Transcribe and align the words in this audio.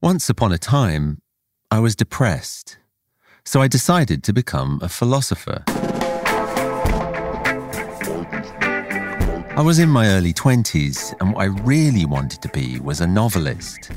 Once 0.00 0.30
upon 0.30 0.52
a 0.52 0.58
time, 0.58 1.20
I 1.72 1.80
was 1.80 1.96
depressed, 1.96 2.78
so 3.44 3.60
I 3.60 3.66
decided 3.66 4.22
to 4.22 4.32
become 4.32 4.78
a 4.80 4.88
philosopher. 4.88 5.64
I 9.56 9.60
was 9.60 9.80
in 9.80 9.88
my 9.88 10.06
early 10.06 10.32
20s, 10.32 11.20
and 11.20 11.34
what 11.34 11.42
I 11.42 11.46
really 11.46 12.04
wanted 12.04 12.40
to 12.42 12.48
be 12.50 12.78
was 12.78 13.00
a 13.00 13.08
novelist. 13.08 13.90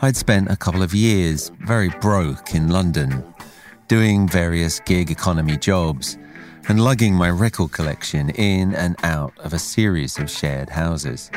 I'd 0.00 0.18
spent 0.18 0.50
a 0.50 0.56
couple 0.56 0.82
of 0.82 0.92
years 0.92 1.50
very 1.60 1.88
broke 1.88 2.54
in 2.54 2.68
London, 2.68 3.24
doing 3.88 4.28
various 4.28 4.80
gig 4.80 5.10
economy 5.10 5.56
jobs 5.56 6.18
and 6.68 6.84
lugging 6.84 7.14
my 7.14 7.30
record 7.30 7.72
collection 7.72 8.28
in 8.28 8.74
and 8.74 8.96
out 9.02 9.32
of 9.38 9.54
a 9.54 9.58
series 9.58 10.18
of 10.18 10.30
shared 10.30 10.68
houses. 10.68 11.30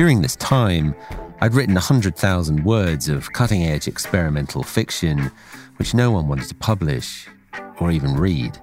During 0.00 0.22
this 0.22 0.36
time, 0.36 0.94
I'd 1.42 1.52
written 1.52 1.74
100,000 1.74 2.64
words 2.64 3.10
of 3.10 3.30
cutting 3.34 3.64
edge 3.64 3.86
experimental 3.86 4.62
fiction, 4.62 5.30
which 5.76 5.92
no 5.92 6.10
one 6.10 6.26
wanted 6.26 6.48
to 6.48 6.54
publish 6.54 7.28
or 7.80 7.90
even 7.90 8.16
read. 8.16 8.58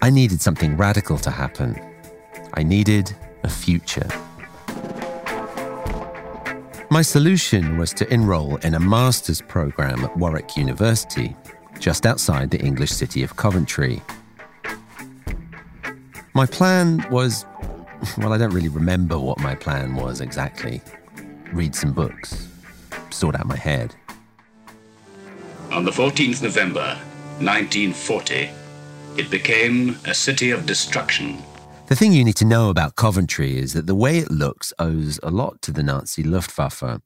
I 0.00 0.08
needed 0.08 0.40
something 0.40 0.78
radical 0.78 1.18
to 1.18 1.30
happen. 1.30 1.78
I 2.54 2.62
needed 2.62 3.14
a 3.42 3.48
future. 3.50 4.08
My 6.90 7.02
solution 7.02 7.76
was 7.76 7.92
to 7.92 8.10
enroll 8.10 8.56
in 8.56 8.72
a 8.72 8.80
master's 8.80 9.42
program 9.42 10.02
at 10.02 10.16
Warwick 10.16 10.56
University, 10.56 11.36
just 11.78 12.06
outside 12.06 12.50
the 12.50 12.62
English 12.62 12.92
city 12.92 13.22
of 13.22 13.36
Coventry. 13.36 14.00
My 16.32 16.46
plan 16.46 17.06
was 17.10 17.44
well, 18.18 18.32
I 18.32 18.38
don't 18.38 18.52
really 18.52 18.68
remember 18.68 19.18
what 19.18 19.38
my 19.38 19.54
plan 19.54 19.94
was 19.94 20.20
exactly. 20.20 20.82
Read 21.52 21.74
some 21.74 21.92
books, 21.92 22.48
sort 23.10 23.34
out 23.36 23.46
my 23.46 23.56
head. 23.56 23.94
On 25.72 25.84
the 25.84 25.90
14th 25.90 26.42
November, 26.42 26.96
1940, 27.40 28.50
it 29.16 29.30
became 29.30 29.96
a 30.04 30.14
city 30.14 30.50
of 30.50 30.66
destruction. 30.66 31.38
The 31.86 31.96
thing 31.96 32.12
you 32.12 32.24
need 32.24 32.36
to 32.36 32.44
know 32.44 32.70
about 32.70 32.96
Coventry 32.96 33.58
is 33.58 33.72
that 33.74 33.86
the 33.86 33.94
way 33.94 34.18
it 34.18 34.30
looks 34.30 34.72
owes 34.78 35.20
a 35.22 35.30
lot 35.30 35.60
to 35.62 35.72
the 35.72 35.82
Nazi 35.82 36.22
Luftwaffe. 36.22 37.00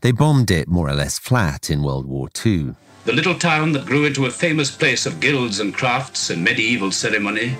They 0.00 0.12
bombed 0.12 0.50
it 0.50 0.68
more 0.68 0.88
or 0.88 0.94
less 0.94 1.18
flat 1.18 1.70
in 1.70 1.82
World 1.82 2.06
War 2.06 2.28
II. 2.44 2.74
The 3.04 3.12
little 3.12 3.34
town 3.34 3.72
that 3.72 3.86
grew 3.86 4.04
into 4.04 4.26
a 4.26 4.30
famous 4.30 4.70
place 4.70 5.06
of 5.06 5.20
guilds 5.20 5.60
and 5.60 5.74
crafts 5.74 6.30
and 6.30 6.42
medieval 6.42 6.90
ceremony, 6.90 7.56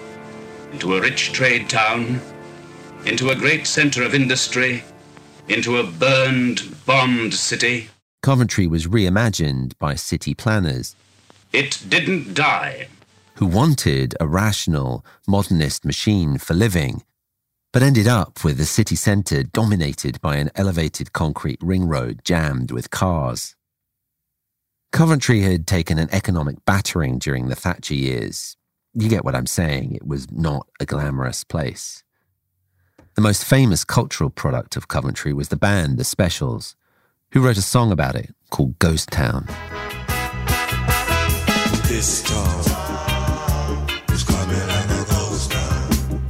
into 0.72 0.96
a 0.96 1.00
rich 1.00 1.32
trade 1.32 1.68
town, 1.68 2.20
into 3.04 3.30
a 3.30 3.34
great 3.34 3.66
center 3.66 4.02
of 4.02 4.14
industry, 4.14 4.84
into 5.48 5.78
a 5.78 5.84
burned, 5.84 6.74
bombed 6.84 7.34
city. 7.34 7.88
Coventry 8.22 8.66
was 8.66 8.86
reimagined 8.86 9.72
by 9.78 9.94
city 9.94 10.34
planners. 10.34 10.96
It 11.52 11.82
didn't 11.88 12.34
die. 12.34 12.88
Who 13.36 13.46
wanted 13.46 14.14
a 14.20 14.26
rational, 14.26 15.04
modernist 15.26 15.84
machine 15.84 16.38
for 16.38 16.54
living, 16.54 17.02
but 17.72 17.82
ended 17.82 18.08
up 18.08 18.44
with 18.44 18.60
a 18.60 18.64
city 18.64 18.96
centre 18.96 19.42
dominated 19.42 20.20
by 20.20 20.36
an 20.36 20.50
elevated 20.54 21.12
concrete 21.12 21.60
ring 21.62 21.86
road 21.86 22.20
jammed 22.24 22.70
with 22.70 22.90
cars. 22.90 23.54
Coventry 24.90 25.42
had 25.42 25.66
taken 25.66 25.98
an 25.98 26.08
economic 26.12 26.64
battering 26.64 27.18
during 27.18 27.48
the 27.48 27.54
Thatcher 27.54 27.94
years. 27.94 28.56
You 28.94 29.08
get 29.08 29.24
what 29.24 29.34
I'm 29.34 29.46
saying, 29.46 29.94
it 29.94 30.06
was 30.06 30.30
not 30.32 30.66
a 30.80 30.86
glamorous 30.86 31.44
place. 31.44 32.02
The 33.18 33.22
most 33.22 33.44
famous 33.44 33.82
cultural 33.82 34.30
product 34.30 34.76
of 34.76 34.86
Coventry 34.86 35.32
was 35.32 35.48
the 35.48 35.56
band 35.56 35.98
The 35.98 36.04
Specials, 36.04 36.76
who 37.32 37.40
wrote 37.40 37.56
a 37.56 37.62
song 37.62 37.90
about 37.90 38.14
it 38.14 38.32
called 38.50 38.78
Ghost 38.78 39.10
Town. 39.10 39.44
This 41.88 42.22
town 42.22 42.60
is 44.12 44.22
coming 44.22 44.68
like 44.68 44.90
a 44.90 45.04
ghost 45.10 45.50
town. 45.50 46.28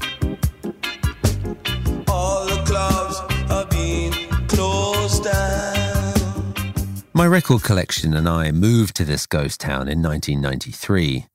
All 2.09 2.47
the 2.47 2.62
clubs 2.65 3.21
are 3.50 3.66
being 3.66 4.12
closed 4.48 5.25
down. 5.25 6.15
My 7.12 7.27
record 7.27 7.62
collection 7.65 8.15
and 8.15 8.27
I 8.27 8.50
moved 8.50 8.97
to 8.97 9.04
this 9.04 9.27
ghost 9.27 9.60
town 9.60 9.88
in 9.88 10.00
1993. 10.00 11.27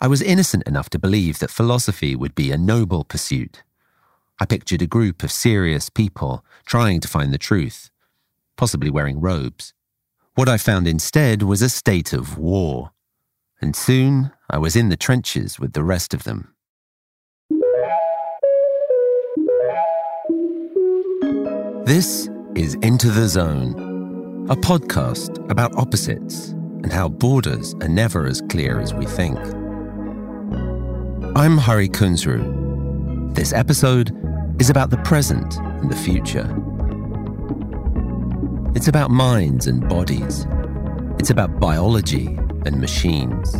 I 0.00 0.06
was 0.06 0.22
innocent 0.22 0.62
enough 0.68 0.88
to 0.90 1.00
believe 1.00 1.40
that 1.40 1.50
philosophy 1.50 2.14
would 2.14 2.36
be 2.36 2.52
a 2.52 2.56
noble 2.56 3.02
pursuit. 3.02 3.64
I 4.40 4.46
pictured 4.46 4.82
a 4.82 4.86
group 4.86 5.22
of 5.22 5.30
serious 5.30 5.88
people 5.88 6.44
trying 6.66 7.00
to 7.00 7.08
find 7.08 7.32
the 7.32 7.38
truth, 7.38 7.90
possibly 8.56 8.90
wearing 8.90 9.20
robes. 9.20 9.74
What 10.34 10.48
I 10.48 10.56
found 10.56 10.88
instead 10.88 11.42
was 11.42 11.62
a 11.62 11.68
state 11.68 12.12
of 12.12 12.38
war, 12.38 12.92
and 13.60 13.76
soon 13.76 14.32
I 14.48 14.58
was 14.58 14.76
in 14.76 14.88
the 14.88 14.96
trenches 14.96 15.60
with 15.60 15.74
the 15.74 15.84
rest 15.84 16.14
of 16.14 16.24
them. 16.24 16.54
This 21.84 22.30
is 22.54 22.74
Into 22.76 23.10
the 23.10 23.28
Zone, 23.28 24.46
a 24.48 24.56
podcast 24.56 25.50
about 25.50 25.76
opposites 25.76 26.48
and 26.82 26.92
how 26.92 27.08
borders 27.08 27.74
are 27.82 27.88
never 27.88 28.26
as 28.26 28.40
clear 28.48 28.80
as 28.80 28.94
we 28.94 29.04
think. 29.04 29.38
I'm 31.36 31.58
Hari 31.58 31.88
Kunzru. 31.88 32.71
This 33.34 33.54
episode 33.54 34.14
is 34.60 34.68
about 34.68 34.90
the 34.90 34.98
present 34.98 35.56
and 35.56 35.90
the 35.90 35.96
future. 35.96 36.46
It's 38.76 38.88
about 38.88 39.10
minds 39.10 39.66
and 39.66 39.88
bodies. 39.88 40.46
It's 41.18 41.30
about 41.30 41.58
biology 41.58 42.26
and 42.66 42.78
machines. 42.78 43.54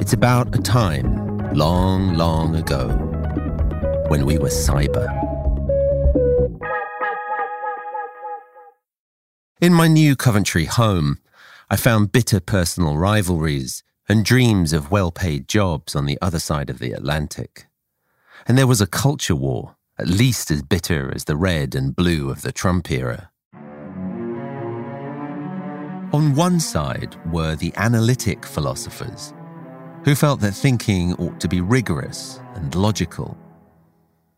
It's 0.00 0.12
about 0.12 0.54
a 0.56 0.62
time 0.62 1.52
long, 1.52 2.14
long 2.14 2.54
ago 2.54 2.88
when 4.06 4.24
we 4.24 4.38
were 4.38 4.48
cyber. 4.48 5.08
In 9.60 9.74
my 9.74 9.88
new 9.88 10.14
Coventry 10.14 10.66
home, 10.66 11.18
I 11.68 11.74
found 11.74 12.12
bitter 12.12 12.38
personal 12.38 12.96
rivalries 12.96 13.82
and 14.10 14.24
dreams 14.24 14.72
of 14.72 14.90
well 14.90 15.12
paid 15.12 15.46
jobs 15.46 15.94
on 15.94 16.04
the 16.04 16.18
other 16.20 16.40
side 16.40 16.68
of 16.68 16.80
the 16.80 16.90
Atlantic. 16.90 17.68
And 18.48 18.58
there 18.58 18.66
was 18.66 18.80
a 18.80 18.86
culture 18.88 19.36
war, 19.36 19.76
at 20.00 20.08
least 20.08 20.50
as 20.50 20.64
bitter 20.64 21.14
as 21.14 21.26
the 21.26 21.36
red 21.36 21.76
and 21.76 21.94
blue 21.94 22.28
of 22.28 22.42
the 22.42 22.50
Trump 22.50 22.90
era. 22.90 23.30
On 26.12 26.34
one 26.34 26.58
side 26.58 27.16
were 27.30 27.54
the 27.54 27.72
analytic 27.76 28.44
philosophers, 28.44 29.32
who 30.04 30.16
felt 30.16 30.40
that 30.40 30.54
thinking 30.54 31.14
ought 31.14 31.38
to 31.38 31.46
be 31.46 31.60
rigorous 31.60 32.40
and 32.56 32.74
logical. 32.74 33.38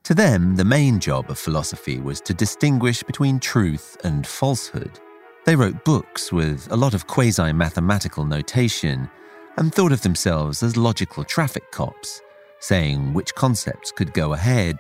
To 0.03 0.15
them, 0.15 0.55
the 0.55 0.67
main 0.67 1.01
job 1.01 1.31
of 1.31 1.39
philosophy 1.39 1.99
was 1.99 2.21
to 2.23 2.35
distinguish 2.35 3.03
between 3.03 3.41
truth 3.41 3.97
and 4.05 4.27
falsehood. 4.27 5.01
They 5.47 5.57
wrote 5.57 5.83
books 5.83 6.31
with 6.31 6.71
a 6.71 6.77
lot 6.77 6.93
of 6.93 7.07
quasi 7.07 7.55
mathematical 7.55 8.27
notation 8.27 9.09
and 9.57 9.75
thought 9.75 9.93
of 9.93 10.03
themselves 10.03 10.63
as 10.63 10.77
logical 10.77 11.25
traffic 11.25 11.71
cops, 11.71 12.21
saying 12.61 13.13
which 13.13 13.35
concepts 13.35 13.93
could 13.93 14.13
go 14.13 14.33
ahead 14.33 14.77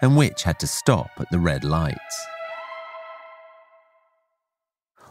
and 0.00 0.16
which 0.16 0.42
had 0.42 0.58
to 0.60 0.66
stop 0.66 1.10
at 1.18 1.30
the 1.30 1.38
red 1.38 1.64
lights. 1.64 2.26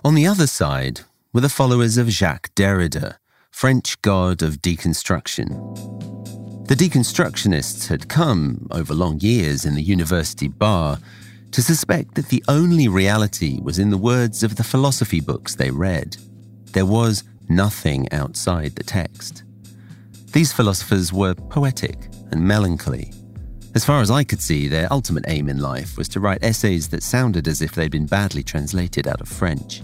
On 0.05 0.15
the 0.15 0.27
other 0.27 0.47
side 0.47 1.01
were 1.31 1.41
the 1.41 1.49
followers 1.49 1.97
of 1.97 2.09
Jacques 2.09 2.53
Derrida, 2.55 3.17
French 3.51 4.01
god 4.01 4.41
of 4.41 4.61
deconstruction. 4.61 5.47
The 6.67 6.75
deconstructionists 6.75 7.87
had 7.87 8.09
come, 8.09 8.67
over 8.71 8.93
long 8.93 9.19
years 9.19 9.65
in 9.65 9.75
the 9.75 9.81
university 9.81 10.47
bar, 10.47 10.97
to 11.51 11.61
suspect 11.61 12.15
that 12.15 12.29
the 12.29 12.43
only 12.47 12.87
reality 12.87 13.59
was 13.61 13.79
in 13.79 13.89
the 13.89 13.97
words 13.97 14.43
of 14.43 14.55
the 14.55 14.63
philosophy 14.63 15.19
books 15.19 15.55
they 15.55 15.71
read. 15.71 16.17
There 16.71 16.85
was 16.85 17.23
nothing 17.49 18.11
outside 18.11 18.75
the 18.75 18.83
text. 18.83 19.43
These 20.31 20.53
philosophers 20.53 21.13
were 21.13 21.35
poetic 21.35 22.09
and 22.31 22.41
melancholy. 22.41 23.13
As 23.75 23.85
far 23.85 24.01
as 24.01 24.11
I 24.11 24.23
could 24.23 24.41
see, 24.41 24.67
their 24.67 24.91
ultimate 24.91 25.25
aim 25.27 25.49
in 25.49 25.59
life 25.59 25.97
was 25.97 26.07
to 26.09 26.19
write 26.19 26.43
essays 26.43 26.89
that 26.89 27.03
sounded 27.03 27.47
as 27.47 27.61
if 27.61 27.73
they'd 27.73 27.91
been 27.91 28.05
badly 28.05 28.43
translated 28.43 29.07
out 29.07 29.21
of 29.21 29.27
French. 29.27 29.81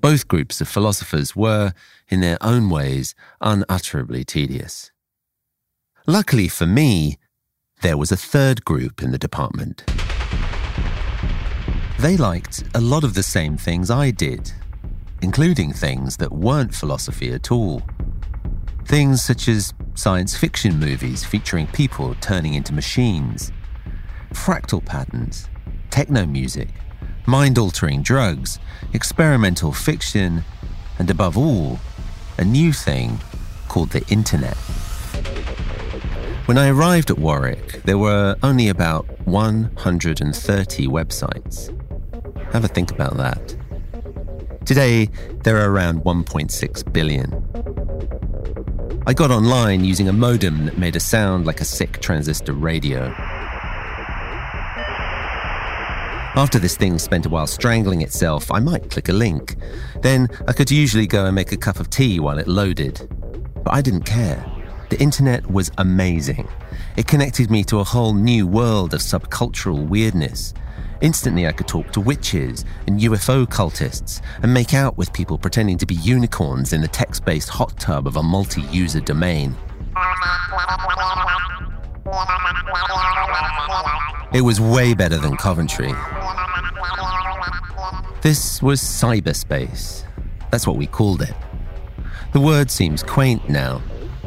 Both 0.00 0.28
groups 0.28 0.60
of 0.60 0.68
philosophers 0.68 1.34
were, 1.34 1.72
in 2.08 2.20
their 2.20 2.38
own 2.40 2.70
ways, 2.70 3.14
unutterably 3.40 4.24
tedious. 4.24 4.92
Luckily 6.06 6.46
for 6.46 6.66
me, 6.66 7.18
there 7.82 7.96
was 7.96 8.12
a 8.12 8.16
third 8.16 8.64
group 8.64 9.02
in 9.02 9.10
the 9.10 9.18
department. 9.18 9.84
They 11.98 12.16
liked 12.16 12.62
a 12.74 12.80
lot 12.80 13.02
of 13.04 13.14
the 13.14 13.22
same 13.22 13.56
things 13.56 13.90
I 13.90 14.12
did, 14.12 14.52
including 15.26 15.72
things 15.72 16.18
that 16.18 16.30
weren't 16.30 16.72
philosophy 16.72 17.32
at 17.32 17.50
all. 17.50 17.82
Things 18.84 19.20
such 19.20 19.48
as 19.48 19.74
science 19.94 20.36
fiction 20.36 20.78
movies 20.78 21.24
featuring 21.24 21.66
people 21.66 22.14
turning 22.20 22.54
into 22.54 22.72
machines, 22.72 23.50
fractal 24.32 24.84
patterns, 24.84 25.48
techno 25.90 26.24
music, 26.26 26.68
mind 27.26 27.58
altering 27.58 28.02
drugs, 28.02 28.60
experimental 28.92 29.72
fiction, 29.72 30.44
and 31.00 31.10
above 31.10 31.36
all, 31.36 31.80
a 32.38 32.44
new 32.44 32.72
thing 32.72 33.18
called 33.66 33.90
the 33.90 34.06
internet. 34.06 34.56
When 36.46 36.56
I 36.56 36.68
arrived 36.68 37.10
at 37.10 37.18
Warwick, 37.18 37.82
there 37.82 37.98
were 37.98 38.36
only 38.44 38.68
about 38.68 39.06
130 39.26 40.86
websites. 40.86 41.56
Have 42.52 42.64
a 42.64 42.68
think 42.68 42.92
about 42.92 43.16
that. 43.16 43.65
Today, 44.66 45.08
there 45.44 45.58
are 45.58 45.70
around 45.70 46.02
1.6 46.02 46.92
billion. 46.92 47.32
I 49.06 49.12
got 49.12 49.30
online 49.30 49.84
using 49.84 50.08
a 50.08 50.12
modem 50.12 50.64
that 50.64 50.76
made 50.76 50.96
a 50.96 51.00
sound 51.00 51.46
like 51.46 51.60
a 51.60 51.64
sick 51.64 52.00
transistor 52.00 52.52
radio. 52.52 53.14
After 56.34 56.58
this 56.58 56.76
thing 56.76 56.98
spent 56.98 57.26
a 57.26 57.28
while 57.28 57.46
strangling 57.46 58.02
itself, 58.02 58.50
I 58.50 58.58
might 58.58 58.90
click 58.90 59.08
a 59.08 59.12
link. 59.12 59.54
Then 60.02 60.28
I 60.48 60.52
could 60.52 60.72
usually 60.72 61.06
go 61.06 61.26
and 61.26 61.34
make 61.36 61.52
a 61.52 61.56
cup 61.56 61.78
of 61.78 61.88
tea 61.88 62.18
while 62.18 62.40
it 62.40 62.48
loaded. 62.48 63.08
But 63.62 63.72
I 63.72 63.80
didn't 63.80 64.02
care. 64.02 64.44
The 64.90 65.00
internet 65.00 65.48
was 65.48 65.70
amazing. 65.78 66.48
It 66.96 67.06
connected 67.06 67.52
me 67.52 67.62
to 67.64 67.78
a 67.78 67.84
whole 67.84 68.14
new 68.14 68.48
world 68.48 68.94
of 68.94 69.00
subcultural 69.00 69.88
weirdness. 69.88 70.54
Instantly, 71.02 71.46
I 71.46 71.52
could 71.52 71.68
talk 71.68 71.92
to 71.92 72.00
witches 72.00 72.64
and 72.86 73.00
UFO 73.00 73.46
cultists 73.46 74.22
and 74.42 74.52
make 74.52 74.72
out 74.72 74.96
with 74.96 75.12
people 75.12 75.36
pretending 75.36 75.76
to 75.78 75.86
be 75.86 75.94
unicorns 75.96 76.72
in 76.72 76.80
the 76.80 76.88
text 76.88 77.24
based 77.24 77.50
hot 77.50 77.78
tub 77.78 78.06
of 78.06 78.16
a 78.16 78.22
multi 78.22 78.62
user 78.62 79.00
domain. 79.00 79.54
It 84.32 84.40
was 84.40 84.60
way 84.60 84.94
better 84.94 85.18
than 85.18 85.36
Coventry. 85.36 85.92
This 88.22 88.62
was 88.62 88.80
cyberspace. 88.80 90.04
That's 90.50 90.66
what 90.66 90.76
we 90.76 90.86
called 90.86 91.22
it. 91.22 91.34
The 92.32 92.40
word 92.40 92.70
seems 92.70 93.02
quaint 93.02 93.48
now, 93.48 93.82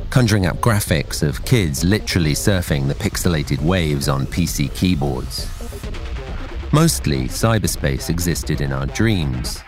conjuring 0.10 0.46
up 0.46 0.58
graphics 0.58 1.22
of 1.22 1.44
kids 1.46 1.84
literally 1.84 2.34
surfing 2.34 2.88
the 2.88 2.96
pixelated 2.96 3.62
waves 3.62 4.08
on 4.08 4.26
PC 4.28 4.74
keyboards. 4.74 5.59
Mostly, 6.72 7.28
cyberspace 7.28 8.12
existed 8.12 8.62
in 8.62 8.72
our 8.72 8.86
dreams. 8.86 9.64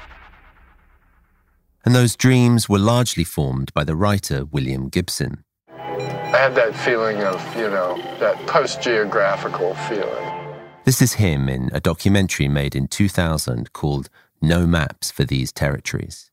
And 1.84 1.96
those 1.96 2.16
dreams 2.16 2.70
were 2.70 2.78
largely 2.78 3.24
formed 3.24 3.74
by 3.74 3.84
the 3.84 3.96
writer 3.96 4.46
William 4.46 4.88
Gibson. 4.88 5.44
I 5.68 6.38
had 6.38 6.54
that 6.54 6.76
feeling 6.76 7.24
of, 7.24 7.44
you 7.56 7.70
know, 7.72 7.98
that 8.20 8.38
post 8.46 8.84
geographical 8.84 9.74
feeling. 9.90 10.56
This 10.86 11.02
is 11.02 11.14
him 11.14 11.50
in 11.50 11.72
a 11.74 11.80
documentary 11.80 12.48
made 12.48 12.76
in 12.76 12.88
2000 12.88 13.74
called 13.74 14.08
No 14.40 14.68
Maps 14.68 15.10
for 15.10 15.24
These 15.24 15.52
Territories. 15.52 16.30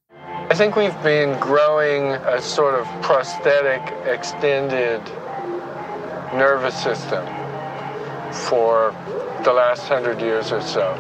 I 0.51 0.55
think 0.55 0.77
we've 0.77 1.03
been 1.03 1.41
growing 1.41 2.13
a 2.13 2.43
sort 2.43 2.75
of 2.75 2.87
prosthetic, 3.01 3.81
extended 4.07 5.03
nervous 6.35 6.77
system 6.83 7.27
for 8.33 8.95
the 9.45 9.53
last 9.53 9.89
hundred 9.89 10.21
years 10.21 10.53
or 10.53 10.61
so. 10.61 10.93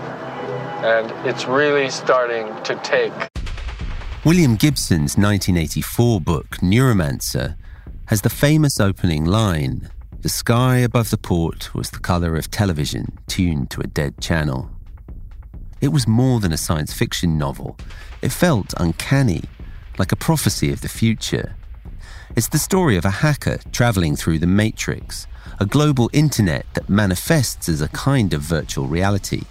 And 0.82 1.10
it's 1.26 1.46
really 1.46 1.90
starting 1.90 2.46
to 2.64 2.74
take. 2.84 3.12
William 4.24 4.56
Gibson's 4.56 5.16
1984 5.16 6.20
book, 6.20 6.48
Neuromancer, 6.58 7.56
has 8.06 8.22
the 8.22 8.30
famous 8.30 8.80
opening 8.80 9.24
line 9.24 9.90
The 10.20 10.28
sky 10.28 10.78
above 10.78 11.10
the 11.10 11.16
port 11.16 11.72
was 11.74 11.90
the 11.90 12.00
colour 12.00 12.34
of 12.34 12.50
television 12.50 13.18
tuned 13.28 13.70
to 13.70 13.80
a 13.80 13.86
dead 13.86 14.20
channel. 14.20 14.68
It 15.80 15.88
was 15.88 16.08
more 16.08 16.40
than 16.40 16.52
a 16.52 16.56
science 16.56 16.92
fiction 16.92 17.38
novel. 17.38 17.76
It 18.20 18.32
felt 18.32 18.74
uncanny, 18.78 19.44
like 19.96 20.10
a 20.10 20.16
prophecy 20.16 20.72
of 20.72 20.80
the 20.80 20.88
future. 20.88 21.54
It's 22.34 22.48
the 22.48 22.58
story 22.58 22.96
of 22.96 23.04
a 23.04 23.10
hacker 23.22 23.58
traveling 23.70 24.16
through 24.16 24.40
the 24.40 24.46
Matrix, 24.48 25.28
a 25.60 25.66
global 25.66 26.10
internet 26.12 26.66
that 26.74 26.88
manifests 26.88 27.68
as 27.68 27.80
a 27.80 27.88
kind 27.88 28.32
of 28.34 28.42
virtual 28.42 28.86
reality. 28.86 29.42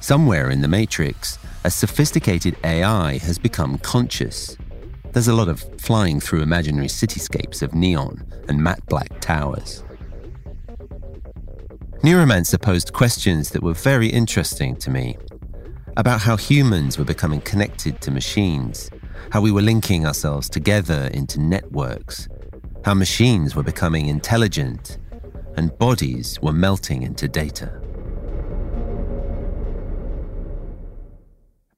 Somewhere 0.00 0.50
in 0.50 0.60
the 0.60 0.68
Matrix, 0.68 1.38
a 1.64 1.70
sophisticated 1.70 2.56
AI 2.62 3.18
has 3.18 3.38
become 3.38 3.78
conscious. 3.78 4.56
There's 5.12 5.28
a 5.28 5.34
lot 5.34 5.48
of 5.48 5.64
flying 5.80 6.20
through 6.20 6.42
imaginary 6.42 6.88
cityscapes 6.88 7.62
of 7.62 7.74
neon 7.74 8.24
and 8.48 8.62
matte 8.62 8.84
black 8.86 9.20
towers. 9.20 9.82
Neuromancer 12.02 12.60
posed 12.60 12.92
questions 12.92 13.48
that 13.50 13.62
were 13.62 13.72
very 13.72 14.08
interesting 14.08 14.76
to 14.76 14.90
me 14.90 15.16
about 15.96 16.20
how 16.20 16.36
humans 16.36 16.98
were 16.98 17.04
becoming 17.04 17.40
connected 17.40 18.00
to 18.02 18.10
machines, 18.10 18.90
how 19.30 19.40
we 19.40 19.50
were 19.50 19.62
linking 19.62 20.04
ourselves 20.04 20.50
together 20.50 21.08
into 21.14 21.40
networks, 21.40 22.28
how 22.84 22.92
machines 22.92 23.56
were 23.56 23.62
becoming 23.62 24.08
intelligent, 24.08 24.98
and 25.56 25.76
bodies 25.78 26.38
were 26.40 26.52
melting 26.52 27.02
into 27.02 27.28
data. 27.28 27.80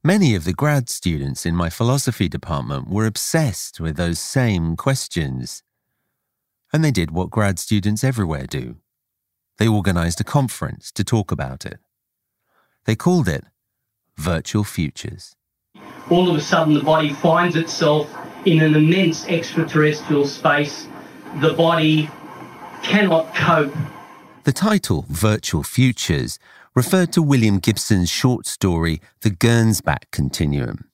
Many 0.03 0.35
of 0.35 0.45
the 0.45 0.53
grad 0.53 0.89
students 0.89 1.45
in 1.45 1.55
my 1.55 1.69
philosophy 1.69 2.29
department 2.29 2.89
were 2.89 3.05
obsessed 3.05 3.79
with 3.79 3.97
those 3.97 4.19
same 4.19 4.75
questions. 4.77 5.63
And 6.71 6.83
they 6.83 6.91
did 6.91 7.11
what 7.11 7.29
grad 7.29 7.59
students 7.59 8.03
everywhere 8.03 8.47
do 8.47 8.77
they 9.57 9.67
organized 9.67 10.21
a 10.21 10.23
conference 10.23 10.91
to 10.91 11.03
talk 11.03 11.31
about 11.31 11.65
it. 11.65 11.79
They 12.85 12.95
called 12.95 13.27
it 13.27 13.43
Virtual 14.15 14.63
Futures. 14.63 15.35
all 16.09 16.29
of 16.29 16.35
a 16.35 16.41
sudden 16.41 16.73
the 16.73 16.83
body 16.83 17.11
finds 17.13 17.55
itself 17.55 18.15
in 18.45 18.61
an 18.61 18.75
immense 18.75 19.27
extraterrestrial 19.27 20.25
space. 20.25 20.87
The 21.41 21.53
body 21.53 22.09
cannot 22.83 23.33
cope. 23.35 23.73
The 24.43 24.53
title, 24.53 25.05
Virtual 25.09 25.63
Futures, 25.63 26.39
referred 26.73 27.11
to 27.13 27.21
William 27.21 27.59
Gibson's 27.59 28.09
short 28.09 28.45
story, 28.45 29.01
The 29.21 29.31
Gernsback 29.31 30.11
Continuum. 30.11 30.89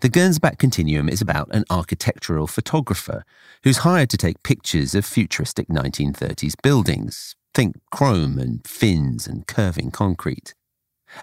The 0.00 0.10
Gernsback 0.10 0.58
Continuum 0.58 1.08
is 1.08 1.20
about 1.20 1.48
an 1.54 1.64
architectural 1.70 2.46
photographer 2.46 3.24
who's 3.62 3.78
hired 3.78 4.10
to 4.10 4.16
take 4.16 4.42
pictures 4.42 4.94
of 4.94 5.04
futuristic 5.04 5.68
1930s 5.68 6.54
buildings. 6.62 7.36
Think 7.54 7.76
chrome 7.92 8.38
and 8.38 8.66
fins 8.66 9.26
and 9.26 9.46
curving 9.46 9.90
concrete. 9.90 10.54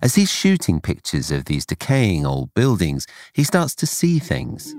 As 0.01 0.15
he's 0.15 0.31
shooting 0.31 0.79
pictures 0.79 1.29
of 1.29 1.45
these 1.45 1.65
decaying 1.65 2.25
old 2.25 2.53
buildings, 2.53 3.05
he 3.33 3.43
starts 3.43 3.75
to 3.75 3.85
see 3.85 4.17
things, 4.17 4.73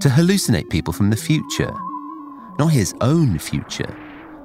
to 0.00 0.08
hallucinate 0.08 0.70
people 0.70 0.92
from 0.92 1.10
the 1.10 1.16
future. 1.16 1.74
Not 2.58 2.72
his 2.72 2.94
own 3.00 3.38
future, 3.38 3.94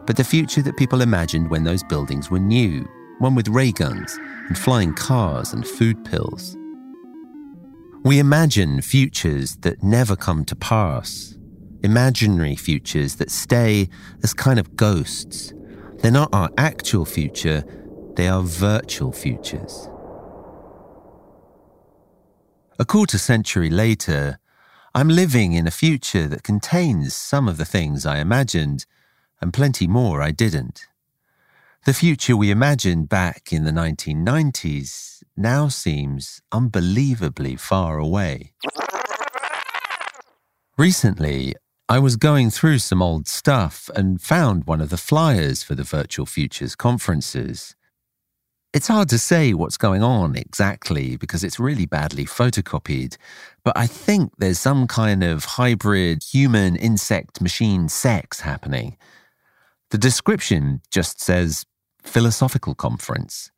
but 0.07 0.15
the 0.15 0.23
future 0.23 0.61
that 0.61 0.77
people 0.77 1.01
imagined 1.01 1.49
when 1.49 1.65
those 1.65 1.83
buildings 1.83 2.31
were 2.31 2.39
new, 2.39 2.87
one 3.19 3.35
with 3.35 3.49
ray 3.49 3.73
guns 3.73 4.17
and 4.47 4.57
flying 4.57 4.93
cars 4.93 5.51
and 5.51 5.67
food 5.67 6.03
pills. 6.05 6.55
We 8.03 8.19
imagine 8.19 8.81
futures 8.81 9.57
that 9.57 9.83
never 9.83 10.15
come 10.15 10.45
to 10.45 10.55
pass, 10.55 11.37
imaginary 11.83 12.55
futures 12.55 13.15
that 13.17 13.29
stay 13.29 13.89
as 14.23 14.33
kind 14.33 14.59
of 14.59 14.77
ghosts. 14.77 15.53
They're 15.97 16.09
not 16.09 16.33
our 16.33 16.49
actual 16.57 17.03
future, 17.03 17.65
they 18.15 18.29
are 18.29 18.41
virtual 18.41 19.11
futures. 19.11 19.89
A 22.79 22.85
quarter 22.85 23.17
century 23.17 23.69
later, 23.69 24.39
I'm 24.95 25.09
living 25.09 25.51
in 25.51 25.67
a 25.67 25.71
future 25.71 26.27
that 26.27 26.43
contains 26.43 27.13
some 27.13 27.49
of 27.49 27.57
the 27.57 27.65
things 27.65 28.05
I 28.05 28.19
imagined 28.19 28.85
and 29.41 29.53
plenty 29.53 29.87
more 29.87 30.21
I 30.21 30.31
didn't. 30.31 30.87
The 31.85 31.93
future 31.93 32.35
we 32.35 32.51
imagined 32.51 33.07
back 33.07 33.53
in 33.53 33.63
the 33.63 33.71
1990s 33.71 35.23
now 35.37 35.69
seems 35.69 36.41
unbelievably 36.51 37.55
far 37.55 37.97
away. 37.97 38.53
Recently, 40.77 41.55
I 41.89 41.99
was 41.99 42.17
going 42.17 42.49
through 42.49 42.79
some 42.79 43.01
old 43.01 43.27
stuff 43.27 43.89
and 43.95 44.21
found 44.21 44.65
one 44.65 44.81
of 44.81 44.89
the 44.89 44.97
flyers 44.97 45.63
for 45.63 45.73
the 45.73 45.83
Virtual 45.83 46.25
Futures 46.25 46.75
conferences. 46.75 47.75
It's 48.73 48.89
hard 48.89 49.07
to 49.09 49.17
say 49.17 49.53
what's 49.53 49.77
going 49.77 50.03
on 50.03 50.35
exactly 50.35 51.15
because 51.15 51.43
it's 51.43 51.59
really 51.59 51.85
badly 51.85 52.25
photocopied, 52.25 53.15
but 53.63 53.77
I 53.77 53.87
think 53.87 54.33
there's 54.37 54.59
some 54.59 54.85
kind 54.87 55.23
of 55.23 55.45
hybrid 55.45 56.23
human 56.23 56.75
insect 56.75 57.39
machine 57.39 57.87
sex 57.87 58.41
happening. 58.41 58.97
The 59.89 59.97
description 59.97 60.81
just 60.91 61.21
says 61.21 61.65
philosophical 62.03 62.75
conference. 62.75 63.51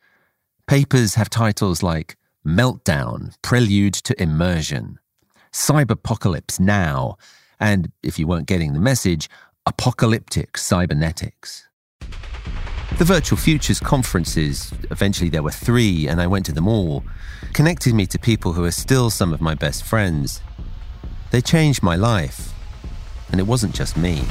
Papers 0.67 1.15
have 1.15 1.27
titles 1.27 1.81
like 1.81 2.17
Meltdown, 2.45 3.33
Prelude 3.41 3.95
to 3.95 4.21
Immersion, 4.21 5.00
Cyberpocalypse 5.51 6.59
Now, 6.59 7.17
and 7.59 7.91
if 8.03 8.19
you 8.19 8.27
weren't 8.27 8.45
getting 8.45 8.74
the 8.74 8.79
message, 8.79 9.27
Apocalyptic 9.65 10.55
Cybernetics. 10.55 11.67
The 13.00 13.05
Virtual 13.05 13.38
Futures 13.38 13.79
conferences, 13.79 14.71
eventually 14.91 15.31
there 15.31 15.41
were 15.41 15.50
three, 15.50 16.07
and 16.07 16.21
I 16.21 16.27
went 16.27 16.45
to 16.45 16.51
them 16.51 16.67
all, 16.67 17.03
connected 17.53 17.95
me 17.95 18.05
to 18.05 18.19
people 18.19 18.53
who 18.53 18.65
are 18.65 18.71
still 18.71 19.09
some 19.09 19.33
of 19.33 19.41
my 19.41 19.55
best 19.55 19.83
friends. 19.83 20.41
They 21.31 21.41
changed 21.41 21.81
my 21.81 21.95
life, 21.95 22.53
and 23.31 23.39
it 23.39 23.48
wasn't 23.48 23.74
just 23.74 23.98
me. 23.98 24.21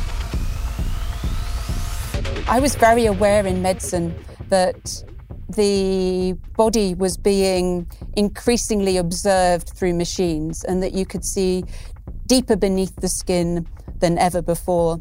I 2.47 2.61
was 2.61 2.75
very 2.77 3.07
aware 3.07 3.47
in 3.47 3.63
medicine 3.63 4.15
that 4.49 5.03
the 5.49 6.35
body 6.57 6.95
was 6.95 7.17
being 7.17 7.91
increasingly 8.17 8.97
observed 8.97 9.71
through 9.71 9.95
machines 9.95 10.65
and 10.65 10.83
that 10.83 10.93
you 10.93 11.07
could 11.07 11.25
see 11.25 11.65
deeper 12.27 12.57
beneath 12.57 12.95
the 12.97 13.09
skin 13.09 13.67
than 13.99 14.19
ever 14.19 14.43
before. 14.43 14.99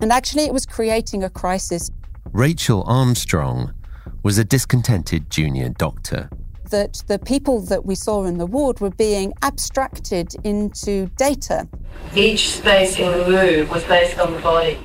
And 0.00 0.12
actually, 0.12 0.44
it 0.44 0.52
was 0.52 0.66
creating 0.66 1.24
a 1.24 1.30
crisis 1.30 1.90
Rachel 2.32 2.84
Armstrong 2.86 3.74
was 4.22 4.38
a 4.38 4.44
discontented 4.44 5.30
junior 5.30 5.68
doctor. 5.68 6.30
that 6.70 7.02
the 7.08 7.18
people 7.18 7.60
that 7.62 7.84
we 7.84 7.96
saw 7.96 8.24
in 8.24 8.38
the 8.38 8.46
ward 8.46 8.78
were 8.78 8.90
being 8.90 9.32
abstracted 9.42 10.32
into 10.44 11.06
data. 11.16 11.68
Each 12.14 12.50
space 12.50 12.96
in 12.96 13.10
the 13.10 13.24
room 13.24 13.68
was 13.68 13.82
based 13.82 14.20
on 14.20 14.32
the 14.32 14.38
body. 14.38 14.78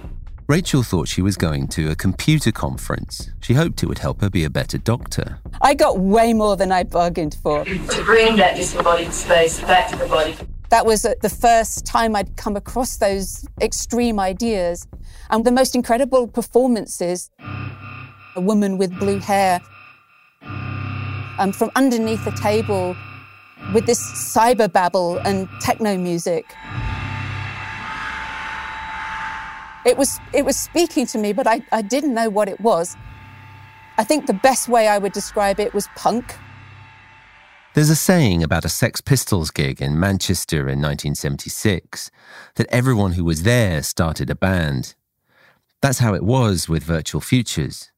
Rachel 0.47 0.83
thought 0.83 1.07
she 1.07 1.23
was 1.23 1.37
going 1.37 1.67
to 1.69 1.89
a 1.89 1.95
computer 1.95 2.51
conference. 2.51 3.31
She 3.41 3.55
hoped 3.55 3.81
it 3.81 3.87
would 3.87 3.97
help 3.97 4.21
her 4.21 4.29
be 4.29 4.43
a 4.43 4.49
better 4.49 4.77
doctor. 4.77 5.39
I 5.59 5.73
got 5.73 5.97
way 5.97 6.33
more 6.33 6.55
than 6.55 6.71
I 6.71 6.83
bargained 6.83 7.35
for. 7.41 7.65
To 7.65 8.03
bring 8.05 8.35
that 8.35 8.55
disembodied 8.55 9.11
space 9.11 9.59
back 9.61 9.89
to 9.89 9.95
the 9.95 10.05
body. 10.05 10.35
That 10.69 10.85
was 10.85 11.03
uh, 11.03 11.15
the 11.23 11.29
first 11.29 11.83
time 11.83 12.15
I'd 12.15 12.37
come 12.37 12.55
across 12.55 12.97
those 12.97 13.47
extreme 13.59 14.19
ideas. 14.19 14.87
And 15.31 15.43
the 15.45 15.51
most 15.51 15.73
incredible 15.73 16.27
performances 16.27 17.31
a 18.35 18.41
woman 18.41 18.77
with 18.77 18.97
blue 18.99 19.17
hair 19.17 19.61
um, 21.39 21.53
from 21.53 21.71
underneath 21.75 22.27
a 22.27 22.31
table 22.33 22.95
with 23.73 23.87
this 23.87 23.99
cyber 23.99 24.71
babble 24.71 25.17
and 25.19 25.49
techno 25.59 25.97
music. 25.97 26.45
It 29.85 29.97
was, 29.97 30.19
it 30.33 30.43
was 30.43 30.59
speaking 30.59 31.05
to 31.07 31.17
me, 31.17 31.31
but 31.31 31.45
I, 31.45 31.61
I 31.71 31.81
didn't 31.81 32.13
know 32.13 32.29
what 32.29 32.49
it 32.49 32.59
was. 32.59 32.95
I 33.97 34.03
think 34.03 34.25
the 34.25 34.33
best 34.33 34.67
way 34.67 34.87
I 34.87 34.97
would 34.97 35.13
describe 35.13 35.59
it 35.59 35.73
was 35.73 35.87
punk. 35.95 36.35
There's 37.75 37.89
a 37.89 37.95
saying 37.95 38.41
about 38.41 38.65
a 38.65 38.69
Sex 38.69 39.01
Pistols 39.01 39.51
gig 39.51 39.81
in 39.81 39.99
Manchester 39.99 40.59
in 40.61 40.81
1976 40.81 42.09
that 42.55 42.67
everyone 42.69 43.13
who 43.13 43.23
was 43.23 43.43
there 43.43 43.83
started 43.83 44.29
a 44.29 44.35
band. 44.35 44.95
That's 45.81 45.99
how 45.99 46.13
it 46.13 46.23
was 46.23 46.67
with 46.67 46.83
Virtual 46.83 47.21
Futures. 47.21 47.91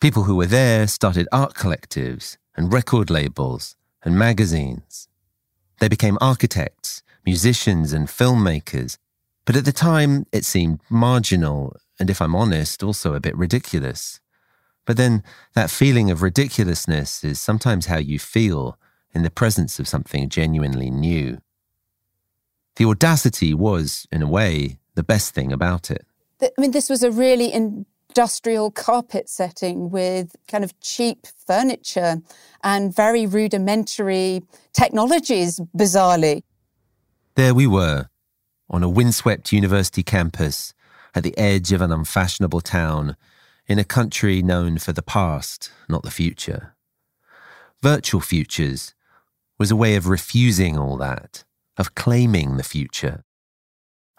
People 0.00 0.24
who 0.24 0.36
were 0.36 0.46
there 0.46 0.86
started 0.86 1.28
art 1.32 1.54
collectives 1.54 2.36
and 2.56 2.72
record 2.72 3.08
labels 3.08 3.76
and 4.02 4.18
magazines. 4.18 5.08
They 5.80 5.88
became 5.88 6.18
architects, 6.20 7.02
musicians, 7.24 7.92
and 7.92 8.08
filmmakers. 8.08 8.98
But 9.48 9.56
at 9.56 9.64
the 9.64 9.72
time, 9.72 10.26
it 10.30 10.44
seemed 10.44 10.80
marginal 10.90 11.74
and, 11.98 12.10
if 12.10 12.20
I'm 12.20 12.34
honest, 12.34 12.82
also 12.82 13.14
a 13.14 13.20
bit 13.20 13.34
ridiculous. 13.34 14.20
But 14.84 14.98
then 14.98 15.22
that 15.54 15.70
feeling 15.70 16.10
of 16.10 16.20
ridiculousness 16.20 17.24
is 17.24 17.40
sometimes 17.40 17.86
how 17.86 17.96
you 17.96 18.18
feel 18.18 18.78
in 19.14 19.22
the 19.22 19.30
presence 19.30 19.80
of 19.80 19.88
something 19.88 20.28
genuinely 20.28 20.90
new. 20.90 21.38
The 22.76 22.84
audacity 22.84 23.54
was, 23.54 24.06
in 24.12 24.20
a 24.20 24.28
way, 24.28 24.80
the 24.96 25.02
best 25.02 25.32
thing 25.32 25.50
about 25.50 25.90
it. 25.90 26.04
I 26.42 26.50
mean, 26.58 26.72
this 26.72 26.90
was 26.90 27.02
a 27.02 27.10
really 27.10 27.50
industrial 27.50 28.70
carpet 28.70 29.30
setting 29.30 29.88
with 29.88 30.36
kind 30.46 30.62
of 30.62 30.78
cheap 30.80 31.26
furniture 31.26 32.20
and 32.62 32.94
very 32.94 33.24
rudimentary 33.24 34.42
technologies, 34.74 35.58
bizarrely. 35.74 36.42
There 37.34 37.54
we 37.54 37.66
were, 37.66 38.07
on 38.70 38.82
a 38.82 38.88
windswept 38.88 39.52
university 39.52 40.02
campus 40.02 40.74
at 41.14 41.22
the 41.22 41.36
edge 41.38 41.72
of 41.72 41.80
an 41.80 41.92
unfashionable 41.92 42.60
town 42.60 43.16
in 43.66 43.78
a 43.78 43.84
country 43.84 44.42
known 44.42 44.78
for 44.78 44.92
the 44.92 45.02
past, 45.02 45.70
not 45.88 46.02
the 46.02 46.10
future. 46.10 46.74
Virtual 47.82 48.20
futures 48.20 48.94
was 49.58 49.70
a 49.70 49.76
way 49.76 49.94
of 49.94 50.06
refusing 50.06 50.78
all 50.78 50.96
that, 50.96 51.44
of 51.76 51.94
claiming 51.94 52.56
the 52.56 52.62
future. 52.62 53.24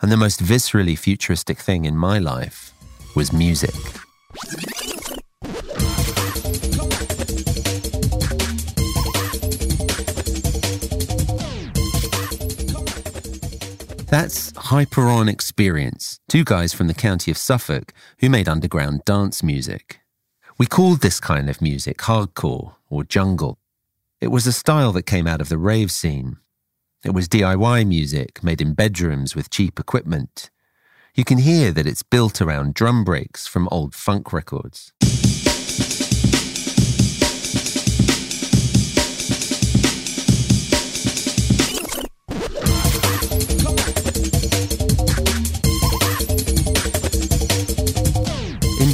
And 0.01 0.12
the 0.12 0.18
most 0.18 0.41
viscerally 0.41 0.98
futuristic 0.98 1.60
thing 1.60 1.86
in 1.86 1.98
my 1.98 2.20
life 2.20 2.74
was 3.15 3.34
music. 3.34 3.74
That's 14.10 14.51
Hyper-On 14.58 15.30
Experience, 15.30 16.20
two 16.28 16.44
guys 16.44 16.74
from 16.74 16.88
the 16.88 16.96
county 16.96 17.30
of 17.30 17.38
Suffolk 17.38 17.94
who 18.18 18.28
made 18.28 18.50
underground 18.50 19.06
dance 19.06 19.44
music. 19.44 20.00
We 20.58 20.66
called 20.66 21.01
this 21.01 21.20
kind 21.20 21.48
of 21.48 21.62
music 21.62 22.00
hardcore 22.00 22.74
or 22.89 23.04
jungle. 23.04 23.60
It 24.20 24.30
was 24.30 24.48
a 24.48 24.51
style 24.51 24.92
that 24.94 25.06
came 25.06 25.28
out 25.28 25.42
of 25.42 25.50
the 25.50 25.60
rave 25.60 25.92
scene. 25.92 26.38
It 27.06 27.13
was 27.13 27.28
DIY 27.28 27.88
music 27.88 28.44
made 28.44 28.62
in 28.62 28.74
bedrooms 28.74 29.36
with 29.36 29.51
cheap 29.51 29.80
equipment. 29.80 30.50
You 31.13 31.24
can 31.24 31.38
hear 31.38 31.72
that 31.72 31.86
it's 31.86 32.01
built 32.01 32.42
around 32.42 32.74
drum 32.74 33.04
breaks 33.04 33.46
from 33.46 33.70
old 33.72 33.94
funk 33.94 34.34
records. 34.34 34.92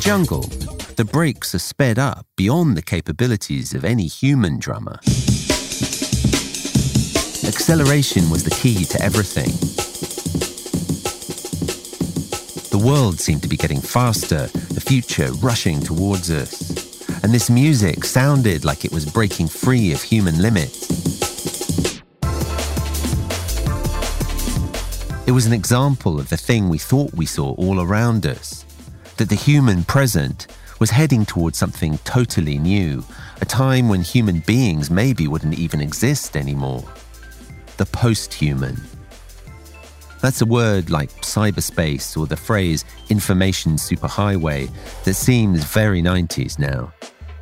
Jungle, 0.06 0.44
the 0.98 1.04
breaks 1.04 1.56
are 1.56 1.60
sped 1.60 1.98
up 1.98 2.28
beyond 2.36 2.78
the 2.78 2.82
capabilities 2.84 3.74
of 3.74 3.84
any 3.84 4.06
human 4.06 4.60
drummer. 4.60 5.00
Acceleration 7.44 8.30
was 8.30 8.44
the 8.44 8.56
key 8.62 8.86
to 8.86 9.02
everything. 9.02 9.50
The 12.70 12.78
world 12.78 13.20
seemed 13.20 13.42
to 13.42 13.48
be 13.48 13.58
getting 13.58 13.82
faster, 13.82 14.46
the 14.76 14.80
future 14.80 15.32
rushing 15.42 15.80
towards 15.80 16.30
us. 16.30 16.62
And 17.24 17.34
this 17.34 17.50
music 17.50 18.06
sounded 18.06 18.64
like 18.64 18.86
it 18.86 18.92
was 18.92 19.12
breaking 19.12 19.48
free 19.48 19.92
of 19.92 20.04
human 20.04 20.40
limits. 20.40 20.86
It 25.26 25.32
was 25.32 25.48
an 25.48 25.54
example 25.54 26.20
of 26.20 26.30
the 26.30 26.38
thing 26.38 26.70
we 26.70 26.78
thought 26.78 27.12
we 27.16 27.26
saw 27.26 27.56
all 27.56 27.82
around 27.82 28.28
us 28.28 28.65
that 29.18 29.30
the 29.30 29.36
human 29.36 29.84
present 29.84 30.48
was 30.80 30.90
heading 30.90 31.26
towards 31.26 31.58
something 31.58 31.98
totally 32.00 32.58
new, 32.58 33.04
a 33.42 33.46
time 33.46 33.88
when 33.88 34.02
human 34.02 34.40
beings 34.40 34.90
maybe 34.90 35.28
wouldn't 35.28 35.58
even 35.58 35.80
exist 35.80 36.36
anymore. 36.36 36.84
The 37.78 37.86
post 37.86 38.34
human. 38.34 38.82
That's 40.22 40.42
a 40.42 40.46
word 40.46 40.90
like 40.90 41.12
cyberspace 41.22 42.18
or 42.18 42.26
the 42.26 42.36
phrase 42.36 42.84
information 43.10 43.74
superhighway 43.74 44.70
that 45.04 45.14
seems 45.14 45.64
very 45.64 46.02
90s 46.02 46.58
now, 46.58 46.92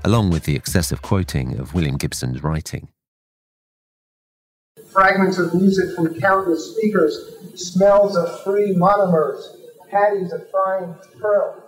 along 0.03 0.31
with 0.31 0.43
the 0.43 0.55
excessive 0.55 1.01
quoting 1.01 1.57
of 1.59 1.73
William 1.73 1.97
Gibson's 1.97 2.43
writing. 2.43 2.89
Fragments 4.91 5.39
of 5.39 5.53
music 5.53 5.95
from 5.95 6.19
countless 6.19 6.75
speakers, 6.75 7.17
smells 7.55 8.15
of 8.15 8.43
free 8.43 8.75
monomers, 8.75 9.41
patties 9.89 10.31
of 10.33 10.49
frying 10.51 10.95
pearl. 11.19 11.62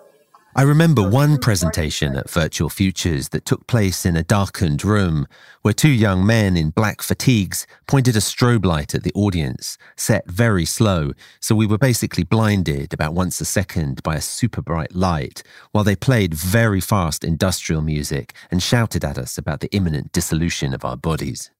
I 0.58 0.62
remember 0.62 1.04
one 1.06 1.38
presentation 1.38 2.16
at 2.16 2.30
Virtual 2.30 2.70
Futures 2.70 3.28
that 3.30 3.46
took 3.46 3.68
place 3.68 4.06
in 4.06 4.16
a 4.16 4.24
darkened 4.24 4.86
room 4.86 5.28
where 5.64 5.74
two 5.74 5.90
young 5.90 6.26
men 6.26 6.56
in 6.56 6.70
black 6.70 7.02
fatigues 7.02 7.68
pointed 7.88 8.16
a 8.16 8.22
strobe 8.22 8.64
light 8.64 8.96
at 8.96 9.04
the 9.04 9.12
audience, 9.16 9.78
set 9.98 10.26
very 10.32 10.64
slow, 10.64 11.12
so 11.42 11.56
we 11.56 11.68
were 11.68 11.78
basically 11.78 12.24
blinded 12.24 12.94
about 12.94 13.14
once 13.14 13.42
a 13.42 13.46
second 13.46 14.02
by 14.02 14.16
a 14.16 14.22
super 14.22 14.62
bright 14.62 14.96
light, 14.96 15.44
while 15.74 15.84
they 15.84 15.94
played 15.94 16.34
very 16.34 16.80
fast 16.80 17.26
industrial 17.26 17.82
music 17.82 18.34
and 18.50 18.64
shouted 18.64 19.04
at 19.04 19.18
us 19.18 19.38
about 19.38 19.60
the 19.60 19.76
imminent 19.76 20.14
dissolution 20.14 20.74
of 20.74 20.86
our 20.86 20.96
bodies. 20.96 21.52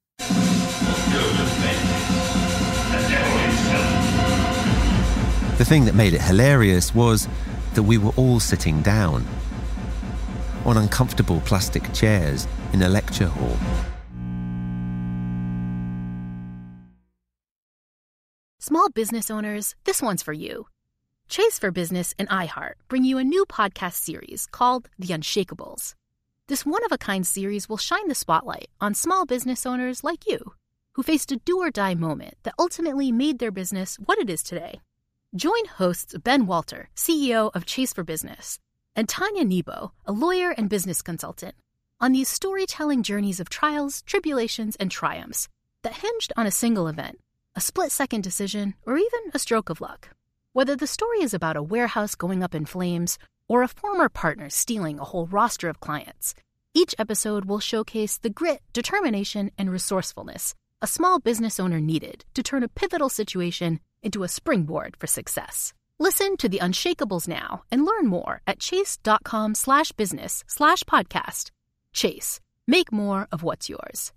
The 5.58 5.66
thing 5.66 5.84
that 5.84 5.96
made 5.96 6.14
it 6.14 6.22
hilarious 6.22 6.96
was 6.96 7.28
that 7.76 7.84
we 7.84 7.98
were 7.98 8.12
all 8.18 8.40
sitting 8.40 8.82
down 8.82 9.26
on 10.66 10.78
uncomfortable 10.78 11.42
plastic 11.42 11.94
chairs 11.94 12.48
in 12.74 12.82
a 12.82 12.90
lecture 12.90 13.28
hall. 13.28 13.58
Small 18.60 18.90
business 18.90 19.30
owners, 19.30 19.76
this 19.84 20.02
one's 20.02 20.24
for 20.24 20.34
you. 20.34 20.66
Chase 21.30 21.60
for 21.60 21.72
Business 21.72 22.14
and 22.18 22.28
iHeart 22.30 22.74
bring 22.88 23.04
you 23.04 23.20
a 23.20 23.24
new 23.24 23.46
podcast 23.46 23.94
series 23.94 24.48
called 24.48 24.90
The 24.98 25.08
Unshakables. 25.08 25.94
This 26.48 26.66
one 26.66 26.84
of 26.84 26.92
a 26.92 26.98
kind 26.98 27.28
series 27.28 27.70
will 27.70 27.78
shine 27.78 28.08
the 28.08 28.16
spotlight 28.16 28.70
on 28.82 28.94
small 28.94 29.26
business 29.26 29.66
owners 29.66 30.04
like 30.04 30.28
you 30.28 30.54
who 30.94 31.04
faced 31.04 31.32
a 31.32 31.38
do 31.38 31.60
or 31.60 31.70
die 31.70 31.94
moment 31.94 32.36
that 32.44 32.56
ultimately 32.58 33.12
made 33.12 33.40
their 33.40 33.52
business 33.52 33.98
what 33.98 34.18
it 34.18 34.30
is 34.30 34.42
today. 34.42 34.82
Join 35.36 35.66
hosts 35.66 36.16
Ben 36.24 36.46
Walter, 36.46 36.88
CEO 36.96 37.52
of 37.54 37.66
Chase 37.66 37.92
for 37.92 38.06
Business, 38.06 38.58
and 38.96 39.10
Tanya 39.10 39.44
Nebo, 39.44 39.92
a 40.06 40.14
lawyer 40.14 40.52
and 40.52 40.70
business 40.70 41.02
consultant, 41.02 41.56
on 42.00 42.14
these 42.14 42.30
storytelling 42.30 43.04
journeys 43.04 43.42
of 43.42 43.50
trials, 43.50 44.02
tribulations, 44.04 44.78
and 44.78 44.90
triumphs 44.90 45.50
that 45.84 45.96
hinged 45.96 46.32
on 46.38 46.48
a 46.48 46.52
single 46.52 46.88
event, 46.88 47.20
a 47.54 47.60
split 47.60 47.92
second 47.92 48.22
decision, 48.22 48.76
or 48.86 48.96
even 48.98 49.20
a 49.34 49.40
stroke 49.40 49.70
of 49.70 49.82
luck. 49.82 50.12
Whether 50.54 50.78
the 50.78 50.88
story 50.88 51.22
is 51.22 51.34
about 51.34 51.58
a 51.58 51.64
warehouse 51.64 52.16
going 52.16 52.42
up 52.42 52.56
in 52.56 52.66
flames 52.66 53.20
or 53.50 53.62
a 53.62 53.68
former 53.68 54.08
partner 54.08 54.50
stealing 54.50 55.00
a 55.00 55.04
whole 55.04 55.28
roster 55.28 55.68
of 55.68 55.82
clients, 55.82 56.34
each 56.74 56.96
episode 56.98 57.44
will 57.44 57.60
showcase 57.60 58.18
the 58.18 58.30
grit, 58.30 58.62
determination, 58.72 59.52
and 59.58 59.70
resourcefulness 59.70 60.56
a 60.82 60.88
small 60.88 61.20
business 61.20 61.60
owner 61.60 61.80
needed 61.80 62.26
to 62.34 62.44
turn 62.44 62.64
a 62.64 62.68
pivotal 62.68 63.10
situation 63.10 63.80
into 64.04 64.24
a 64.24 64.28
springboard 64.28 64.96
for 64.98 65.08
success. 65.08 65.74
Listen 66.00 66.36
to 66.38 66.50
the 66.50 66.60
Unshakables 66.60 67.28
now 67.28 67.64
and 67.72 67.86
learn 67.86 68.08
more 68.08 68.42
at 68.46 68.60
chase.com 68.60 69.56
slash 69.56 69.92
business 69.94 70.44
slash 70.48 70.84
podcast. 70.84 71.52
Chase, 71.94 72.40
make 72.68 72.92
more 72.92 73.28
of 73.32 73.44
what's 73.44 73.70
yours. 73.70 74.12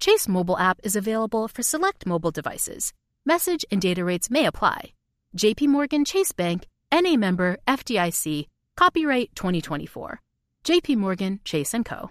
Chase 0.00 0.26
mobile 0.28 0.58
app 0.58 0.80
is 0.82 0.96
available 0.96 1.46
for 1.48 1.62
select 1.62 2.06
mobile 2.06 2.32
devices. 2.32 2.92
Message 3.24 3.64
and 3.70 3.80
data 3.80 4.04
rates 4.04 4.30
may 4.30 4.46
apply. 4.46 4.92
JP 5.36 5.68
Morgan 5.68 6.04
Chase 6.04 6.32
Bank, 6.32 6.66
NA 6.92 7.16
member 7.16 7.58
FDIC, 7.66 8.46
copyright 8.76 9.34
2024. 9.34 10.20
JP 10.64 10.96
Morgan 10.96 11.40
Chase 11.44 11.74
& 11.80 11.84
Co. 11.84 12.10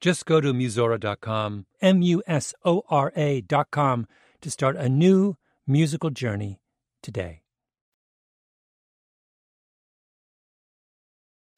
Just 0.00 0.24
go 0.24 0.40
to 0.40 0.52
Musora.com, 0.54 1.66
M 1.82 2.02
U 2.02 2.22
S 2.26 2.54
O 2.64 2.82
R 2.88 3.12
A.com, 3.16 4.06
to 4.40 4.50
start 4.50 4.76
a 4.76 4.88
new 4.88 5.36
musical 5.66 6.10
journey 6.10 6.60
today. 7.02 7.42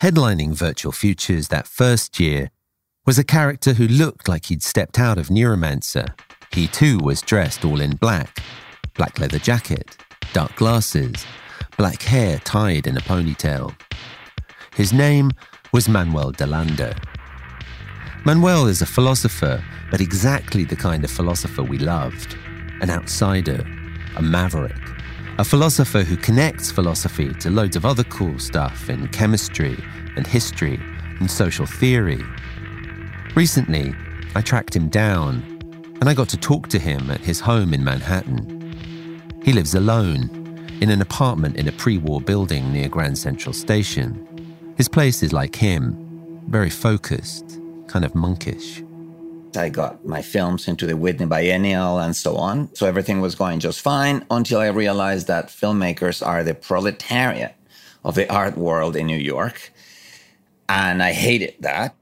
Headlining 0.03 0.55
Virtual 0.55 0.91
Futures 0.91 1.49
that 1.49 1.69
first 1.69 2.19
year 2.19 2.51
was 3.07 3.19
a 3.19 3.25
character 3.25 3.75
who 3.75 3.87
looked 3.87 4.27
like 4.27 4.47
he'd 4.47 4.63
stepped 4.63 4.99
out 4.99 5.17
of 5.17 5.29
Neuromancer. 5.29 6.09
He 6.53 6.67
too 6.67 6.99
was 6.99 7.23
dressed 7.23 7.65
all 7.65 7.81
in 7.81 7.97
black 7.97 8.39
black 8.95 9.19
leather 9.19 9.39
jacket, 9.39 9.97
dark 10.33 10.55
glasses, 10.57 11.25
black 11.79 12.03
hair 12.03 12.39
tied 12.41 12.87
in 12.87 12.97
a 12.97 13.01
ponytail. 13.01 13.75
His 14.75 14.93
name 14.93 15.31
was 15.73 15.89
Manuel 15.89 16.33
DeLanda. 16.33 16.97
Manuel 18.25 18.69
is 18.69 18.83
a 18.83 18.87
philosopher, 18.87 19.65
but 19.91 20.01
exactly 20.01 20.63
the 20.63 20.77
kind 20.77 21.03
of 21.03 21.11
philosopher 21.11 21.65
we 21.65 21.77
loved 21.77 22.39
an 22.81 22.89
outsider, 22.89 23.67
a 24.17 24.23
maverick, 24.23 24.79
a 25.39 25.45
philosopher 25.45 26.03
who 26.03 26.17
connects 26.17 26.71
philosophy 26.71 27.35
to 27.35 27.51
loads 27.51 27.75
of 27.75 27.85
other 27.85 28.05
cool 28.05 28.39
stuff 28.39 28.89
in 28.89 29.09
chemistry 29.09 29.77
and 30.17 30.25
history 30.25 30.81
and 31.19 31.29
social 31.29 31.67
theory. 31.67 32.23
Recently, 33.35 33.93
I 34.37 34.41
tracked 34.41 34.77
him 34.77 34.89
down 34.89 35.43
and 36.01 36.09
I 36.09 36.15
got 36.15 36.29
to 36.29 36.37
talk 36.37 36.69
to 36.69 36.79
him 36.79 37.11
at 37.11 37.21
his 37.21 37.41
home 37.41 37.75
in 37.75 37.83
Manhattan. 37.83 39.19
He 39.43 39.53
lives 39.53 39.75
alone 39.75 40.31
in 40.81 40.91
an 40.91 41.03
apartment 41.03 41.57
in 41.57 41.67
a 41.67 41.73
pre 41.73 41.99
war 41.99 42.21
building 42.21 42.73
near 42.73 42.89
Grand 42.89 43.19
Central 43.19 43.53
Station. 43.53 44.75
His 44.77 44.89
place 44.89 45.25
is 45.25 45.33
like 45.33 45.57
him, 45.57 46.45
very 46.49 46.71
focused, 46.71 47.59
kind 47.93 48.05
of 48.07 48.15
monkish. 48.15 48.83
I 49.55 49.69
got 49.69 50.07
my 50.07 50.23
films 50.23 50.67
into 50.67 50.87
the 50.87 50.97
Whitney 50.97 51.27
Biennial 51.27 51.99
and 51.99 52.17
so 52.17 52.37
on. 52.37 52.75
So 52.75 52.87
everything 52.87 53.21
was 53.21 53.35
going 53.35 53.61
just 53.61 53.83
fine 53.83 54.25
until 54.31 54.61
I 54.61 54.69
realized 54.69 55.27
that 55.27 55.49
filmmakers 55.49 56.27
are 56.27 56.43
the 56.43 56.55
proletariat 56.55 57.55
of 58.03 58.15
the 58.15 58.33
art 58.33 58.57
world 58.57 58.97
in 58.97 59.07
New 59.07 59.19
York. 59.19 59.71
And 60.71 61.03
I 61.03 61.13
hated 61.13 61.57
that. 61.61 61.95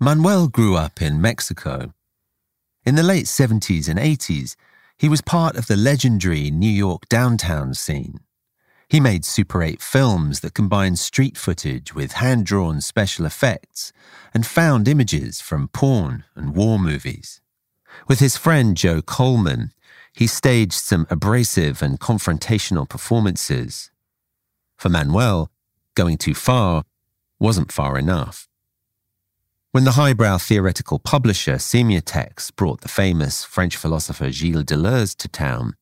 Manuel 0.00 0.48
grew 0.48 0.76
up 0.76 1.02
in 1.02 1.20
Mexico. 1.20 1.92
In 2.86 2.94
the 2.94 3.02
late 3.02 3.26
70s 3.26 3.86
and 3.86 3.98
80s, 3.98 4.56
he 4.96 5.10
was 5.10 5.20
part 5.20 5.56
of 5.56 5.66
the 5.66 5.76
legendary 5.76 6.50
New 6.50 6.70
York 6.70 7.06
downtown 7.10 7.74
scene. 7.74 8.20
He 8.88 9.00
made 9.00 9.26
Super 9.26 9.62
8 9.62 9.82
films 9.82 10.40
that 10.40 10.54
combined 10.54 10.98
street 10.98 11.36
footage 11.36 11.94
with 11.94 12.12
hand 12.12 12.46
drawn 12.46 12.80
special 12.80 13.26
effects 13.26 13.92
and 14.32 14.46
found 14.46 14.88
images 14.88 15.42
from 15.42 15.68
porn 15.68 16.24
and 16.34 16.56
war 16.56 16.78
movies. 16.78 17.42
With 18.06 18.18
his 18.18 18.38
friend 18.38 18.76
Joe 18.76 19.02
Coleman, 19.02 19.72
he 20.14 20.26
staged 20.26 20.72
some 20.72 21.06
abrasive 21.10 21.82
and 21.82 22.00
confrontational 22.00 22.88
performances. 22.88 23.90
For 24.78 24.88
Manuel, 24.88 25.50
going 25.94 26.16
too 26.16 26.34
far 26.34 26.84
wasn't 27.38 27.70
far 27.70 27.98
enough. 27.98 28.48
When 29.70 29.84
the 29.84 29.92
highbrow 29.92 30.38
theoretical 30.38 30.98
publisher 30.98 31.56
Semiotext 31.56 32.56
brought 32.56 32.80
the 32.80 32.88
famous 32.88 33.44
French 33.44 33.76
philosopher 33.76 34.32
Gilles 34.32 34.64
Deleuze 34.64 35.14
to 35.18 35.28
town, 35.28 35.74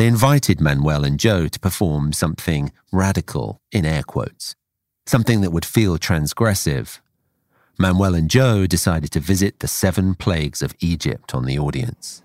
they 0.00 0.06
invited 0.06 0.62
Manuel 0.62 1.04
and 1.04 1.20
Joe 1.20 1.46
to 1.46 1.60
perform 1.60 2.14
something 2.14 2.72
radical, 2.90 3.60
in 3.70 3.84
air 3.84 4.02
quotes, 4.02 4.54
something 5.04 5.42
that 5.42 5.50
would 5.50 5.66
feel 5.66 5.98
transgressive. 5.98 7.00
Manuel 7.76 8.14
and 8.14 8.30
Joe 8.30 8.66
decided 8.66 9.10
to 9.10 9.20
visit 9.20 9.58
the 9.58 9.68
seven 9.68 10.14
plagues 10.14 10.62
of 10.62 10.74
Egypt 10.80 11.34
on 11.34 11.44
the 11.44 11.58
audience. 11.58 12.22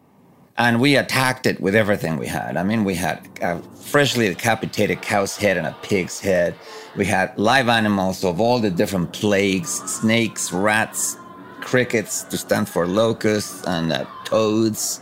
And 0.57 0.79
we 0.79 0.95
attacked 0.95 1.45
it 1.45 1.59
with 1.59 1.75
everything 1.75 2.15
we 2.15 2.27
had. 2.27 2.55
I 2.55 2.63
mean, 2.63 2.85
we 2.85 2.95
had 2.95 3.27
a 3.41 3.61
freshly 3.61 4.29
decapitated 4.29 5.01
cow's 5.01 5.35
head 5.35 5.57
and 5.57 5.67
a 5.67 5.75
pig's 5.81 6.21
head. 6.21 6.55
We 6.95 7.03
had 7.03 7.38
live 7.38 7.67
animals 7.67 8.23
of 8.23 8.39
all 8.39 8.59
the 8.59 8.71
different 8.71 9.11
plagues 9.11 9.69
snakes, 9.69 10.53
rats, 10.53 11.17
crickets 11.59 12.23
to 12.23 12.38
stand 12.38 12.69
for 12.69 12.88
locusts, 12.88 13.65
and 13.67 13.91
uh, 13.91 14.05
toads. 14.23 15.01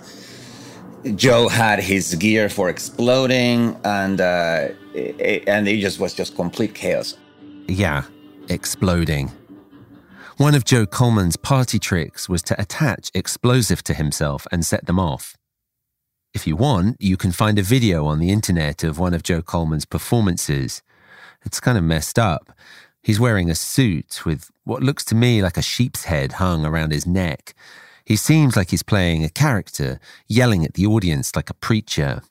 Joe 1.16 1.50
had 1.50 1.80
his 1.80 2.16
gear 2.16 2.50
for 2.50 2.70
exploding, 2.70 3.78
and 3.84 4.22
uh, 4.22 4.70
it, 4.94 5.44
and 5.48 5.68
it 5.68 5.80
just 5.80 6.00
was 6.00 6.14
just 6.14 6.36
complete 6.36 6.74
chaos. 6.74 7.18
Yeah, 7.68 8.04
exploding. 8.50 9.32
One 10.38 10.56
of 10.56 10.66
Joe 10.66 10.86
Coleman's 10.86 11.36
party 11.36 11.78
tricks 11.78 12.28
was 12.28 12.42
to 12.44 12.60
attach 12.60 13.12
explosive 13.14 13.84
to 13.84 13.94
himself 13.94 14.48
and 14.52 14.66
set 14.66 14.86
them 14.86 15.00
off. 15.00 15.38
If 16.34 16.48
you 16.48 16.56
want, 16.56 16.98
you 17.00 17.18
can 17.18 17.32
find 17.32 17.60
a 17.60 17.64
video 17.64 18.06
on 18.08 18.20
the 18.20 18.32
internet 18.32 18.84
of 18.84 18.98
one 18.98 19.14
of 19.14 19.22
Joe 19.22 19.42
Coleman's 19.42 19.86
performances. 19.86 20.82
It's 21.46 21.60
kind 21.60 21.78
of 21.78 21.84
messed 21.84 22.18
up. 22.18 22.52
He's 23.04 23.20
wearing 23.20 23.50
a 23.50 23.56
suit 23.56 24.26
with 24.26 24.50
what 24.64 24.82
looks 24.82 25.06
to 25.06 25.16
me 25.16 25.44
like 25.44 25.58
a 25.58 25.62
sheep's 25.62 26.06
head 26.06 26.34
hung 26.34 26.66
around 26.66 26.92
his 26.92 27.06
neck. 27.06 27.54
He 28.06 28.16
seems 28.18 28.58
like 28.58 28.72
he's 28.72 28.84
playing 28.84 29.24
a 29.24 29.30
character, 29.30 30.00
yelling 30.28 30.66
at 30.66 30.74
the 30.74 30.86
audience 30.86 31.36
like 31.36 31.50
a 31.50 31.54
preacher. 31.54 32.22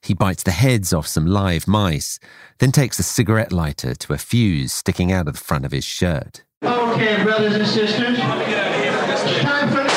He 0.00 0.14
bites 0.14 0.44
the 0.44 0.52
heads 0.52 0.92
off 0.92 1.08
some 1.08 1.26
live 1.26 1.66
mice, 1.66 2.20
then 2.58 2.70
takes 2.70 3.00
a 3.00 3.02
cigarette 3.02 3.50
lighter 3.50 3.94
to 3.96 4.12
a 4.12 4.18
fuse 4.18 4.72
sticking 4.72 5.10
out 5.10 5.26
of 5.26 5.34
the 5.34 5.40
front 5.40 5.64
of 5.64 5.72
his 5.72 5.84
shirt. 5.84 6.44
Okay, 6.62 7.22
brothers 7.24 7.54
and 7.54 7.66
sisters. 7.66 8.18
Time 8.18 9.68
for 9.70 9.88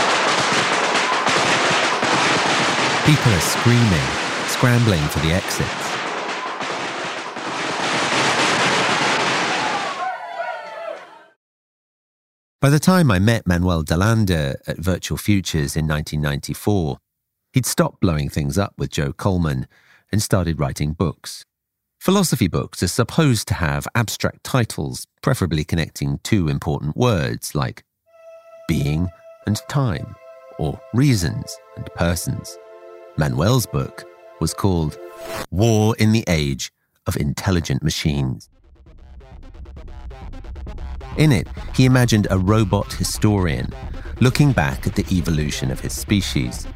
People 3.06 3.32
are 3.34 3.42
screaming, 3.42 4.08
scrambling 4.48 5.02
for 5.10 5.20
the 5.20 5.34
exits. 5.34 5.91
By 12.62 12.70
the 12.70 12.78
time 12.78 13.10
I 13.10 13.18
met 13.18 13.48
Manuel 13.48 13.84
DeLanda 13.84 14.54
at 14.68 14.78
Virtual 14.78 15.18
Futures 15.18 15.76
in 15.76 15.88
1994, 15.88 17.00
he'd 17.54 17.66
stopped 17.66 18.00
blowing 18.02 18.30
things 18.30 18.56
up 18.56 18.76
with 18.78 18.92
Joe 18.92 19.14
Coleman 19.14 19.66
and 20.12 20.22
started 20.22 20.60
writing 20.60 20.94
books. 20.94 21.44
Philosophy 22.00 22.48
books 22.48 22.84
are 22.84 22.88
supposed 22.88 23.48
to 23.48 23.56
have 23.56 23.88
abstract 23.96 24.44
titles, 24.44 25.08
preferably 25.24 25.64
connecting 25.64 26.20
two 26.22 26.50
important 26.50 26.96
words 26.96 27.56
like 27.56 27.84
being 28.68 29.10
and 29.48 29.60
time, 29.68 30.16
or 30.60 30.80
reasons 30.94 31.58
and 31.78 31.90
persons. 31.96 32.60
Manuel's 33.18 33.66
book 33.66 34.04
was 34.40 34.54
called 34.54 35.00
War 35.50 35.96
in 35.98 36.12
the 36.12 36.26
Age 36.28 36.72
of 37.08 37.18
Intelligent 37.18 37.82
Machines. 37.82 38.51
In 41.18 41.32
it, 41.32 41.48
he 41.76 41.86
imagined 41.86 42.28
a 42.30 42.38
robot 42.38 42.94
historian 42.94 43.74
looking 44.20 44.52
back 44.52 44.86
at 44.86 44.96
the 44.96 45.06
evolution 45.12 45.72
of 45.72 45.80
his 45.80 45.94
species. 45.94 46.68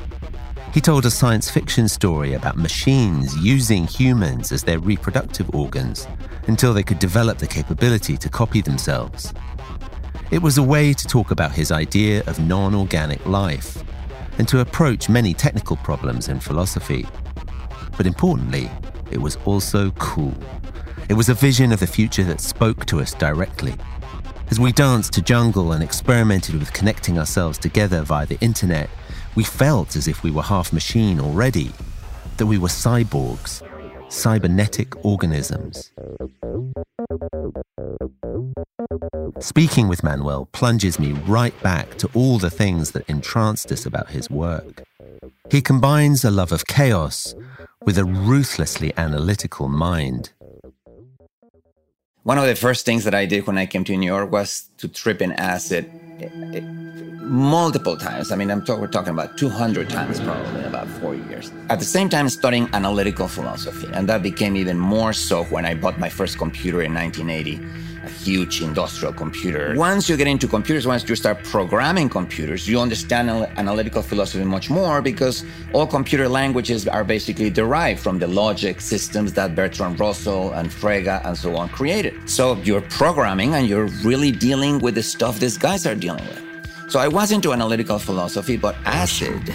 He 0.74 0.82
told 0.82 1.06
a 1.06 1.12
science 1.12 1.50
fiction 1.50 1.88
story 1.88 2.34
about 2.34 2.58
machines 2.58 3.38
using 3.38 3.88
humans 3.88 4.52
as 4.52 4.64
their 4.64 4.80
reproductive 4.80 5.54
organs 5.56 6.08
until 6.48 6.74
they 6.74 6.84
could 6.84 7.00
develop 7.00 7.38
the 7.38 7.48
capability 7.48 8.18
to 8.18 8.30
copy 8.30 8.62
themselves. 8.62 9.34
It 10.32 10.42
was 10.42 10.58
a 10.58 10.64
way 10.64 10.92
to 10.92 11.08
talk 11.08 11.32
about 11.32 11.52
his 11.52 11.72
idea 11.72 12.24
of 12.26 12.40
non 12.40 12.76
organic 12.76 13.26
life 13.26 13.84
and 14.38 14.48
to 14.50 14.60
approach 14.60 15.08
many 15.08 15.34
technical 15.34 15.78
problems 15.78 16.28
in 16.28 16.40
philosophy. 16.40 17.08
But 17.96 18.08
importantly, 18.08 18.70
it 19.12 19.20
was 19.20 19.38
also 19.46 19.92
cool. 19.92 20.34
It 21.08 21.14
was 21.14 21.30
a 21.30 21.36
vision 21.36 21.72
of 21.72 21.80
the 21.80 21.88
future 21.88 22.24
that 22.24 22.42
spoke 22.42 22.86
to 22.88 23.00
us 23.00 23.14
directly. 23.14 23.76
As 24.52 24.60
we 24.60 24.72
danced 24.72 25.14
to 25.14 25.22
jungle 25.22 25.72
and 25.72 25.84
experimented 25.84 26.56
with 26.56 26.72
connecting 26.72 27.18
ourselves 27.18 27.58
together 27.58 28.04
via 28.04 28.26
the 28.26 28.40
internet, 28.42 28.90
we 29.36 29.44
felt 29.44 29.96
as 29.96 30.08
if 30.08 30.24
we 30.24 30.32
were 30.32 30.44
half 30.44 30.72
machine 30.72 31.20
already, 31.20 31.72
that 32.38 32.46
we 32.46 32.58
were 32.58 32.68
cyborgs, 32.68 33.62
cybernetic 34.12 35.04
organisms. 35.04 35.92
Speaking 39.40 39.88
with 39.88 40.04
Manuel 40.04 40.48
plunges 40.54 41.00
me 41.00 41.14
right 41.28 41.60
back 41.64 41.98
to 41.98 42.10
all 42.14 42.38
the 42.38 42.50
things 42.50 42.92
that 42.92 43.10
entranced 43.10 43.72
us 43.72 43.86
about 43.86 44.10
his 44.10 44.30
work. 44.30 44.84
He 45.50 45.62
combines 45.62 46.24
a 46.24 46.32
love 46.32 46.52
of 46.52 46.68
chaos 46.68 47.36
with 47.84 47.98
a 47.98 48.06
ruthlessly 48.06 48.94
analytical 48.96 49.70
mind. 49.70 50.32
One 52.26 52.40
of 52.40 52.48
the 52.48 52.56
first 52.56 52.88
things 52.88 53.04
that 53.04 53.14
I 53.14 53.28
did 53.28 53.46
when 53.46 53.60
I 53.60 53.68
came 53.68 53.84
to 53.84 53.96
New 53.96 54.08
York 54.08 54.32
was 54.32 54.68
to 54.80 54.88
trip 54.88 55.22
in 55.22 55.34
acid 55.34 55.86
eh, 56.20 56.28
eh, 56.56 56.62
multiple 57.22 57.98
times. 57.98 58.32
I 58.32 58.36
mean, 58.36 58.50
I'm 58.50 58.66
we're 58.68 58.88
talking 58.88 59.14
about 59.14 59.38
200 59.38 59.92
times 59.92 60.20
probably 60.20 60.62
in 60.62 60.66
about 60.66 60.88
four 60.88 61.14
years. 61.14 61.52
At 61.70 61.78
the 61.78 61.86
same 61.86 62.10
time, 62.10 62.28
studying 62.30 62.68
analytical 62.74 63.28
philosophy. 63.28 63.88
And 63.94 64.10
that 64.10 64.24
became 64.24 64.56
even 64.56 64.80
more 64.80 65.14
so 65.14 65.44
when 65.54 65.68
I 65.68 65.76
bought 65.76 66.00
my 66.00 66.10
first 66.10 66.40
computer 66.40 66.82
in 66.82 66.96
1980, 66.96 67.58
a 67.58 67.85
huge 68.26 68.62
industrial 68.62 69.14
computer. 69.14 69.76
Once 69.78 70.10
you 70.10 70.18
get 70.18 70.28
into 70.28 70.48
computers, 70.48 70.88
once 70.88 71.08
you 71.08 71.16
start 71.16 71.38
programming 71.44 72.10
computers, 72.10 72.68
you 72.68 72.80
understand 72.80 73.30
analytical 73.58 74.02
philosophy 74.02 74.44
much 74.44 74.68
more 74.70 75.02
because 75.02 75.46
all 75.74 75.86
computer 75.86 76.28
languages 76.28 76.88
are 76.88 77.04
basically 77.04 77.52
derived 77.52 78.00
from 78.00 78.18
the 78.18 78.28
logic 78.28 78.82
systems 78.82 79.34
that 79.34 79.54
Bertrand 79.54 80.00
Russell 80.00 80.54
and 80.54 80.70
Frege 80.70 81.24
and 81.24 81.38
so 81.38 81.56
on 81.56 81.70
created. 81.70 82.14
So 82.28 82.56
you're 82.64 82.82
programming 82.82 83.54
and 83.54 83.68
you're 83.68 83.90
really 84.04 84.32
dealing 84.32 84.80
with 84.80 84.96
the 84.96 85.04
stuff 85.04 85.40
these 85.40 85.58
guys 85.58 85.86
are 85.86 85.96
dealing 85.96 86.26
with. 86.26 86.42
So 86.90 87.00
I 87.00 87.08
was 87.08 87.32
into 87.32 87.54
analytical 87.54 88.00
philosophy, 88.00 88.58
but 88.58 88.76
acid, 88.86 89.50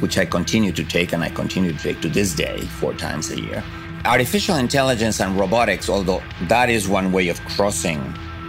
which 0.00 0.16
I 0.16 0.24
continue 0.24 0.72
to 0.72 0.84
take 0.84 1.12
and 1.12 1.22
I 1.24 1.30
continue 1.30 1.72
to 1.72 1.78
take 1.78 2.00
to 2.02 2.08
this 2.08 2.34
day, 2.34 2.60
four 2.80 2.94
times 2.94 3.30
a 3.30 3.40
year. 3.40 3.64
Artificial 4.04 4.56
intelligence 4.56 5.20
and 5.20 5.38
robotics, 5.38 5.88
although 5.88 6.20
that 6.48 6.68
is 6.68 6.88
one 6.88 7.12
way 7.12 7.28
of 7.28 7.40
crossing 7.44 8.02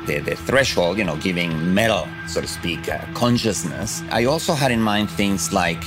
the, 0.07 0.19
the 0.19 0.35
threshold, 0.35 0.97
you 0.97 1.03
know, 1.03 1.15
giving 1.17 1.73
metal, 1.75 2.07
so 2.27 2.41
to 2.41 2.47
speak, 2.47 2.89
uh, 2.89 3.05
consciousness, 3.13 4.01
I 4.09 4.25
also 4.25 4.53
had 4.53 4.71
in 4.71 4.81
mind 4.81 5.11
things 5.11 5.53
like 5.53 5.79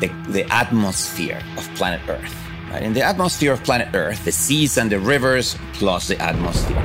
the, 0.00 0.08
the 0.28 0.50
atmosphere 0.50 1.42
of 1.58 1.68
planet 1.74 2.00
Earth. 2.08 2.34
In 2.80 2.94
the 2.94 3.02
atmosphere 3.02 3.52
of 3.52 3.62
planet 3.62 3.94
Earth, 3.94 4.24
the 4.24 4.32
seas 4.32 4.78
and 4.78 4.90
the 4.90 4.98
rivers, 4.98 5.58
plus 5.74 6.08
the 6.08 6.18
atmosphere. 6.18 6.80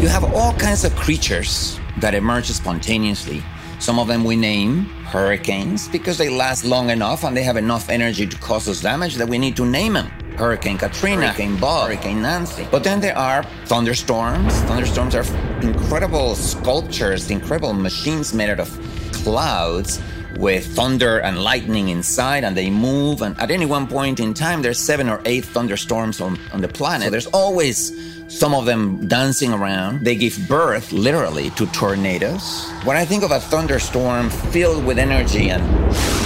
You 0.00 0.08
have 0.08 0.24
all 0.34 0.52
kinds 0.52 0.84
of 0.84 0.94
creatures 0.96 1.80
that 2.00 2.14
emerge 2.14 2.46
spontaneously. 2.46 3.42
Some 3.78 3.98
of 3.98 4.06
them 4.06 4.22
we 4.22 4.36
name 4.36 4.84
hurricanes 5.06 5.88
because 5.88 6.18
they 6.18 6.28
last 6.28 6.66
long 6.66 6.90
enough 6.90 7.24
and 7.24 7.34
they 7.34 7.42
have 7.42 7.56
enough 7.56 7.88
energy 7.88 8.26
to 8.26 8.36
cause 8.38 8.68
us 8.68 8.82
damage 8.82 9.14
that 9.14 9.28
we 9.28 9.38
need 9.38 9.56
to 9.56 9.64
name 9.64 9.94
them. 9.94 10.10
Hurricane 10.38 10.78
Katrina, 10.78 11.28
Hurricane 11.28 11.56
Bob, 11.58 11.88
Hurricane 11.88 12.22
Nancy. 12.22 12.66
But 12.70 12.84
then 12.84 13.00
there 13.00 13.18
are 13.18 13.42
thunderstorms. 13.66 14.54
Thunderstorms 14.62 15.14
are 15.16 15.24
incredible 15.62 16.36
sculptures, 16.36 17.28
incredible 17.30 17.72
machines 17.72 18.32
made 18.32 18.48
out 18.50 18.60
of 18.60 18.70
clouds 19.12 20.00
with 20.36 20.64
thunder 20.64 21.18
and 21.18 21.42
lightning 21.42 21.88
inside, 21.88 22.44
and 22.44 22.56
they 22.56 22.70
move. 22.70 23.22
And 23.22 23.38
at 23.40 23.50
any 23.50 23.66
one 23.66 23.88
point 23.88 24.20
in 24.20 24.32
time, 24.32 24.62
there's 24.62 24.78
seven 24.78 25.08
or 25.08 25.20
eight 25.24 25.44
thunderstorms 25.44 26.20
on, 26.20 26.38
on 26.52 26.60
the 26.60 26.68
planet. 26.68 27.06
So 27.06 27.10
there's 27.10 27.26
always 27.26 27.92
some 28.28 28.54
of 28.54 28.64
them 28.64 29.08
dancing 29.08 29.52
around. 29.52 30.04
They 30.04 30.14
give 30.14 30.38
birth, 30.46 30.92
literally, 30.92 31.50
to 31.50 31.66
tornadoes. 31.66 32.70
When 32.84 32.96
I 32.96 33.04
think 33.04 33.24
of 33.24 33.32
a 33.32 33.40
thunderstorm 33.40 34.30
filled 34.30 34.84
with 34.84 34.98
energy 34.98 35.50
and 35.50 35.64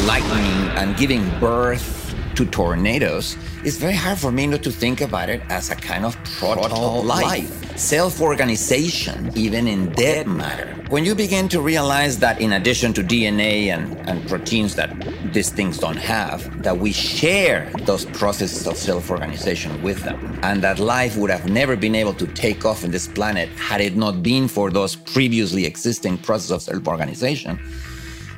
lightning 0.07 0.69
and 0.77 0.97
giving 0.97 1.29
birth 1.41 2.02
to 2.37 2.47
tornadoes, 2.47 3.37
it's 3.65 3.77
very 3.77 3.95
hard 3.95 4.19
for 4.19 4.33
me 4.33 4.47
not 4.47 4.63
to 4.63 4.71
think 4.71 5.01
about 5.01 5.29
it 5.29 5.43
as 5.49 5.71
a 5.71 5.77
kind 5.77 6.05
of 6.05 6.17
proto 6.25 6.75
life, 7.01 7.79
self 7.79 8.21
organization, 8.21 9.31
even 9.35 9.67
in 9.67 9.91
dead 9.93 10.27
matter. 10.27 10.69
When 10.89 11.05
you 11.05 11.15
begin 11.15 11.49
to 11.49 11.61
realize 11.61 12.19
that 12.19 12.41
in 12.41 12.53
addition 12.53 12.93
to 12.95 13.03
DNA 13.03 13.69
and, 13.69 13.97
and 14.09 14.29
proteins 14.29 14.75
that 14.75 14.95
these 15.33 15.49
things 15.49 15.79
don't 15.79 15.97
have, 15.97 16.63
that 16.63 16.79
we 16.79 16.93
share 16.93 17.71
those 17.85 18.05
processes 18.05 18.67
of 18.67 18.77
self 18.77 19.11
organization 19.11 19.83
with 19.83 20.03
them, 20.03 20.39
and 20.43 20.63
that 20.63 20.79
life 20.79 21.17
would 21.17 21.31
have 21.31 21.49
never 21.49 21.77
been 21.77 21.95
able 21.95 22.15
to 22.15 22.27
take 22.27 22.65
off 22.65 22.85
in 22.85 22.91
this 22.91 23.09
planet 23.09 23.49
had 23.51 23.81
it 23.81 23.97
not 23.97 24.23
been 24.23 24.49
for 24.49 24.71
those 24.71 24.97
previously 24.97 25.65
existing 25.65 26.19
processes 26.19 26.51
of 26.51 26.63
self 26.63 26.87
organization, 26.87 27.59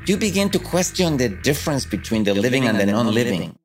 you 0.07 0.17
begin 0.17 0.51
to 0.51 0.59
question 0.59 1.17
the 1.17 1.29
difference 1.29 1.87
between 1.87 2.25
the, 2.25 2.35
living 2.35 2.67
and 2.67 2.79
the 2.79 2.87
non 2.87 3.13
living. 3.13 3.57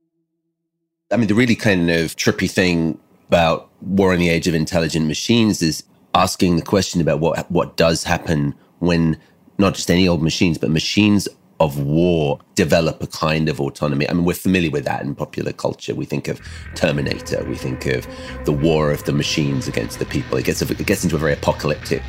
I 1.12 1.18
mean, 1.18 1.28
the 1.28 1.34
really 1.34 1.56
kind 1.56 1.90
of 1.90 2.16
trippy 2.16 2.50
thing 2.50 3.00
about 3.30 3.70
War 3.82 4.14
in 4.14 4.20
the 4.20 4.30
Age 4.30 4.48
of 4.48 4.54
Intelligent 4.54 5.08
Machines 5.08 5.62
is 5.64 5.84
asking 6.14 6.56
the 6.58 6.62
question 6.62 7.02
about 7.02 7.20
what 7.20 7.50
what 7.50 7.78
does 7.78 8.04
happen 8.04 8.54
when 8.78 9.18
not 9.58 9.74
just 9.74 9.90
any 9.90 10.08
old 10.08 10.22
machines, 10.22 10.60
but 10.60 10.70
machines 10.70 11.28
of 11.60 11.80
war 11.80 12.40
develop 12.56 13.02
a 13.02 13.08
kind 13.08 13.50
of 13.50 13.60
autonomy. 13.60 14.08
I 14.08 14.14
mean, 14.14 14.24
we're 14.24 14.34
familiar 14.36 14.70
with 14.70 14.86
that 14.86 15.02
in 15.02 15.16
popular 15.16 15.52
culture. 15.52 15.96
We 15.96 16.06
think 16.06 16.28
of 16.28 16.40
Terminator. 16.76 17.44
We 17.44 17.56
think 17.56 17.88
of 17.88 18.08
the 18.46 18.54
war 18.54 18.92
of 18.92 19.04
the 19.06 19.12
machines 19.12 19.68
against 19.68 19.98
the 19.98 20.06
people. 20.06 20.38
It 20.38 20.46
gets 20.46 20.62
it 20.62 20.86
gets 20.86 21.04
into 21.04 21.16
a 21.16 21.20
very 21.20 21.34
apocalyptic 21.34 22.04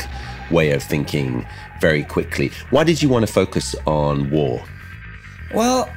way 0.50 0.72
of 0.72 0.82
thinking 0.82 1.46
very 1.80 2.04
quickly. 2.04 2.50
Why 2.68 2.84
did 2.84 3.00
you 3.00 3.08
want 3.08 3.26
to 3.26 3.32
focus 3.32 3.74
on 3.86 4.30
war? 4.30 4.62
Well, 5.54 5.90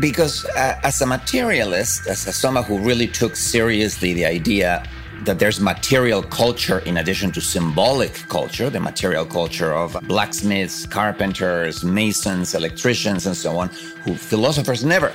because 0.00 0.44
uh, 0.44 0.78
as 0.82 1.00
a 1.00 1.06
materialist, 1.06 2.06
as, 2.06 2.26
as 2.26 2.36
someone 2.36 2.64
who 2.64 2.78
really 2.78 3.06
took 3.06 3.36
seriously 3.36 4.12
the 4.12 4.24
idea 4.24 4.84
that 5.24 5.38
there's 5.38 5.60
material 5.60 6.22
culture 6.22 6.80
in 6.80 6.98
addition 6.98 7.30
to 7.32 7.40
symbolic 7.40 8.12
culture, 8.28 8.68
the 8.68 8.80
material 8.80 9.24
culture 9.24 9.72
of 9.72 9.96
blacksmiths, 10.06 10.86
carpenters, 10.86 11.84
masons, 11.84 12.54
electricians, 12.54 13.26
and 13.26 13.36
so 13.36 13.56
on, 13.56 13.68
who 14.04 14.14
philosophers 14.14 14.84
never 14.84 15.12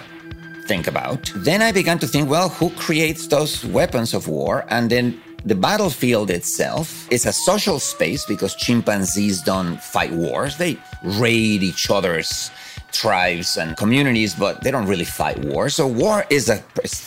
think 0.63 0.87
about. 0.87 1.31
Then 1.35 1.61
I 1.61 1.71
began 1.71 1.99
to 1.99 2.07
think, 2.07 2.29
well, 2.29 2.49
who 2.49 2.69
creates 2.71 3.27
those 3.27 3.63
weapons 3.65 4.13
of 4.13 4.27
war? 4.27 4.65
And 4.69 4.89
then 4.89 5.21
the 5.45 5.55
battlefield 5.55 6.29
itself 6.29 7.11
is 7.11 7.25
a 7.25 7.33
social 7.33 7.79
space 7.79 8.25
because 8.25 8.55
chimpanzees 8.55 9.41
don't 9.41 9.81
fight 9.81 10.11
wars. 10.11 10.57
They 10.57 10.77
raid 11.03 11.63
each 11.63 11.89
other's 11.89 12.51
tribes 12.91 13.57
and 13.57 13.77
communities, 13.77 14.33
but 14.35 14.63
they 14.63 14.71
don't 14.71 14.87
really 14.87 15.05
fight 15.05 15.37
war. 15.39 15.69
So 15.69 15.87
war 15.87 16.25
is 16.29 16.49
a 16.49 16.63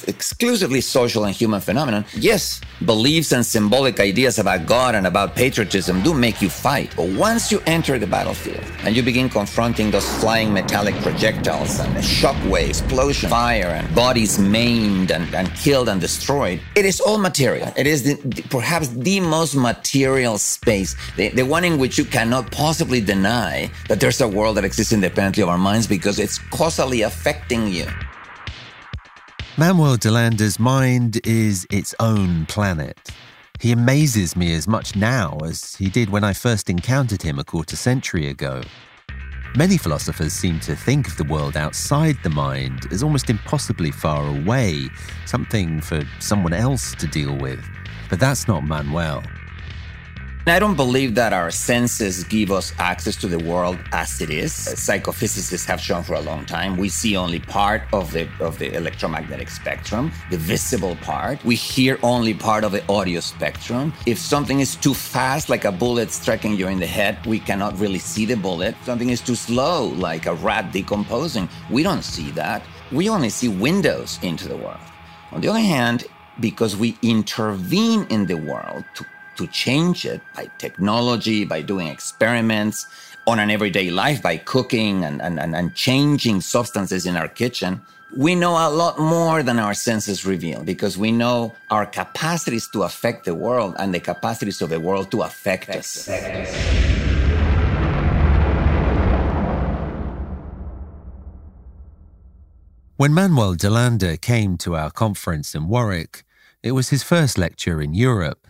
exclusively 0.07 0.81
social 0.81 1.25
and 1.25 1.35
human 1.35 1.61
phenomenon. 1.61 2.05
Yes, 2.15 2.61
beliefs 2.85 3.33
and 3.33 3.45
symbolic 3.45 4.01
ideas 4.01 4.39
about 4.39 4.67
God 4.67 4.95
and 4.95 5.07
about 5.07 5.35
patriotism 5.35 6.03
do 6.03 6.15
make 6.15 6.43
you 6.43 6.49
fight. 6.49 6.93
But 6.97 7.09
once 7.11 7.51
you 7.53 7.61
enter 7.67 7.99
the 7.99 8.07
battlefield 8.07 8.65
and 8.85 8.97
you 8.97 9.03
begin 9.03 9.29
confronting 9.29 9.91
those 9.91 10.09
flying 10.21 10.53
metallic 10.53 10.95
projectiles 10.97 11.79
and 11.81 11.95
shockwave, 11.97 12.71
explosion, 12.71 13.31
fire, 13.31 13.69
and 13.69 13.95
bodies 13.95 14.39
maimed 14.39 15.11
and, 15.11 15.33
and 15.35 15.53
killed 15.55 15.89
and 15.89 16.01
destroyed, 16.01 16.61
it 16.75 16.85
is 16.85 17.01
all 17.01 17.19
material. 17.19 17.73
It 17.77 17.87
is 17.87 18.03
the, 18.03 18.15
the, 18.29 18.43
perhaps 18.43 18.89
the 18.89 19.21
most 19.21 19.55
material 19.55 20.39
space, 20.39 20.97
the, 21.17 21.29
the 21.29 21.45
one 21.45 21.65
in 21.65 21.79
which 21.79 21.99
you 21.99 22.05
cannot 22.05 22.51
possibly 22.51 23.01
deny 23.01 23.71
that 23.89 24.01
there's 24.01 24.21
a 24.21 24.29
world 24.29 24.57
that 24.57 24.65
exists 24.65 24.93
independently 24.93 25.43
of 25.43 25.49
our 25.49 25.59
because 25.89 26.19
it's 26.19 26.39
causally 26.39 27.03
affecting 27.03 27.67
you. 27.67 27.87
Manuel 29.59 29.97
DeLanda's 29.97 30.59
mind 30.59 31.21
is 31.27 31.67
its 31.71 31.95
own 32.01 32.47
planet. 32.47 32.99
He 33.61 33.73
amazes 33.73 34.35
me 34.35 34.55
as 34.55 34.67
much 34.67 34.97
now 34.97 35.39
as 35.45 35.77
he 35.77 35.89
did 35.89 36.11
when 36.11 36.25
I 36.25 36.33
first 36.33 36.69
encountered 36.69 37.23
him 37.23 37.39
a 37.39 37.45
quarter 37.45 37.77
century 37.77 38.29
ago. 38.29 38.63
Many 39.55 39.77
philosophers 39.77 40.33
seem 40.33 40.59
to 40.61 40.75
think 40.75 41.07
of 41.07 41.17
the 41.17 41.25
world 41.25 41.57
outside 41.57 42.17
the 42.23 42.31
mind 42.31 42.87
as 42.91 43.03
almost 43.03 43.29
impossibly 43.29 43.91
far 43.91 44.27
away, 44.27 44.89
something 45.27 45.81
for 45.81 46.03
someone 46.21 46.55
else 46.55 46.95
to 46.95 47.07
deal 47.07 47.37
with. 47.37 47.63
But 48.09 48.19
that's 48.19 48.49
not 48.49 48.65
Manuel. 48.65 49.23
I 50.45 50.59
don't 50.59 50.75
believe 50.75 51.15
that 51.15 51.33
our 51.33 51.53
senses 51.53 52.25
give 52.25 52.51
us 52.51 52.73
access 52.81 53.15
to 53.17 53.29
the 53.29 53.39
world 53.39 53.79
as 53.93 54.21
it 54.21 54.29
is. 54.29 54.53
Psychophysicists 54.53 55.65
have 55.67 55.81
shown 55.81 56.03
for 56.03 56.15
a 56.15 56.21
long 56.21 56.45
time 56.47 56.77
we 56.77 56.89
see 56.89 57.17
only 57.17 57.39
part 57.39 57.83
of 57.93 58.11
the 58.11 58.29
of 58.41 58.59
the 58.59 58.75
electromagnetic 58.75 59.49
spectrum, 59.49 60.11
the 60.31 60.37
visible 60.37 60.97
part. 60.97 61.45
We 61.45 61.55
hear 61.55 61.97
only 62.03 62.35
part 62.35 62.65
of 62.65 62.73
the 62.73 62.83
audio 62.91 63.21
spectrum. 63.21 63.93
If 64.05 64.19
something 64.19 64.59
is 64.59 64.75
too 64.75 64.95
fast, 64.95 65.49
like 65.49 65.65
a 65.65 65.71
bullet 65.71 66.11
striking 66.11 66.57
you 66.57 66.67
in 66.67 66.81
the 66.81 66.89
head, 66.89 67.25
we 67.25 67.39
cannot 67.39 67.79
really 67.79 68.01
see 68.01 68.27
the 68.27 68.37
bullet. 68.37 68.75
If 68.81 68.87
something 68.87 69.11
is 69.11 69.21
too 69.21 69.37
slow, 69.37 69.87
like 69.87 70.27
a 70.27 70.35
rat 70.35 70.73
decomposing, 70.73 71.49
we 71.71 71.85
don't 71.85 72.03
see 72.03 72.33
that. 72.33 72.65
We 72.91 73.09
only 73.09 73.31
see 73.31 73.47
windows 73.47 74.19
into 74.23 74.49
the 74.49 74.57
world. 74.57 74.87
On 75.31 75.41
the 75.41 75.49
other 75.49 75.61
hand, 75.61 76.05
because 76.41 76.77
we 76.77 76.97
intervene 77.03 78.07
in 78.11 78.27
the 78.27 78.37
world 78.37 78.85
to 78.95 79.07
to 79.37 79.47
change 79.49 80.05
it 80.05 80.21
by 80.35 80.51
technology, 80.59 81.45
by 81.45 81.63
doing 81.63 81.89
experiments 81.89 82.87
on 83.27 83.39
an 83.39 83.51
everyday 83.51 83.91
life, 83.91 84.23
by 84.23 84.37
cooking 84.37 85.05
and, 85.05 85.23
and, 85.23 85.39
and 85.39 85.75
changing 85.75 86.41
substances 86.41 87.07
in 87.07 87.17
our 87.17 87.29
kitchen, 87.29 87.81
we 88.17 88.35
know 88.35 88.53
a 88.53 88.69
lot 88.69 88.99
more 88.99 89.43
than 89.43 89.59
our 89.59 89.75
senses 89.75 90.27
reveal 90.27 90.63
because 90.65 90.99
we 90.99 91.11
know 91.11 91.55
our 91.71 91.87
capacities 91.87 92.69
to 92.73 92.83
affect 92.83 93.25
the 93.25 93.35
world 93.35 93.75
and 93.79 93.95
the 93.95 94.01
capacities 94.01 94.61
of 94.61 94.69
the 94.69 94.81
world 94.81 95.11
to 95.11 95.23
affect 95.23 95.71
us. 95.71 96.09
When 102.97 103.15
Manuel 103.15 103.55
DeLanda 103.55 104.21
came 104.21 104.59
to 104.59 104.77
our 104.77 104.91
conference 104.91 105.55
in 105.55 105.69
Warwick, 105.69 106.25
it 106.63 106.73
was 106.73 106.91
his 106.91 107.03
first 107.03 107.39
lecture 107.39 107.81
in 107.81 107.95
Europe 107.95 108.47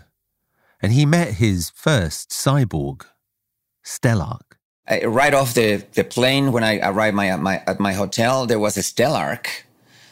and 0.83 0.93
he 0.93 1.07
met 1.07 1.35
his 1.35 1.71
first 1.71 2.31
cyborg, 2.31 3.07
Stelarc. 3.85 4.57
I, 4.89 5.05
right 5.05 5.33
off 5.33 5.55
the, 5.55 5.85
the 5.93 6.03
plane, 6.03 6.51
when 6.51 6.65
I 6.65 6.81
arrived 6.81 7.15
my, 7.17 7.35
my, 7.37 7.63
at 7.69 7.79
my 7.79 7.93
hotel, 7.93 8.47
there 8.47 8.59
was 8.59 8.77
a 8.77 8.81
Stelarc 8.81 9.47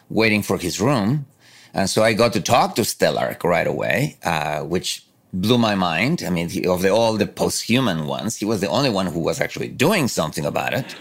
waiting 0.09 0.43
for 0.43 0.59
his 0.59 0.81
room. 0.81 1.27
And 1.75 1.91
so 1.91 2.03
I 2.05 2.13
got 2.13 2.33
to 2.35 2.41
talk 2.41 2.77
to 2.77 2.83
Stelarc 2.83 3.43
right 3.43 3.67
away, 3.67 4.19
uh, 4.23 4.61
which 4.61 5.05
blew 5.33 5.59
my 5.59 5.75
mind. 5.75 6.23
I 6.25 6.31
mean, 6.31 6.49
he, 6.49 6.67
of 6.67 6.83
the, 6.83 6.91
all 6.91 7.17
the 7.17 7.27
post-human 7.27 8.07
ones, 8.07 8.37
he 8.37 8.45
was 8.45 8.61
the 8.61 8.69
only 8.69 8.91
one 8.91 9.07
who 9.07 9.21
was 9.21 9.41
actually 9.41 9.69
doing 9.69 10.07
something 10.07 10.47
about 10.47 10.73
it. 10.73 10.95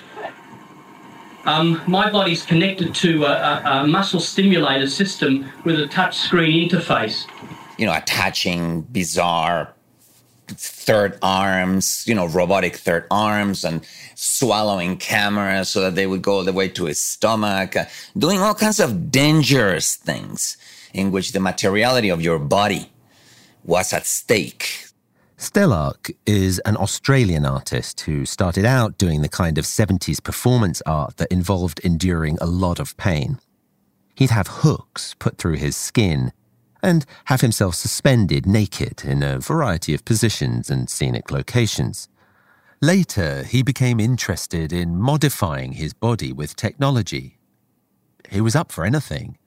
Um, 1.45 1.81
my 1.87 2.11
body's 2.11 2.45
connected 2.45 2.93
to 2.95 3.25
a, 3.25 3.31
a, 3.31 3.83
a 3.83 3.87
muscle 3.87 4.19
stimulator 4.19 4.87
system 4.87 5.49
with 5.63 5.79
a 5.79 5.87
touch 5.87 6.17
screen 6.17 6.69
interface 6.69 7.25
you 7.79 7.85
know, 7.85 7.95
attaching 7.95 8.81
bizarre 8.81 9.73
third 10.49 11.17
arms, 11.21 12.03
you 12.07 12.13
know, 12.13 12.27
robotic 12.27 12.75
third 12.75 13.05
arms 13.09 13.63
and 13.63 13.85
swallowing 14.15 14.97
cameras 14.97 15.69
so 15.69 15.81
that 15.81 15.95
they 15.95 16.07
would 16.07 16.21
go 16.21 16.33
all 16.33 16.43
the 16.43 16.51
way 16.51 16.67
to 16.67 16.85
his 16.85 16.99
stomach, 16.99 17.77
uh, 17.77 17.85
doing 18.17 18.39
all 18.39 18.53
kinds 18.53 18.79
of 18.79 19.11
dangerous 19.11 19.95
things 19.95 20.57
in 20.93 21.11
which 21.11 21.31
the 21.31 21.39
materiality 21.39 22.09
of 22.09 22.21
your 22.21 22.39
body 22.39 22.91
was 23.63 23.93
at 23.93 24.05
stake. 24.05 24.85
Stelarc 25.37 26.11
is 26.25 26.59
an 26.65 26.75
Australian 26.75 27.45
artist 27.45 28.01
who 28.01 28.25
started 28.25 28.65
out 28.65 28.97
doing 28.97 29.21
the 29.21 29.29
kind 29.29 29.57
of 29.57 29.63
70s 29.63 30.21
performance 30.21 30.81
art 30.85 31.15
that 31.15 31.31
involved 31.31 31.79
enduring 31.79 32.37
a 32.41 32.45
lot 32.45 32.77
of 32.77 32.97
pain. 32.97 33.39
He'd 34.15 34.31
have 34.31 34.47
hooks 34.47 35.15
put 35.17 35.37
through 35.37 35.55
his 35.55 35.77
skin 35.77 36.33
and 36.81 37.05
have 37.25 37.41
himself 37.41 37.75
suspended 37.75 38.45
naked 38.45 39.03
in 39.03 39.23
a 39.23 39.39
variety 39.39 39.93
of 39.93 40.05
positions 40.05 40.69
and 40.69 40.89
scenic 40.89 41.31
locations. 41.31 42.07
Later, 42.81 43.43
he 43.43 43.61
became 43.61 43.99
interested 43.99 44.71
in 44.71 44.97
modifying 44.97 45.73
his 45.73 45.93
body 45.93 46.31
with 46.31 46.55
technology. 46.55 47.37
He 48.29 48.41
was 48.41 48.55
up 48.55 48.71
for 48.71 48.85
anything 48.85 49.37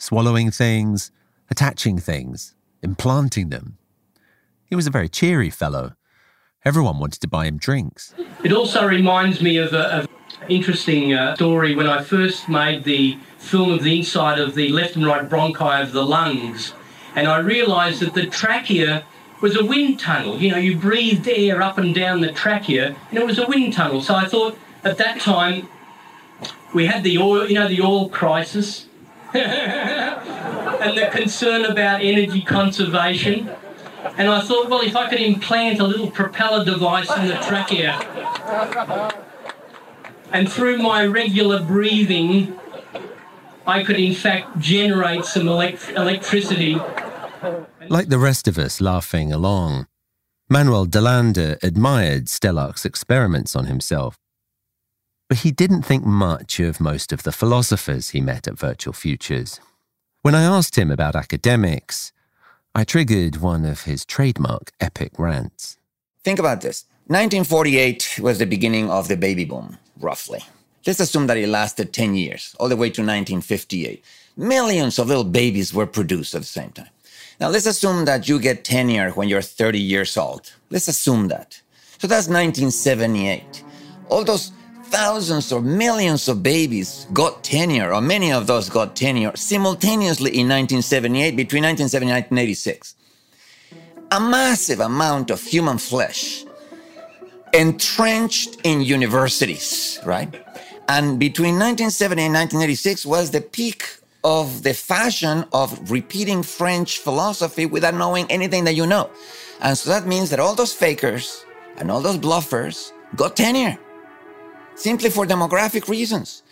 swallowing 0.00 0.48
things, 0.50 1.10
attaching 1.50 1.98
things, 1.98 2.54
implanting 2.84 3.48
them. 3.48 3.76
He 4.64 4.76
was 4.76 4.86
a 4.86 4.90
very 4.90 5.08
cheery 5.08 5.50
fellow. 5.50 5.94
Everyone 6.64 7.00
wanted 7.00 7.20
to 7.22 7.28
buy 7.28 7.46
him 7.46 7.58
drinks. 7.58 8.14
It 8.44 8.52
also 8.52 8.86
reminds 8.86 9.40
me 9.40 9.56
of 9.56 9.72
an 9.72 10.06
interesting 10.48 11.14
uh, 11.14 11.34
story 11.34 11.74
when 11.74 11.88
I 11.88 12.02
first 12.02 12.48
made 12.48 12.84
the 12.84 13.18
film 13.38 13.70
of 13.70 13.82
the 13.82 13.96
inside 13.96 14.38
of 14.38 14.54
the 14.54 14.68
left 14.68 14.96
and 14.96 15.06
right 15.06 15.28
bronchi 15.28 15.82
of 15.82 15.92
the 15.92 16.04
lungs. 16.04 16.74
And 17.14 17.26
I 17.26 17.38
realised 17.38 18.00
that 18.00 18.14
the 18.14 18.26
trachea 18.26 19.04
was 19.40 19.56
a 19.56 19.64
wind 19.64 20.00
tunnel. 20.00 20.38
You 20.38 20.50
know, 20.50 20.58
you 20.58 20.76
breathed 20.76 21.28
air 21.28 21.62
up 21.62 21.78
and 21.78 21.94
down 21.94 22.20
the 22.20 22.32
trachea, 22.32 22.96
and 23.10 23.18
it 23.18 23.24
was 23.24 23.38
a 23.38 23.46
wind 23.46 23.72
tunnel. 23.72 24.02
So 24.02 24.14
I 24.14 24.26
thought 24.26 24.58
at 24.84 24.98
that 24.98 25.20
time 25.20 25.68
we 26.74 26.86
had 26.86 27.02
the 27.04 27.18
oil, 27.18 27.48
you 27.48 27.54
know, 27.54 27.68
the 27.68 27.80
oil 27.80 28.08
crisis, 28.08 28.86
and 29.34 30.96
the 30.96 31.08
concern 31.12 31.64
about 31.64 32.02
energy 32.02 32.42
conservation. 32.42 33.50
And 34.16 34.28
I 34.28 34.40
thought, 34.40 34.68
well, 34.70 34.80
if 34.80 34.96
I 34.96 35.08
could 35.08 35.20
implant 35.20 35.80
a 35.80 35.84
little 35.84 36.10
propeller 36.10 36.64
device 36.64 37.10
in 37.16 37.28
the 37.28 37.34
trachea, 37.34 37.98
and 40.32 40.50
through 40.50 40.78
my 40.78 41.06
regular 41.06 41.62
breathing, 41.62 42.57
I 43.68 43.84
could 43.84 44.00
in 44.00 44.14
fact 44.14 44.58
generate 44.58 45.26
some 45.26 45.46
elect- 45.46 45.90
electricity. 45.90 46.76
Like 47.86 48.08
the 48.08 48.18
rest 48.18 48.48
of 48.48 48.56
us 48.56 48.80
laughing 48.80 49.30
along, 49.30 49.86
Manuel 50.48 50.86
DeLanda 50.86 51.62
admired 51.62 52.24
Stelarc's 52.28 52.86
experiments 52.86 53.54
on 53.54 53.66
himself. 53.66 54.16
But 55.28 55.40
he 55.40 55.50
didn't 55.50 55.82
think 55.82 56.06
much 56.06 56.58
of 56.60 56.80
most 56.80 57.12
of 57.12 57.24
the 57.24 57.30
philosophers 57.30 58.10
he 58.10 58.22
met 58.22 58.48
at 58.48 58.58
Virtual 58.58 58.94
Futures. 58.94 59.60
When 60.22 60.34
I 60.34 60.44
asked 60.44 60.78
him 60.78 60.90
about 60.90 61.14
academics, 61.14 62.12
I 62.74 62.84
triggered 62.84 63.36
one 63.36 63.66
of 63.66 63.82
his 63.82 64.06
trademark 64.06 64.72
epic 64.80 65.12
rants. 65.18 65.76
Think 66.24 66.38
about 66.38 66.62
this 66.62 66.86
1948 67.08 68.20
was 68.22 68.38
the 68.38 68.46
beginning 68.46 68.88
of 68.88 69.08
the 69.08 69.16
baby 69.18 69.44
boom, 69.44 69.76
roughly. 70.00 70.40
Let's 70.86 71.00
assume 71.00 71.26
that 71.26 71.36
it 71.36 71.48
lasted 71.48 71.92
10 71.92 72.14
years, 72.14 72.54
all 72.58 72.68
the 72.68 72.76
way 72.76 72.88
to 72.90 73.02
1958. 73.02 74.02
Millions 74.36 74.98
of 74.98 75.08
little 75.08 75.24
babies 75.24 75.74
were 75.74 75.86
produced 75.86 76.34
at 76.34 76.42
the 76.42 76.46
same 76.46 76.70
time. 76.70 76.88
Now, 77.40 77.48
let's 77.48 77.66
assume 77.66 78.04
that 78.06 78.28
you 78.28 78.40
get 78.40 78.64
tenure 78.64 79.10
when 79.10 79.28
you're 79.28 79.42
30 79.42 79.78
years 79.78 80.16
old. 80.16 80.52
Let's 80.70 80.88
assume 80.88 81.28
that. 81.28 81.60
So 81.98 82.06
that's 82.06 82.28
1978. 82.28 83.62
All 84.08 84.24
those 84.24 84.52
thousands 84.84 85.52
or 85.52 85.60
millions 85.60 86.28
of 86.28 86.42
babies 86.42 87.06
got 87.12 87.44
tenure, 87.44 87.92
or 87.92 88.00
many 88.00 88.32
of 88.32 88.46
those 88.46 88.68
got 88.68 88.96
tenure 88.96 89.36
simultaneously 89.36 90.30
in 90.30 90.48
1978, 90.48 91.36
between 91.36 91.64
1979 91.64 92.08
and 92.08 92.36
1986. 92.36 92.94
A 94.10 94.20
massive 94.20 94.80
amount 94.80 95.30
of 95.30 95.42
human 95.42 95.78
flesh 95.78 96.44
entrenched 97.52 98.56
in 98.64 98.80
universities, 98.80 100.00
right? 100.04 100.34
And 100.88 101.18
between 101.18 101.54
1970 101.54 102.22
and 102.22 102.34
1986 102.34 103.04
was 103.04 103.30
the 103.30 103.42
peak 103.42 103.84
of 104.24 104.62
the 104.62 104.74
fashion 104.74 105.44
of 105.52 105.90
repeating 105.90 106.42
French 106.42 106.98
philosophy 106.98 107.66
without 107.66 107.94
knowing 107.94 108.26
anything 108.30 108.64
that 108.64 108.74
you 108.74 108.86
know. 108.86 109.10
And 109.60 109.76
so 109.76 109.90
that 109.90 110.06
means 110.06 110.30
that 110.30 110.40
all 110.40 110.54
those 110.54 110.72
fakers 110.72 111.44
and 111.76 111.90
all 111.90 112.00
those 112.00 112.18
bluffers 112.18 112.92
got 113.16 113.36
tenure 113.36 113.78
simply 114.74 115.10
for 115.10 115.26
demographic 115.26 115.88
reasons. 115.88 116.42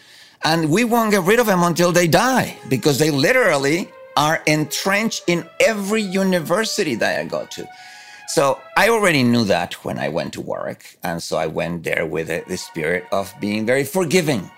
And 0.45 0.71
we 0.71 0.85
won't 0.85 1.13
get 1.13 1.23
rid 1.23 1.41
of 1.41 1.47
them 1.47 1.63
until 1.63 1.93
they 1.93 2.07
die 2.07 2.57
because 2.69 2.99
they 2.99 3.11
literally 3.11 3.91
are 4.17 4.43
entrenched 4.47 5.25
in 5.27 5.49
every 5.61 6.03
university 6.03 6.95
that 6.97 7.21
I 7.21 7.25
go 7.25 7.47
to. 7.47 7.69
So 8.29 8.61
I 8.77 8.89
already 8.89 9.23
knew 9.23 9.45
that 9.45 9.85
when 9.85 9.99
I 9.99 10.09
went 10.09 10.33
to 10.35 10.41
Warwick. 10.41 10.99
And 11.03 11.23
so 11.23 11.37
I 11.37 11.47
went 11.47 11.85
there 11.85 12.05
with 12.07 12.29
the 12.29 12.57
spirit 12.57 13.07
of 13.13 13.33
being 13.41 13.67
very 13.67 13.85
forgiving. 13.85 14.51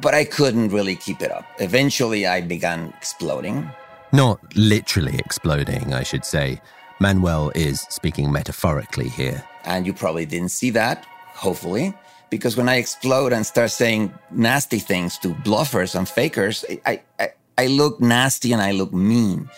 But 0.00 0.14
I 0.14 0.24
couldn't 0.24 0.68
really 0.68 0.96
keep 0.96 1.22
it 1.22 1.32
up. 1.32 1.46
Eventually, 1.58 2.26
I 2.26 2.42
began 2.42 2.92
exploding. 2.98 3.70
Not 4.12 4.38
literally 4.54 5.18
exploding, 5.18 5.94
I 5.94 6.02
should 6.02 6.24
say. 6.24 6.60
Manuel 7.00 7.50
is 7.54 7.80
speaking 7.88 8.30
metaphorically 8.30 9.08
here. 9.08 9.42
And 9.64 9.86
you 9.86 9.92
probably 9.92 10.26
didn't 10.26 10.50
see 10.50 10.70
that, 10.70 11.04
hopefully 11.34 11.94
because 12.30 12.56
when 12.56 12.68
I 12.68 12.76
explode 12.76 13.32
and 13.32 13.46
start 13.46 13.70
saying 13.70 14.12
nasty 14.30 14.78
things 14.78 15.18
to 15.18 15.28
bluffers 15.28 15.94
and 15.94 16.08
fakers, 16.08 16.64
I, 16.84 17.02
I, 17.18 17.30
I 17.56 17.66
look 17.68 18.00
nasty 18.00 18.52
and 18.52 18.60
I 18.60 18.72
look 18.72 18.92
mean. 18.92 19.48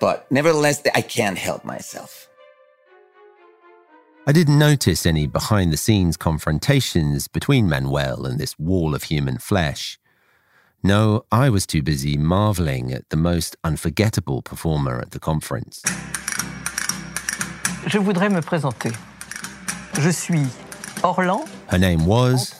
But 0.00 0.30
nevertheless, 0.30 0.82
I 0.94 1.02
can't 1.02 1.38
help 1.38 1.64
myself. 1.64 2.25
I 4.28 4.32
didn't 4.32 4.58
notice 4.58 5.06
any 5.06 5.28
behind 5.28 5.72
the 5.72 5.76
scenes 5.76 6.16
confrontations 6.16 7.28
between 7.28 7.68
Manuel 7.68 8.26
and 8.26 8.40
this 8.40 8.58
wall 8.58 8.92
of 8.92 9.04
human 9.04 9.38
flesh. 9.38 10.00
No, 10.82 11.22
I 11.30 11.48
was 11.48 11.64
too 11.64 11.80
busy 11.80 12.16
marveling 12.16 12.92
at 12.92 13.08
the 13.10 13.16
most 13.16 13.56
unforgettable 13.62 14.42
performer 14.42 14.98
at 14.98 15.12
the 15.12 15.20
conference. 15.20 15.80
Je 17.86 17.98
voudrais 17.98 18.28
me 18.28 18.40
présenter. 18.40 18.90
Je 20.00 20.10
suis 20.10 20.48
Orlan. 21.04 21.44
Her 21.68 21.78
name 21.78 22.04
was 22.04 22.52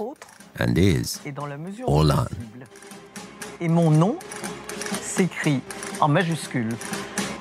and 0.60 0.78
is 0.78 1.18
Orlan. 1.84 2.28
Et 3.60 3.66
mon 3.66 3.90
nom 3.90 4.16
s'écrit 5.02 5.62
en 6.00 6.06
majuscule 6.06 6.76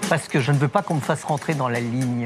parce 0.09 0.27
que 0.27 0.41
je 0.41 0.51
ne 0.51 0.57
veux 0.57 0.67
pas 0.67 0.81
qu'on 0.81 0.95
me 0.95 0.99
fasse 0.99 1.23
rentrer 1.23 1.53
dans 1.53 1.69
la 1.69 1.79
ligne. 1.79 2.25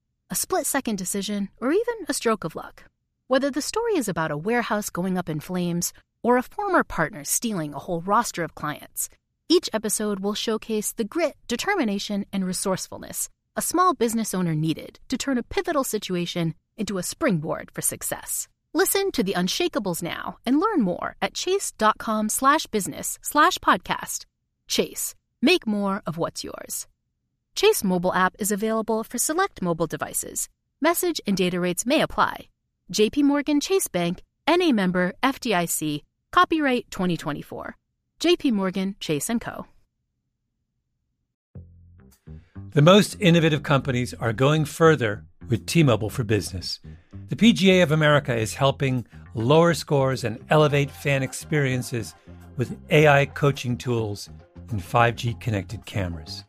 a 0.31 0.35
split 0.35 0.65
second 0.65 0.97
decision, 0.97 1.49
or 1.59 1.71
even 1.71 1.95
a 2.09 2.13
stroke 2.13 2.43
of 2.43 2.55
luck. 2.55 2.85
Whether 3.27 3.51
the 3.51 3.61
story 3.61 3.97
is 3.97 4.07
about 4.07 4.31
a 4.31 4.37
warehouse 4.37 4.89
going 4.89 5.17
up 5.17 5.29
in 5.29 5.39
flames 5.39 5.93
or 6.23 6.37
a 6.37 6.43
former 6.43 6.83
partner 6.83 7.23
stealing 7.23 7.73
a 7.75 7.79
whole 7.79 8.01
roster 8.01 8.43
of 8.43 8.55
clients, 8.55 9.09
each 9.49 9.69
episode 9.73 10.21
will 10.21 10.33
showcase 10.33 10.93
the 10.93 11.03
grit, 11.03 11.35
determination, 11.47 12.25
and 12.33 12.45
resourcefulness 12.45 13.29
a 13.55 13.61
small 13.61 13.93
business 13.93 14.33
owner 14.33 14.55
needed 14.55 14.99
to 15.09 15.17
turn 15.17 15.37
a 15.37 15.43
pivotal 15.43 15.83
situation 15.83 16.55
into 16.77 16.97
a 16.97 17.03
springboard 17.03 17.69
for 17.71 17.81
success. 17.81 18.47
Listen 18.73 19.11
to 19.11 19.23
the 19.23 19.33
Unshakables 19.33 20.01
now 20.01 20.37
and 20.45 20.59
learn 20.59 20.81
more 20.81 21.15
at 21.21 21.33
chase.com 21.33 22.29
slash 22.29 22.65
business 22.67 23.19
slash 23.21 23.57
podcast. 23.57 24.25
Chase, 24.67 25.15
make 25.41 25.67
more 25.67 26.01
of 26.07 26.17
what's 26.17 26.43
yours. 26.43 26.87
Chase 27.55 27.83
mobile 27.83 28.13
app 28.13 28.35
is 28.39 28.51
available 28.51 29.03
for 29.03 29.17
select 29.17 29.61
mobile 29.61 29.87
devices. 29.87 30.49
Message 30.81 31.21
and 31.27 31.37
data 31.37 31.59
rates 31.59 31.85
may 31.85 32.01
apply. 32.01 32.47
JP 32.91 33.23
Morgan 33.23 33.59
Chase 33.59 33.87
Bank, 33.87 34.21
NA 34.49 34.71
member 34.71 35.13
FDIC, 35.21 36.01
copyright 36.31 36.89
2024. 36.91 37.75
JP 38.19 38.51
Morgan 38.53 38.95
Chase 38.99 39.29
& 39.35 39.41
Co. 39.41 39.65
The 42.73 42.81
most 42.81 43.17
innovative 43.19 43.63
companies 43.63 44.13
are 44.13 44.33
going 44.33 44.65
further 44.65 45.25
with 45.49 45.65
T 45.65 45.83
Mobile 45.83 46.09
for 46.09 46.23
Business. 46.23 46.79
The 47.29 47.35
PGA 47.35 47.83
of 47.83 47.91
America 47.91 48.35
is 48.35 48.53
helping 48.53 49.05
lower 49.33 49.73
scores 49.73 50.23
and 50.23 50.39
elevate 50.49 50.89
fan 50.89 51.23
experiences 51.23 52.15
with 52.57 52.77
AI 52.89 53.25
coaching 53.25 53.77
tools 53.77 54.29
and 54.69 54.81
5G 54.81 55.39
connected 55.39 55.85
cameras. 55.85 56.43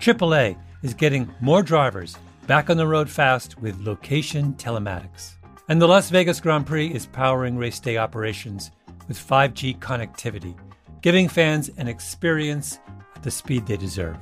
AAA 0.00 0.56
is 0.82 0.94
getting 0.94 1.30
more 1.40 1.62
drivers 1.62 2.16
back 2.46 2.70
on 2.70 2.78
the 2.78 2.86
road 2.86 3.10
fast 3.10 3.60
with 3.60 3.78
location 3.80 4.54
telematics. 4.54 5.32
And 5.68 5.78
the 5.80 5.86
Las 5.86 6.08
Vegas 6.08 6.40
Grand 6.40 6.66
Prix 6.66 6.92
is 6.92 7.06
powering 7.06 7.58
race 7.58 7.78
day 7.78 7.98
operations 7.98 8.70
with 9.08 9.18
5G 9.18 9.78
connectivity, 9.78 10.56
giving 11.02 11.28
fans 11.28 11.70
an 11.76 11.86
experience 11.86 12.78
at 13.14 13.22
the 13.22 13.30
speed 13.30 13.66
they 13.66 13.76
deserve. 13.76 14.16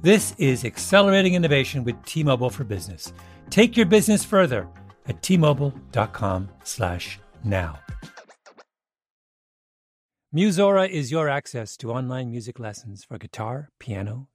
This 0.00 0.34
is 0.38 0.64
accelerating 0.64 1.34
innovation 1.34 1.84
with 1.84 2.02
T-Mobile 2.06 2.50
for 2.50 2.64
Business. 2.64 3.12
Take 3.50 3.76
your 3.76 3.86
business 3.86 4.24
further 4.24 4.66
at 5.06 5.22
t-mobile.com/now. 5.22 7.78
Musora 10.34 10.88
is 10.88 11.12
your 11.12 11.28
access 11.28 11.76
to 11.76 11.92
online 11.92 12.30
music 12.30 12.58
lessons 12.58 13.04
for 13.04 13.18
guitar, 13.18 13.68
piano, 13.78 14.28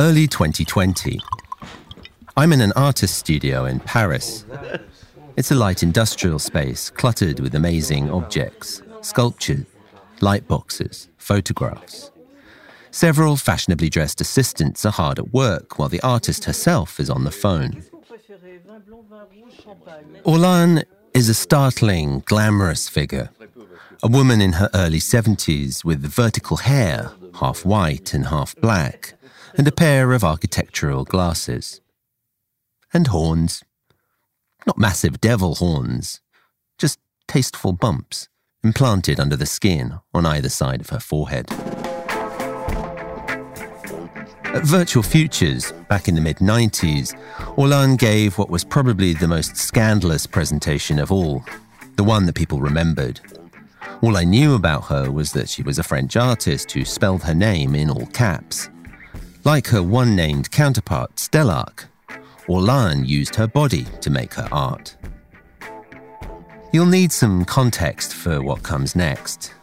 Early 0.00 0.28
2020. 0.28 1.18
I'm 2.36 2.52
in 2.52 2.60
an 2.60 2.72
artist 2.76 3.18
studio 3.18 3.64
in 3.64 3.80
Paris. 3.80 4.44
It's 5.36 5.50
a 5.50 5.56
light 5.56 5.82
industrial 5.82 6.38
space 6.38 6.88
cluttered 6.88 7.40
with 7.40 7.56
amazing 7.56 8.08
objects, 8.08 8.80
sculptures, 9.00 9.66
light 10.20 10.46
boxes, 10.46 11.08
photographs. 11.16 12.12
Several 12.92 13.36
fashionably 13.36 13.88
dressed 13.88 14.20
assistants 14.20 14.86
are 14.86 14.92
hard 14.92 15.18
at 15.18 15.32
work 15.32 15.80
while 15.80 15.88
the 15.88 16.00
artist 16.02 16.44
herself 16.44 17.00
is 17.00 17.10
on 17.10 17.24
the 17.24 17.32
phone. 17.32 17.82
Orlan 20.22 20.84
is 21.12 21.28
a 21.28 21.34
startling, 21.34 22.22
glamorous 22.24 22.88
figure. 22.88 23.30
A 24.04 24.08
woman 24.08 24.40
in 24.40 24.52
her 24.52 24.70
early 24.74 25.00
70s 25.00 25.84
with 25.84 26.02
vertical 26.02 26.58
hair, 26.58 27.10
half 27.40 27.64
white 27.64 28.14
and 28.14 28.26
half 28.26 28.54
black, 28.60 29.17
and 29.58 29.66
a 29.66 29.72
pair 29.72 30.12
of 30.12 30.22
architectural 30.22 31.04
glasses. 31.04 31.80
And 32.94 33.08
horns. 33.08 33.64
Not 34.66 34.78
massive 34.78 35.20
devil 35.20 35.56
horns, 35.56 36.20
just 36.78 37.00
tasteful 37.26 37.72
bumps 37.72 38.28
implanted 38.62 39.20
under 39.20 39.36
the 39.36 39.46
skin 39.46 39.98
on 40.14 40.26
either 40.26 40.48
side 40.48 40.80
of 40.80 40.90
her 40.90 41.00
forehead. 41.00 41.50
At 44.44 44.64
Virtual 44.64 45.02
Futures, 45.02 45.72
back 45.88 46.08
in 46.08 46.14
the 46.14 46.20
mid 46.20 46.38
90s, 46.38 47.18
Orlan 47.56 47.96
gave 47.96 48.38
what 48.38 48.50
was 48.50 48.64
probably 48.64 49.12
the 49.12 49.28
most 49.28 49.56
scandalous 49.56 50.26
presentation 50.26 50.98
of 50.98 51.12
all, 51.12 51.44
the 51.96 52.04
one 52.04 52.26
that 52.26 52.34
people 52.34 52.60
remembered. 52.60 53.20
All 54.02 54.16
I 54.16 54.24
knew 54.24 54.54
about 54.54 54.84
her 54.86 55.10
was 55.10 55.32
that 55.32 55.48
she 55.48 55.62
was 55.62 55.78
a 55.78 55.82
French 55.82 56.16
artist 56.16 56.72
who 56.72 56.84
spelled 56.84 57.22
her 57.24 57.34
name 57.34 57.74
in 57.74 57.90
all 57.90 58.06
caps. 58.06 58.68
Like 59.48 59.68
her 59.68 59.82
one 59.82 60.14
named 60.14 60.50
counterpart, 60.50 61.14
Stelarc, 61.16 61.84
Orlan 62.48 63.06
used 63.06 63.34
her 63.36 63.46
body 63.46 63.86
to 64.02 64.10
make 64.10 64.34
her 64.34 64.46
art. 64.52 64.94
You'll 66.70 66.84
need 66.84 67.12
some 67.12 67.46
context 67.46 68.12
for 68.12 68.42
what 68.42 68.62
comes 68.62 68.94
next. 68.94 69.54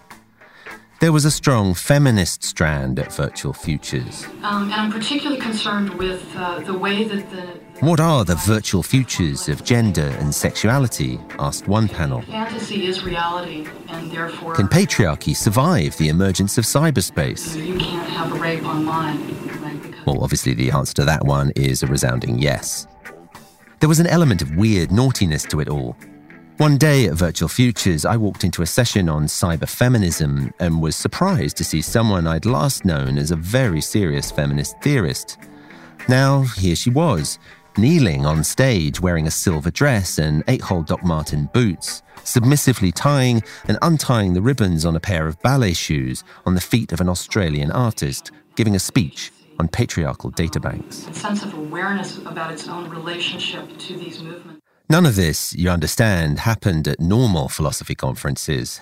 There 1.01 1.11
was 1.11 1.23
a 1.23 1.29
strong 1.29 1.75
feminist 1.75 2.43
strand 2.43 2.97
at 2.97 3.13
Virtual 3.13 3.53
Futures. 3.53 4.25
Um, 4.41 4.63
and 4.63 4.73
I'm 4.73 4.91
particularly 4.91 5.39
concerned 5.39 5.93
with 5.93 6.25
uh, 6.35 6.61
the 6.61 6.75
way 6.75 7.03
that 7.03 7.29
the 7.29 7.41
What 7.85 7.99
are 7.99 8.25
the 8.25 8.37
virtual 8.37 8.81
futures 8.81 9.47
of 9.47 9.63
gender 9.63 10.15
and 10.19 10.33
sexuality? 10.33 11.19
asked 11.37 11.67
one 11.67 11.89
panel. 11.89 12.23
fantasy 12.23 12.87
is 12.87 13.03
reality, 13.03 13.67
and 13.89 14.09
therefore 14.09 14.55
Can 14.55 14.67
patriarchy 14.67 15.35
survive 15.35 15.95
the 15.97 16.09
emergence 16.09 16.57
of 16.57 16.63
cyberspace? 16.63 17.55
you 17.63 17.77
can't 17.77 18.09
have 18.09 18.31
a 18.31 18.39
rape 18.39 18.65
online. 18.65 19.44
Well, 20.05 20.23
obviously, 20.23 20.53
the 20.53 20.71
answer 20.71 20.93
to 20.95 21.05
that 21.05 21.25
one 21.25 21.51
is 21.55 21.81
a 21.81 21.87
resounding 21.87 22.39
yes. 22.39 22.87
There 23.79 23.89
was 23.89 23.99
an 23.99 24.07
element 24.07 24.41
of 24.41 24.55
weird 24.55 24.91
naughtiness 24.91 25.43
to 25.45 25.59
it 25.59 25.69
all. 25.69 25.97
One 26.57 26.77
day 26.77 27.07
at 27.07 27.15
Virtual 27.15 27.49
Futures, 27.49 28.05
I 28.05 28.15
walked 28.15 28.43
into 28.43 28.61
a 28.61 28.67
session 28.67 29.09
on 29.09 29.25
cyber 29.25 29.67
feminism 29.67 30.53
and 30.59 30.81
was 30.81 30.95
surprised 30.95 31.57
to 31.57 31.65
see 31.65 31.81
someone 31.81 32.27
I'd 32.27 32.45
last 32.45 32.85
known 32.85 33.17
as 33.17 33.31
a 33.31 33.35
very 33.35 33.81
serious 33.81 34.31
feminist 34.31 34.79
theorist. 34.81 35.37
Now, 36.07 36.43
here 36.43 36.75
she 36.75 36.91
was, 36.91 37.39
kneeling 37.77 38.25
on 38.25 38.43
stage 38.43 39.01
wearing 39.01 39.27
a 39.27 39.31
silver 39.31 39.71
dress 39.71 40.17
and 40.17 40.43
eight 40.47 40.61
hole 40.61 40.83
Doc 40.83 41.03
Marten 41.03 41.49
boots, 41.51 42.03
submissively 42.23 42.91
tying 42.91 43.43
and 43.67 43.77
untying 43.81 44.33
the 44.33 44.41
ribbons 44.41 44.85
on 44.85 44.95
a 44.95 44.99
pair 44.99 45.27
of 45.27 45.41
ballet 45.41 45.73
shoes 45.73 46.23
on 46.45 46.55
the 46.55 46.61
feet 46.61 46.93
of 46.93 47.01
an 47.01 47.09
Australian 47.09 47.71
artist, 47.71 48.31
giving 48.55 48.75
a 48.75 48.79
speech 48.79 49.31
on 49.59 49.67
patriarchal 49.67 50.31
databanks. 50.31 51.09
a 51.09 51.13
sense 51.13 51.43
of 51.43 51.53
awareness 51.53 52.17
about 52.19 52.51
its 52.51 52.67
own 52.67 52.89
relationship 52.89 53.77
to 53.77 53.95
these 53.95 54.21
movements. 54.21 54.61
None 54.89 55.05
of 55.05 55.15
this, 55.15 55.53
you 55.53 55.69
understand, 55.69 56.39
happened 56.39 56.87
at 56.87 56.99
normal 56.99 57.49
philosophy 57.49 57.95
conferences. 57.95 58.81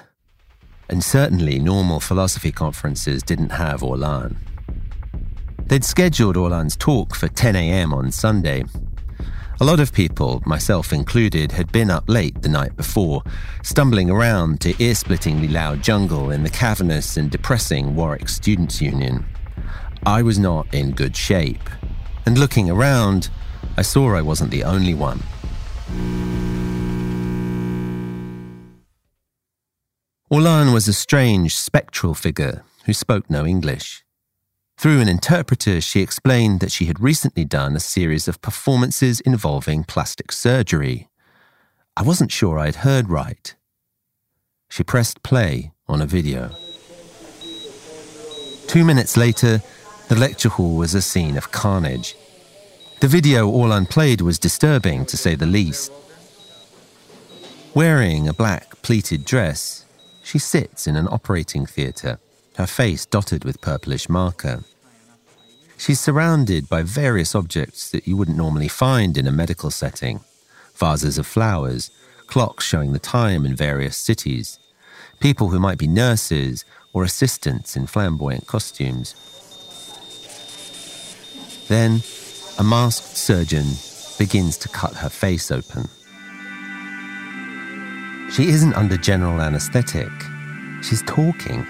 And 0.90 1.04
certainly, 1.04 1.60
normal 1.60 2.02
philosophy 2.02 2.52
conferences 2.52 3.24
didn't 3.24 3.52
have 3.52 3.84
Orlan. 3.84 4.38
They'd 5.66 5.86
scheduled 5.86 6.36
Orlan's 6.36 6.76
talk 6.76 7.16
for 7.16 7.30
10 7.30 7.56
a.m. 7.56 7.94
on 7.94 8.12
Sunday. 8.12 8.66
A 9.62 9.64
lot 9.64 9.80
of 9.80 9.94
people, 9.94 10.42
myself 10.46 10.92
included, 10.92 11.54
had 11.54 11.72
been 11.72 11.90
up 11.90 12.04
late 12.10 12.42
the 12.42 12.50
night 12.50 12.76
before, 12.76 13.24
stumbling 13.64 14.10
around 14.10 14.60
to 14.62 14.84
ear 14.84 14.94
splittingly 14.94 15.48
loud 15.48 15.82
jungle 15.82 16.32
in 16.32 16.44
the 16.44 16.50
cavernous 16.50 17.16
and 17.16 17.32
depressing 17.32 17.96
Warwick 17.96 18.28
Students' 18.28 18.82
Union. 18.82 19.26
I 20.06 20.22
was 20.22 20.38
not 20.38 20.74
in 20.74 20.92
good 20.92 21.16
shape, 21.16 21.70
and 22.26 22.38
looking 22.38 22.70
around, 22.70 23.30
I 23.78 23.84
saw 23.84 24.14
I 24.14 24.22
wasn't 24.22 24.52
the 24.52 24.66
only 24.66 24.94
one. 24.94 25.24
Orlan 30.30 30.74
was 30.74 30.90
a 30.90 30.94
strange, 30.94 31.56
spectral 31.56 32.14
figure 32.14 32.64
who 32.86 32.92
spoke 32.92 33.30
no 33.30 33.46
English. 33.46 34.04
Through 34.78 35.00
an 35.00 35.08
interpreter, 35.08 35.80
she 35.80 36.02
explained 36.02 36.60
that 36.60 36.72
she 36.72 36.86
had 36.86 37.00
recently 37.00 37.46
done 37.46 37.76
a 37.76 37.80
series 37.80 38.28
of 38.28 38.42
performances 38.42 39.22
involving 39.22 39.86
plastic 39.86 40.34
surgery. 40.34 41.08
I 41.96 42.04
wasn't 42.04 42.32
sure 42.32 42.60
I'd 42.60 42.78
heard 42.78 43.10
right. 43.10 43.56
She 44.70 44.84
pressed 44.84 45.24
play 45.24 45.72
on 45.88 46.02
a 46.02 46.06
video. 46.06 46.50
Two 48.68 48.84
minutes 48.84 49.16
later, 49.16 49.62
the 50.14 50.20
lecture 50.20 50.50
hall 50.50 50.76
was 50.76 50.94
a 50.94 51.02
scene 51.02 51.38
of 51.38 51.52
carnage. 51.52 52.16
The 53.00 53.08
video 53.08 53.50
all 53.50 53.72
unplayed, 53.72 54.22
was 54.22 54.38
disturbing, 54.38 55.08
to 55.08 55.18
say 55.18 55.34
the 55.34 55.48
least. 55.48 55.92
Wearing 57.74 58.28
a 58.28 58.34
black 58.34 58.80
pleated 58.84 59.26
dress, 59.26 59.88
she 60.22 60.38
sits 60.38 60.86
in 60.86 60.96
an 60.98 61.08
operating 61.08 61.66
theatre, 61.66 62.20
her 62.58 62.68
face 62.68 63.08
dotted 63.08 63.44
with 63.44 63.60
purplish 63.60 64.08
marker. 64.08 64.64
She's 65.80 66.00
surrounded 66.00 66.70
by 66.70 66.84
various 66.84 67.34
objects 67.34 67.90
that 67.90 68.08
you 68.08 68.16
wouldn't 68.16 68.38
normally 68.38 68.68
find 68.68 69.18
in 69.18 69.26
a 69.26 69.32
medical 69.32 69.72
setting 69.72 70.20
vases 70.76 71.18
of 71.18 71.26
flowers, 71.26 71.90
clocks 72.28 72.66
showing 72.66 72.94
the 72.94 73.00
time 73.00 73.48
in 73.48 73.56
various 73.56 73.98
cities, 73.98 74.60
people 75.20 75.50
who 75.50 75.58
might 75.58 75.80
be 75.80 75.88
nurses 75.88 76.66
or 76.94 77.04
assistants 77.04 77.76
in 77.76 77.88
flamboyant 77.88 78.46
costumes. 78.46 79.16
Then, 81.68 82.02
a 82.60 82.64
masked 82.64 83.18
surgeon 83.18 83.66
begins 84.18 84.58
to 84.58 84.70
cut 84.70 84.94
her 84.96 85.10
face 85.10 85.52
open. 85.52 85.88
She 88.32 88.50
isn't 88.50 88.74
under 88.74 88.98
general 88.98 89.42
anesthetic. 89.42 90.12
She's 90.82 91.04
talking, 91.04 91.66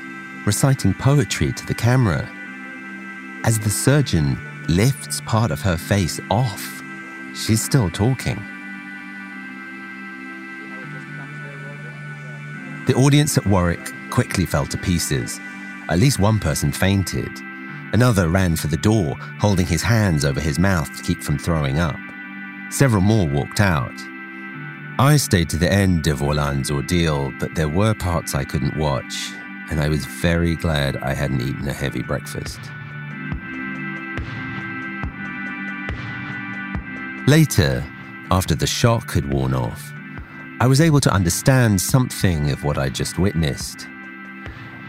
reciting 0.46 0.94
poetry 0.94 1.52
to 1.52 1.66
the 1.66 1.74
camera. 1.74 2.28
As 3.44 3.60
the 3.60 3.70
surgeon 3.70 4.38
lifts 4.68 5.22
part 5.26 5.52
of 5.52 5.62
her 5.62 5.78
face 5.78 6.20
off, 6.32 6.82
she's 7.36 7.62
still 7.62 7.90
talking. 7.90 8.42
The 12.88 12.96
audience 12.96 13.38
at 13.38 13.46
Warwick 13.46 13.94
quickly 14.10 14.46
fell 14.46 14.66
to 14.66 14.78
pieces. 14.78 15.40
At 15.90 16.00
least 16.00 16.20
one 16.20 16.40
person 16.40 16.72
fainted. 16.72 17.30
Another 17.94 18.28
ran 18.28 18.56
for 18.56 18.66
the 18.68 18.78
door, 18.78 19.16
holding 19.40 19.68
his 19.68 19.84
hands 19.84 20.26
over 20.26 20.40
his 20.40 20.58
mouth 20.58 20.96
to 20.98 21.04
keep 21.04 21.22
from 21.22 21.38
throwing 21.38 21.78
up. 21.78 21.96
Several 22.72 23.04
more 23.04 23.28
walked 23.28 23.62
out. 23.62 23.94
I 24.98 25.16
stayed 25.18 25.48
to 25.52 25.58
the 25.58 25.72
end 25.72 26.08
of 26.08 26.24
Orlan's 26.24 26.72
ordeal, 26.72 27.32
but 27.40 27.54
there 27.54 27.70
were 27.70 27.94
parts 27.94 28.34
I 28.34 28.46
couldn't 28.46 28.78
watch, 28.78 29.32
and 29.70 29.80
I 29.80 29.90
was 29.90 30.06
very 30.06 30.56
glad 30.56 30.98
I 30.98 31.14
hadn't 31.14 31.42
eaten 31.42 31.68
a 31.68 31.74
heavy 31.74 32.02
breakfast. 32.02 32.60
Later, 37.28 37.84
after 38.32 38.56
the 38.56 38.68
shock 38.68 39.12
had 39.12 39.32
worn 39.32 39.54
off, 39.54 39.94
I 40.60 40.66
was 40.66 40.82
able 40.82 41.00
to 41.02 41.14
understand 41.14 41.80
something 41.80 42.50
of 42.50 42.64
what 42.64 42.80
I 42.80 42.90
just 42.90 43.20
witnessed. 43.20 43.88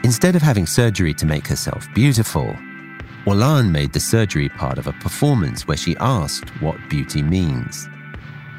Instead 0.04 0.36
of 0.36 0.42
having 0.42 0.66
surgery 0.66 1.12
to 1.14 1.26
make 1.26 1.46
herself 1.46 1.86
beautiful, 1.94 2.56
Orlan 3.26 3.72
made 3.72 3.92
the 3.92 4.00
surgery 4.00 4.50
part 4.50 4.76
of 4.76 4.86
a 4.86 4.92
performance 4.92 5.66
where 5.66 5.78
she 5.78 5.96
asked 5.98 6.50
what 6.60 6.76
beauty 6.90 7.22
means. 7.22 7.88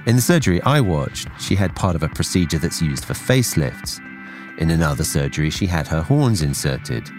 In 0.07 0.15
the 0.15 0.21
surgery 0.21 0.61
I 0.63 0.81
watched, 0.81 1.27
she 1.39 1.55
had 1.55 1.75
part 1.75 1.95
of 1.95 2.01
a 2.01 2.09
procedure 2.09 2.57
that's 2.57 2.81
used 2.81 3.05
for 3.05 3.13
facelifts. 3.13 3.99
In 4.57 4.71
another 4.71 5.03
surgery, 5.03 5.49
she 5.51 5.67
had 5.67 5.87
her 5.87 6.01
horns 6.01 6.41
inserted. 6.41 7.09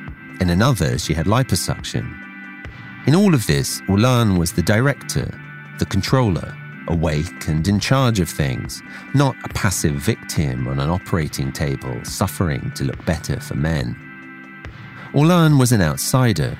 In 0.40 0.50
another, 0.50 0.98
she 0.98 1.14
had 1.14 1.26
liposuction. 1.26 2.12
In 3.06 3.14
all 3.14 3.32
of 3.32 3.46
this, 3.46 3.80
Orlan 3.88 4.36
was 4.36 4.52
the 4.52 4.62
director, 4.62 5.30
the 5.78 5.86
controller, 5.86 6.56
awake 6.88 7.48
and 7.48 7.66
in 7.68 7.78
charge 7.78 8.20
of 8.20 8.28
things, 8.28 8.82
not 9.14 9.36
a 9.44 9.48
passive 9.50 9.94
victim 9.94 10.66
on 10.66 10.80
an 10.80 10.90
operating 10.90 11.52
table 11.52 12.04
suffering 12.04 12.72
to 12.74 12.84
look 12.84 13.04
better 13.04 13.38
for 13.40 13.54
men. 13.54 13.96
Orlan 15.14 15.58
was 15.58 15.72
an 15.72 15.82
outsider, 15.82 16.58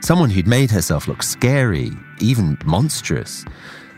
someone 0.00 0.30
who'd 0.30 0.46
made 0.46 0.70
herself 0.70 1.08
look 1.08 1.22
scary, 1.22 1.90
even 2.20 2.58
monstrous, 2.64 3.44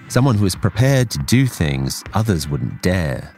someone 0.09 0.35
who 0.35 0.45
was 0.45 0.57
prepared 0.57 1.11
to 1.11 1.19
do 1.19 1.47
things 1.47 2.03
others 2.15 2.49
wouldn't 2.49 2.83
dare. 2.83 3.35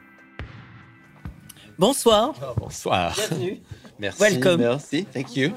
Bonsoir. 1.79 2.35
bonsoir. 2.57 3.13
Bienvenue. 3.17 3.59
Merci. 3.99 4.21
Welcome. 4.21 4.61
Merci. 4.61 5.03
Thank 5.03 5.37
you. 5.37 5.55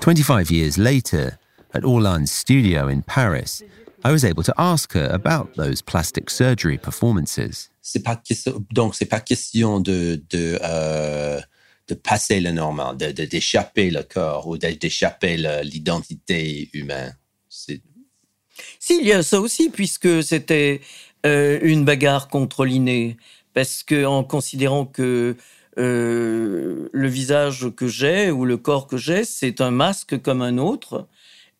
25 0.00 0.50
years 0.50 0.78
later, 0.78 1.38
at 1.74 1.84
Orlan's 1.84 2.30
studio 2.30 2.88
in 2.88 3.02
Paris, 3.02 3.62
I 4.04 4.12
was 4.12 4.24
able 4.24 4.42
to 4.44 4.54
ask 4.56 4.92
her 4.92 5.08
about 5.12 5.54
those 5.54 5.82
plastic 5.82 6.30
surgery 6.30 6.78
performances. 6.78 7.70
C'est 7.82 8.02
pas 8.02 8.20
donc 8.72 8.94
c'est 8.94 9.06
pas 9.06 9.20
question 9.20 9.80
de 9.80 10.22
de 10.30 10.58
euh, 10.62 11.40
de 11.88 11.94
passer 11.94 12.40
la 12.40 12.52
norme, 12.52 12.96
de 12.98 13.12
de- 13.12 13.24
d'échapper 13.24 13.90
le 13.90 14.02
corps 14.02 14.46
ou 14.48 14.58
d'échapper 14.58 15.36
le- 15.36 15.62
l'identité 15.62 16.68
humaine. 16.72 17.16
C'est 17.48 17.80
Si, 18.78 18.98
il 19.00 19.06
y 19.06 19.12
a 19.12 19.22
ça 19.22 19.40
aussi, 19.40 19.68
puisque 19.70 20.22
c'était 20.22 20.80
euh, 21.26 21.58
une 21.62 21.84
bagarre 21.84 22.28
contre 22.28 22.64
l'inné. 22.64 23.16
Parce 23.52 23.82
que 23.82 24.04
en 24.04 24.24
considérant 24.24 24.84
que 24.86 25.36
euh, 25.78 26.88
le 26.92 27.08
visage 27.08 27.68
que 27.76 27.86
j'ai 27.88 28.30
ou 28.30 28.44
le 28.44 28.56
corps 28.56 28.86
que 28.86 28.96
j'ai, 28.96 29.24
c'est 29.24 29.60
un 29.60 29.70
masque 29.70 30.20
comme 30.22 30.42
un 30.42 30.58
autre. 30.58 31.06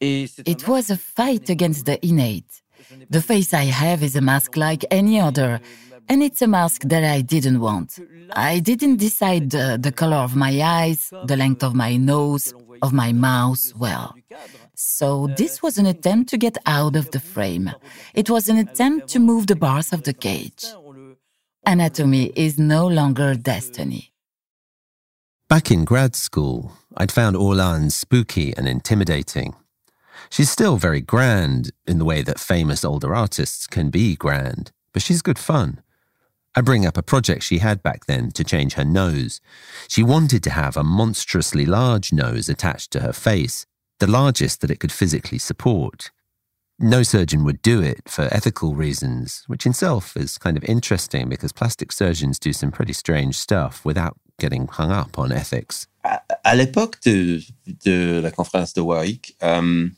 Et 0.01 0.27
c'est 0.35 0.47
It 0.49 0.67
was 0.67 0.91
a 0.91 0.97
fight 0.97 1.49
against 1.51 1.87
the 1.87 1.99
innate. 2.03 2.63
The 3.11 3.21
face 3.21 3.53
I 3.53 3.71
have 3.71 4.03
is 4.03 4.17
a 4.17 4.21
mask 4.21 4.57
like 4.57 4.87
any 4.91 5.21
other, 5.21 5.61
and 6.09 6.23
it's 6.23 6.43
a 6.43 6.47
mask 6.47 6.83
that 6.83 7.05
I 7.05 7.21
didn't 7.21 7.61
want. 7.61 7.99
I 8.33 8.59
didn't 8.61 8.97
decide 8.97 9.51
the, 9.51 9.79
the 9.81 9.93
color 9.93 10.17
of 10.17 10.37
my 10.37 10.61
eyes, 10.61 11.13
the 11.25 11.37
length 11.37 11.63
of 11.63 11.75
my 11.75 11.97
nose, 11.97 12.55
of 12.83 12.93
my 12.93 13.13
mouth, 13.13 13.73
well. 13.77 14.15
So 14.75 15.29
this 15.37 15.63
was 15.63 15.79
an 15.79 15.87
attempt 15.87 16.31
to 16.31 16.39
get 16.39 16.59
out 16.67 16.97
of 16.97 17.11
the 17.11 17.21
frame. 17.21 17.71
It 18.15 18.29
was 18.29 18.49
an 18.49 18.59
attempt 18.59 19.09
to 19.09 19.19
move 19.19 19.47
the 19.47 19.57
bars 19.57 19.93
of 19.93 20.03
the 20.03 20.13
cage. 20.13 20.67
Anatomy 21.65 22.33
is 22.37 22.59
no 22.59 22.87
longer 22.87 23.35
destiny. 23.35 24.13
Back 25.49 25.71
in 25.71 25.85
grad 25.85 26.15
school, 26.15 26.73
I'd 26.97 27.13
found 27.13 27.37
Orlan 27.37 27.91
spooky 27.91 28.53
and 28.57 28.69
intimidating. 28.69 29.55
She's 30.29 30.51
still 30.51 30.77
very 30.77 31.01
grand 31.01 31.71
in 31.87 31.99
the 31.99 32.05
way 32.05 32.23
that 32.23 32.41
famous 32.41 32.85
older 32.85 33.15
artists 33.15 33.67
can 33.67 33.91
be 33.91 34.17
grand, 34.17 34.73
but 34.93 35.03
she's 35.03 35.23
good 35.23 35.39
fun. 35.39 35.83
I 36.59 36.63
bring 36.63 36.87
up 36.87 36.97
a 36.97 37.03
project 37.03 37.43
she 37.43 37.59
had 37.59 37.83
back 37.83 38.07
then 38.07 38.31
to 38.31 38.43
change 38.43 38.75
her 38.75 38.85
nose. 38.85 39.43
She 39.89 40.03
wanted 40.03 40.43
to 40.45 40.51
have 40.51 40.75
a 40.75 40.83
monstrously 40.83 41.67
large 41.67 42.15
nose 42.15 42.49
attached 42.49 42.91
to 42.93 43.01
her 43.01 43.13
face, 43.13 43.67
the 44.01 44.07
largest 44.07 44.63
that 44.63 44.71
it 44.71 44.81
could 44.81 44.91
physically 44.91 45.39
support. 45.39 46.11
No 46.79 47.03
surgeon 47.03 47.45
would 47.45 47.61
do 47.61 47.83
it 47.83 48.09
for 48.09 48.33
ethical 48.33 48.75
reasons, 48.75 49.45
which 49.49 49.67
in 49.67 49.73
itself 49.73 50.17
is 50.17 50.39
kind 50.39 50.57
of 50.57 50.65
interesting 50.65 51.29
because 51.29 51.53
plastic 51.53 51.93
surgeons 51.93 52.39
do 52.39 52.55
some 52.55 52.71
pretty 52.71 52.95
strange 52.95 53.37
stuff 53.37 53.85
without 53.85 54.17
getting 54.39 54.67
hung 54.67 54.91
up 54.91 55.19
on 55.19 55.33
ethics. 55.33 55.87
à 56.45 56.55
l'époque 56.55 57.03
de, 57.05 57.43
de 57.85 58.21
la 58.23 58.31
conférence 58.31 58.73
de 58.73 58.81
Warwick, 58.81 59.37
euh, 59.43 59.89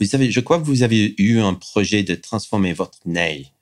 vous 0.00 0.14
avez, 0.14 0.30
je 0.30 0.40
crois 0.40 0.58
que 0.58 0.64
vous 0.64 0.82
avez 0.82 1.14
eu 1.18 1.40
un 1.40 1.54
projet 1.54 2.02
de 2.02 2.14
transformer 2.14 2.74
votre 2.74 2.98
nez. 3.06 3.52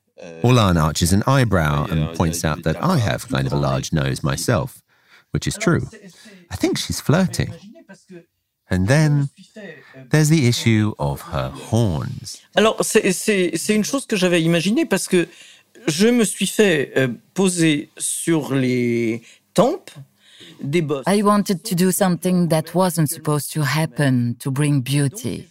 Orlan 0.42 0.76
arches 0.76 1.12
an 1.12 1.22
eyebrow 1.26 1.86
and 1.90 2.14
points 2.16 2.44
out 2.44 2.62
that 2.64 2.76
I 2.82 2.98
have 2.98 3.28
kind 3.28 3.46
of 3.46 3.52
a 3.52 3.56
large 3.56 3.92
nose 3.92 4.22
myself, 4.22 4.82
which 5.32 5.46
is 5.46 5.56
true. 5.56 5.86
I 6.50 6.56
think 6.56 6.78
she's 6.78 7.00
flirting. 7.00 7.52
And 8.70 8.86
then 8.86 9.30
there's 10.10 10.28
the 10.28 10.46
issue 10.46 10.92
of 10.98 11.22
her 11.32 11.48
horns. 11.70 12.42
Alors, 12.54 12.76
c'est- 12.84 13.12
c'est 13.12 13.56
c'est 13.56 13.74
une 13.74 13.84
chose 13.84 14.04
que 14.06 14.16
j'avais 14.16 14.42
imaginée 14.42 14.84
parce 14.84 15.08
que 15.08 15.26
je 15.86 16.08
me 16.08 16.24
suis 16.24 16.46
fait 16.46 16.92
euh, 16.96 17.08
poser 17.32 17.88
sur 17.96 18.54
les 18.54 19.22
tempes 19.54 19.90
des 20.62 20.82
bosses. 20.82 21.04
I 21.06 21.22
wanted 21.22 21.62
to 21.64 21.74
do 21.74 21.90
something 21.90 22.48
that 22.48 22.74
wasn't 22.74 23.08
supposed 23.08 23.52
to 23.54 23.62
happen 23.62 24.34
to 24.40 24.50
bring 24.50 24.82
beauty. 24.82 25.48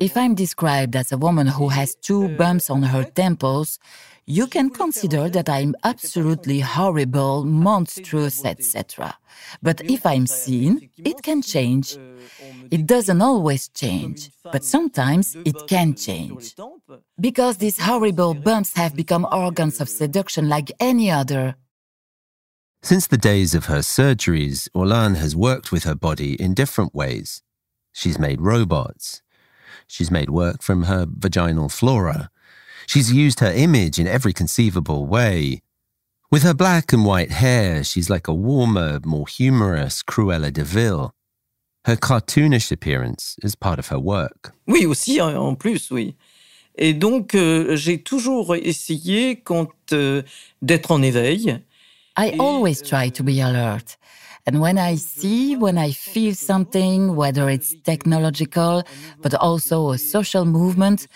If 0.00 0.16
I'm 0.16 0.34
described 0.34 0.96
as 0.96 1.12
a 1.12 1.18
woman 1.18 1.46
who 1.46 1.68
has 1.68 1.94
two 1.94 2.28
bumps 2.36 2.70
on 2.70 2.82
her 2.82 3.04
temples, 3.04 3.78
you 4.26 4.46
can 4.46 4.70
consider 4.70 5.28
that 5.28 5.48
I'm 5.48 5.74
absolutely 5.84 6.60
horrible, 6.60 7.44
monstrous, 7.44 8.44
etc. 8.44 9.16
But 9.62 9.82
if 9.90 10.06
I'm 10.06 10.26
seen, 10.26 10.90
it 10.96 11.22
can 11.22 11.42
change. 11.42 11.98
It 12.70 12.86
doesn't 12.86 13.20
always 13.20 13.68
change, 13.68 14.30
but 14.44 14.64
sometimes 14.64 15.36
it 15.44 15.56
can 15.68 15.94
change. 15.94 16.54
Because 17.20 17.58
these 17.58 17.78
horrible 17.78 18.34
bumps 18.34 18.74
have 18.76 18.96
become 18.96 19.26
organs 19.30 19.80
of 19.80 19.88
seduction 19.88 20.48
like 20.48 20.72
any 20.80 21.10
other. 21.10 21.56
Since 22.82 23.06
the 23.06 23.16
days 23.16 23.54
of 23.54 23.66
her 23.66 23.78
surgeries, 23.78 24.68
Orlan 24.74 25.14
has 25.16 25.34
worked 25.36 25.72
with 25.72 25.84
her 25.84 25.94
body 25.94 26.34
in 26.34 26.54
different 26.54 26.94
ways. 26.94 27.42
She's 27.94 28.18
made 28.18 28.40
robots. 28.42 29.22
She's 29.86 30.10
made 30.10 30.28
work 30.30 30.62
from 30.62 30.82
her 30.84 31.06
vaginal 31.08 31.68
flora. 31.70 32.28
She's 32.86 33.10
used 33.12 33.40
her 33.40 33.52
image 33.52 33.98
in 33.98 34.06
every 34.06 34.32
conceivable 34.32 35.06
way. 35.06 35.62
With 36.30 36.42
her 36.42 36.54
black 36.54 36.92
and 36.92 37.06
white 37.06 37.30
hair, 37.30 37.84
she's 37.84 38.10
like 38.10 38.26
a 38.28 38.34
warmer, 38.34 38.98
more 39.04 39.26
humorous 39.28 40.02
Cruella 40.02 40.52
de 40.52 40.64
Vil. 40.64 41.14
Her 41.86 41.96
cartoonish 41.96 42.72
appearance 42.72 43.36
is 43.42 43.54
part 43.54 43.78
of 43.78 43.88
her 43.88 43.98
work. 44.00 44.52
Oui, 44.66 44.84
aussi, 44.86 45.20
en- 45.20 45.36
en 45.36 45.54
plus, 45.54 45.90
oui. 45.92 46.14
Et 46.76 46.92
donc, 46.92 47.34
euh, 47.36 47.76
j'ai 47.76 47.98
toujours 48.02 48.56
essayé 48.56 49.36
quand, 49.44 49.68
euh, 49.92 50.22
d'être 50.60 50.90
en 50.90 51.02
éveil. 51.02 51.60
I 52.16 52.34
always 52.40 52.82
euh, 52.82 52.86
try 52.88 53.10
to 53.10 53.22
be 53.22 53.38
alert. 53.40 53.96
And 54.46 54.60
when 54.60 54.76
I 54.76 54.92
mm-hmm. 54.92 55.20
see, 55.20 55.56
when 55.56 55.78
I 55.78 55.92
feel 55.92 56.34
something, 56.34 57.16
whether 57.16 57.48
it's 57.48 57.74
technological, 57.82 58.82
but 59.22 59.34
also 59.34 59.90
a 59.90 59.98
social 59.98 60.44
movement, 60.44 61.08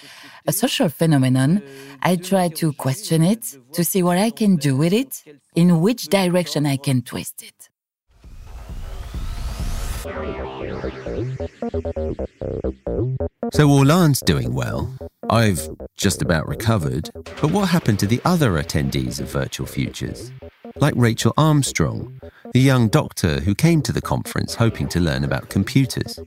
a 0.47 0.53
social 0.53 0.89
phenomenon, 0.89 1.63
I 2.03 2.17
try 2.17 2.49
to 2.49 2.73
question 2.73 3.23
it, 3.23 3.57
to 3.73 3.85
see 3.85 4.03
what 4.03 4.17
I 4.17 4.31
can 4.31 4.57
do 4.57 4.77
with 4.77 4.93
it, 4.93 5.25
in 5.55 5.81
which 5.81 6.09
direction 6.09 6.65
I 6.65 6.79
can 6.79 7.03
twist 7.03 7.43
it. 7.43 7.69
So 13.53 13.69
Orlan's 13.71 14.21
doing 14.21 14.55
well. 14.55 14.97
I've 15.29 15.69
just 15.97 16.23
about 16.23 16.49
recovered. 16.49 17.11
But 17.41 17.51
what 17.51 17.69
happened 17.69 17.99
to 17.99 18.07
the 18.07 18.21
other 18.25 18.53
attendees 18.53 19.21
of 19.21 19.31
Virtual 19.31 19.67
Futures? 19.67 20.33
Like 20.81 20.95
Rachel 20.97 21.35
Armstrong, 21.37 22.21
the 22.53 22.61
young 22.61 22.89
doctor 22.89 23.41
who 23.41 23.55
came 23.55 23.83
to 23.83 23.93
the 23.93 24.01
conference 24.01 24.55
hoping 24.55 24.89
to 24.89 25.01
learn 25.01 25.25
about 25.25 25.49
computers. 25.49 26.21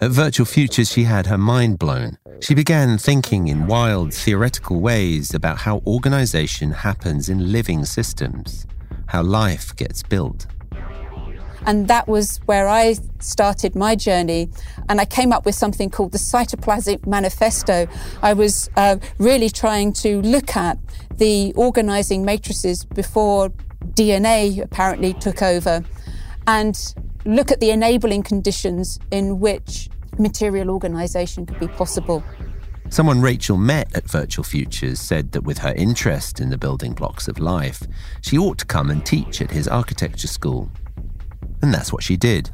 At 0.00 0.10
Virtual 0.10 0.46
Futures, 0.46 0.90
she 0.90 1.04
had 1.04 1.26
her 1.26 1.38
mind 1.38 1.78
blown. 1.78 2.18
She 2.40 2.54
began 2.54 2.98
thinking 2.98 3.48
in 3.48 3.66
wild, 3.66 4.12
theoretical 4.12 4.80
ways 4.80 5.34
about 5.34 5.58
how 5.58 5.82
organization 5.86 6.70
happens 6.70 7.28
in 7.28 7.52
living 7.52 7.84
systems, 7.84 8.66
how 9.06 9.22
life 9.22 9.74
gets 9.76 10.02
built. 10.02 10.46
And 11.68 11.86
that 11.88 12.08
was 12.08 12.38
where 12.46 12.66
I 12.66 12.94
started 13.18 13.76
my 13.76 13.94
journey. 13.94 14.48
And 14.88 15.02
I 15.02 15.04
came 15.04 15.34
up 15.34 15.44
with 15.44 15.54
something 15.54 15.90
called 15.90 16.12
the 16.12 16.18
Cytoplasmic 16.18 17.06
Manifesto. 17.06 17.86
I 18.22 18.32
was 18.32 18.70
uh, 18.76 18.96
really 19.18 19.50
trying 19.50 19.92
to 20.04 20.22
look 20.22 20.56
at 20.56 20.78
the 21.18 21.52
organizing 21.56 22.24
matrices 22.24 22.86
before 22.86 23.50
DNA 23.92 24.62
apparently 24.62 25.12
took 25.12 25.42
over 25.42 25.84
and 26.46 26.94
look 27.26 27.52
at 27.52 27.60
the 27.60 27.70
enabling 27.70 28.22
conditions 28.22 28.98
in 29.10 29.38
which 29.38 29.90
material 30.18 30.70
organization 30.70 31.44
could 31.44 31.60
be 31.60 31.68
possible. 31.68 32.24
Someone 32.88 33.20
Rachel 33.20 33.58
met 33.58 33.94
at 33.94 34.08
Virtual 34.08 34.42
Futures 34.42 34.98
said 34.98 35.32
that 35.32 35.42
with 35.42 35.58
her 35.58 35.74
interest 35.74 36.40
in 36.40 36.48
the 36.48 36.56
building 36.56 36.94
blocks 36.94 37.28
of 37.28 37.38
life, 37.38 37.82
she 38.22 38.38
ought 38.38 38.56
to 38.56 38.64
come 38.64 38.88
and 38.88 39.04
teach 39.04 39.42
at 39.42 39.50
his 39.50 39.68
architecture 39.68 40.28
school. 40.28 40.70
And 41.62 41.72
that's 41.72 41.92
what 41.92 42.02
she 42.02 42.16
did. 42.16 42.50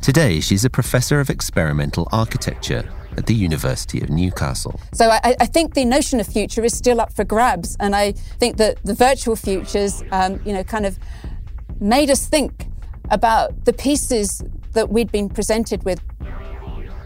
Today, 0.00 0.40
she's 0.40 0.64
a 0.64 0.70
professor 0.70 1.20
of 1.20 1.28
experimental 1.28 2.08
architecture 2.12 2.88
at 3.16 3.26
the 3.26 3.34
University 3.34 4.00
of 4.00 4.08
Newcastle. 4.08 4.80
So 4.92 5.10
I, 5.10 5.34
I, 5.40 5.46
think 5.46 5.74
the 5.74 5.84
notion 5.84 6.20
of 6.20 6.26
future 6.26 6.64
is 6.64 6.76
still 6.76 7.00
up 7.00 7.12
for 7.12 7.24
grabs, 7.24 7.76
and 7.80 7.94
I 7.94 8.12
think 8.12 8.56
that 8.58 8.82
the 8.84 8.94
virtual 8.94 9.36
futures, 9.36 10.02
um, 10.12 10.40
you 10.44 10.52
know, 10.52 10.62
kind 10.62 10.86
of 10.86 10.98
made 11.80 12.08
us 12.08 12.26
think 12.26 12.68
about 13.10 13.64
the 13.64 13.72
pieces 13.72 14.42
that 14.72 14.90
we'd 14.90 15.10
been 15.10 15.28
presented 15.28 15.84
with. 15.84 16.00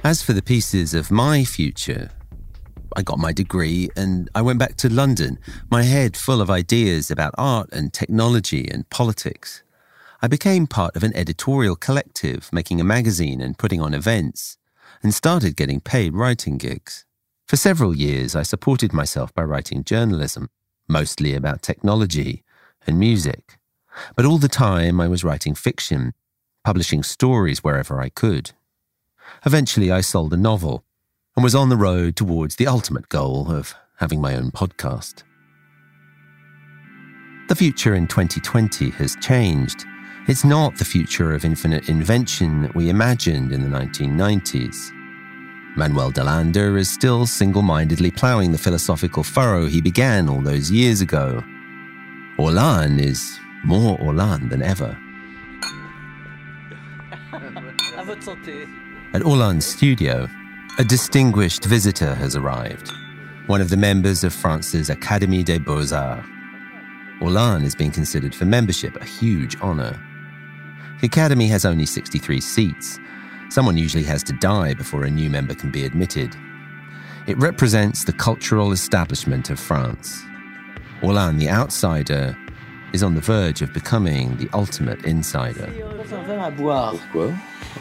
As 0.05 0.23
for 0.23 0.35
the 0.35 0.43
pieces 0.43 0.95
of 0.95 1.11
my 1.11 1.45
future, 1.45 2.11
I 2.97 3.03
got 3.03 3.19
my 3.19 3.33
degree 3.33 3.89
and 3.97 4.31
I 4.35 4.43
went 4.43 4.59
back 4.59 4.77
to 4.77 4.93
London, 4.93 5.39
my 5.71 5.83
head 5.83 6.17
full 6.17 6.41
of 6.41 6.51
ideas 6.51 7.11
about 7.11 7.35
art 7.37 7.71
and 7.73 7.93
technology 7.93 8.69
and 8.71 8.89
politics. 8.91 9.64
I 10.25 10.27
became 10.27 10.67
part 10.67 10.97
of 10.97 11.03
an 11.03 11.15
editorial 11.15 11.77
collective, 11.77 12.49
making 12.51 12.81
a 12.81 12.83
magazine 12.83 13.43
and 13.43 13.59
putting 13.59 13.83
on 13.83 13.93
events, 13.93 14.57
and 15.03 15.13
started 15.13 15.55
getting 15.55 15.83
paid 15.83 16.15
writing 16.15 16.57
gigs. 16.57 17.05
For 17.47 17.59
several 17.59 17.95
years, 17.95 18.35
I 18.35 18.43
supported 18.43 18.95
myself 18.95 19.35
by 19.35 19.43
writing 19.43 19.85
journalism, 19.85 20.49
mostly 20.89 21.35
about 21.35 21.61
technology 21.61 22.43
and 22.87 22.99
music. 22.99 23.59
But 24.17 24.25
all 24.25 24.39
the 24.39 24.49
time, 24.49 24.99
I 24.99 25.09
was 25.09 25.25
writing 25.25 25.55
fiction, 25.55 26.15
publishing 26.65 27.03
stories 27.03 27.63
wherever 27.63 28.01
I 28.01 28.09
could. 28.09 28.53
Eventually, 29.45 29.91
I 29.91 30.01
sold 30.01 30.33
a 30.33 30.39
novel 30.39 30.87
and 31.37 31.45
was 31.45 31.55
on 31.55 31.69
the 31.69 31.77
road 31.77 32.17
towards 32.17 32.57
the 32.57 32.67
ultimate 32.67 33.11
goal 33.11 33.53
of 33.53 33.75
having 33.99 34.23
my 34.23 34.35
own 34.37 34.53
podcast. 34.53 35.23
The 37.49 37.57
future 37.57 37.95
in 37.95 38.07
2020 38.07 38.89
has 38.93 39.17
changed. 39.17 39.85
It's 40.27 40.43
not 40.43 40.77
the 40.77 40.87
future 40.87 41.35
of 41.35 41.45
infinite 41.45 41.91
invention 41.91 42.63
that 42.63 42.75
we 42.75 42.89
imagined 42.89 43.53
in 43.53 43.61
the 43.61 43.79
1990s. 43.79 44.91
Manuel 45.77 46.11
DeLanda 46.11 46.79
is 46.79 46.91
still 46.91 47.27
single 47.27 47.61
mindedly 47.61 48.11
ploughing 48.11 48.51
the 48.51 48.57
philosophical 48.57 49.23
furrow 49.23 49.67
he 49.67 49.83
began 49.83 50.31
all 50.31 50.41
those 50.41 50.71
years 50.71 51.03
ago. 51.03 51.45
Orlan 52.39 53.01
is 53.01 53.39
more 53.65 53.99
Orlan 54.01 54.49
than 54.49 54.63
ever. 54.63 54.97
At 59.13 59.23
Orlan's 59.23 59.67
studio, 59.67 60.27
a 60.79 60.85
distinguished 60.85 61.67
visitor 61.67 62.15
has 62.15 62.35
arrived, 62.35 62.91
one 63.47 63.61
of 63.61 63.69
the 63.69 63.77
members 63.77 64.25
of 64.25 64.33
France's 64.33 64.89
Académie 64.89 65.45
des 65.45 65.59
Beaux-Arts. 65.59 66.27
Orlan 67.21 67.63
is 67.63 67.75
being 67.75 67.91
considered 67.91 68.35
for 68.35 68.47
membership, 68.47 68.97
a 68.97 69.05
huge 69.05 69.57
honor. 69.61 70.01
The 71.01 71.07
Academy 71.07 71.49
has 71.49 71.65
only 71.65 71.87
63 71.87 72.41
seats. 72.41 72.99
Someone 73.51 73.77
usually 73.77 74.05
has 74.05 74.23
to 74.25 74.33
die 74.35 74.75
before 74.75 75.05
a 75.05 75.11
new 75.11 75.29
member 75.29 75.55
can 75.55 75.71
be 75.71 75.85
admitted. 75.85 76.35
It 77.27 77.39
represents 77.39 78.05
the 78.05 78.13
cultural 78.13 78.73
establishment 78.73 79.51
of 79.51 79.59
France. 79.59 80.23
Orlan, 81.03 81.39
the 81.39 81.51
outsider, 81.51 82.37
is 82.93 83.03
on 83.03 83.15
the 83.15 83.21
verge 83.21 83.61
of 83.63 83.73
becoming 83.73 84.37
the 84.37 84.49
ultimate 84.55 85.05
insider. 85.05 85.69
Pourquoi 86.57 87.35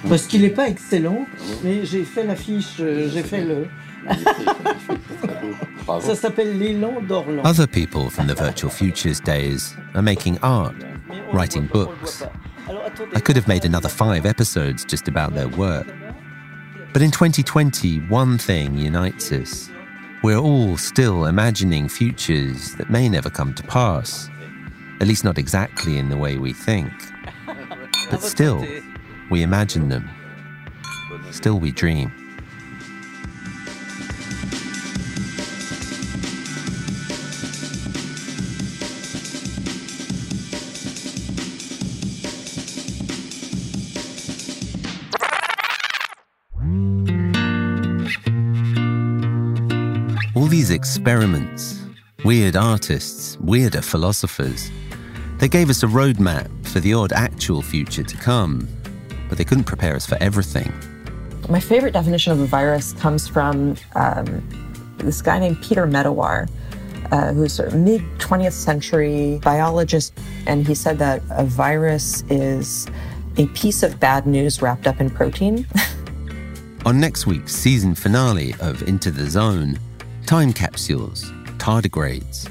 Parce 0.10 0.28
qu'il 0.28 0.42
n'est 0.42 0.50
pas 0.56 0.68
excellent, 0.70 1.28
mais 1.64 1.86
j'ai 1.86 2.04
fait 2.04 2.24
l'affiche, 2.26 2.78
euh, 2.80 3.10
j'ai 3.10 3.24
fait 3.24 3.44
le. 3.46 3.68
Ça 6.02 6.16
s'appelle 6.16 6.58
L'élan 6.58 7.00
d'Orlan. 7.08 7.46
Other 7.46 7.68
people 7.68 8.10
from 8.10 8.28
the 8.28 8.34
Virtual 8.36 8.72
Futures 8.72 9.20
days 9.20 9.76
are 9.94 10.02
making 10.02 10.40
art, 10.42 10.74
writing 11.32 11.68
books. 11.68 12.24
I 13.16 13.20
could 13.22 13.36
have 13.38 13.48
made 13.48 13.64
another 13.64 13.88
five 13.88 14.26
episodes 14.26 14.84
just 14.84 15.08
about 15.08 15.34
their 15.34 15.48
work. 15.48 15.88
But 16.92 17.02
in 17.02 17.12
2020, 17.12 18.00
one 18.08 18.38
thing 18.38 18.78
unites 18.78 19.32
us. 19.32 19.70
We're 20.22 20.38
all 20.38 20.78
still 20.78 21.26
imagining 21.26 21.88
futures 21.88 22.76
that 22.76 22.90
may 22.90 23.08
never 23.08 23.30
come 23.30 23.54
to 23.56 23.64
pass, 23.64 24.30
at 25.00 25.08
least 25.08 25.24
not 25.24 25.38
exactly 25.38 25.98
in 25.98 26.10
the 26.10 26.18
way 26.18 26.38
we 26.38 26.54
think. 26.54 26.92
But 28.12 28.22
still, 28.22 28.66
we 29.32 29.44
imagine 29.44 29.90
them. 29.90 30.10
Still, 31.32 31.60
we 31.60 31.72
dream. 31.72 32.12
Experiments, 50.84 51.82
weird 52.26 52.58
artists, 52.58 53.38
weirder 53.40 53.82
philosophers, 53.82 54.70
they 55.38 55.48
gave 55.48 55.70
us 55.70 55.82
a 55.82 55.86
roadmap 55.86 56.50
for 56.68 56.82
the 56.82 56.94
odd 56.94 57.14
actual 57.14 57.62
future 57.62 58.04
to 58.04 58.18
come, 58.18 58.68
but 59.30 59.38
they 59.38 59.46
couldn't 59.46 59.64
prepare 59.64 59.96
us 59.96 60.06
for 60.06 60.18
everything. 60.20 60.74
My 61.48 61.62
favorite 61.62 61.94
definition 61.94 62.34
of 62.34 62.42
a 62.42 62.46
virus 62.46 62.92
comes 62.92 63.30
from 63.30 63.78
um, 63.96 64.44
this 64.98 65.22
guy 65.22 65.40
named 65.40 65.64
Peter 65.64 65.88
Medawar, 65.88 66.50
uh, 67.14 67.32
who's 67.32 67.62
a 67.62 67.74
mid 67.78 68.02
20th 68.18 68.52
century 68.52 69.40
biologist, 69.42 70.12
and 70.48 70.68
he 70.68 70.76
said 70.76 71.00
that 71.00 71.22
a 71.30 71.46
virus 71.46 72.26
is 72.30 72.88
a 73.38 73.48
piece 73.48 73.84
of 73.84 74.02
bad 74.02 74.28
news 74.28 74.62
wrapped 74.62 74.86
up 74.86 75.00
in 75.00 75.10
protein. 75.10 75.66
On 76.86 77.00
next 77.00 77.26
week's 77.26 77.56
season 77.56 77.96
finale 77.96 78.54
of 78.60 78.86
Into 78.86 79.12
the 79.12 79.30
Zone, 79.30 79.80
time 80.26 80.54
capsules, 80.54 81.24
tardigrades, 81.58 82.50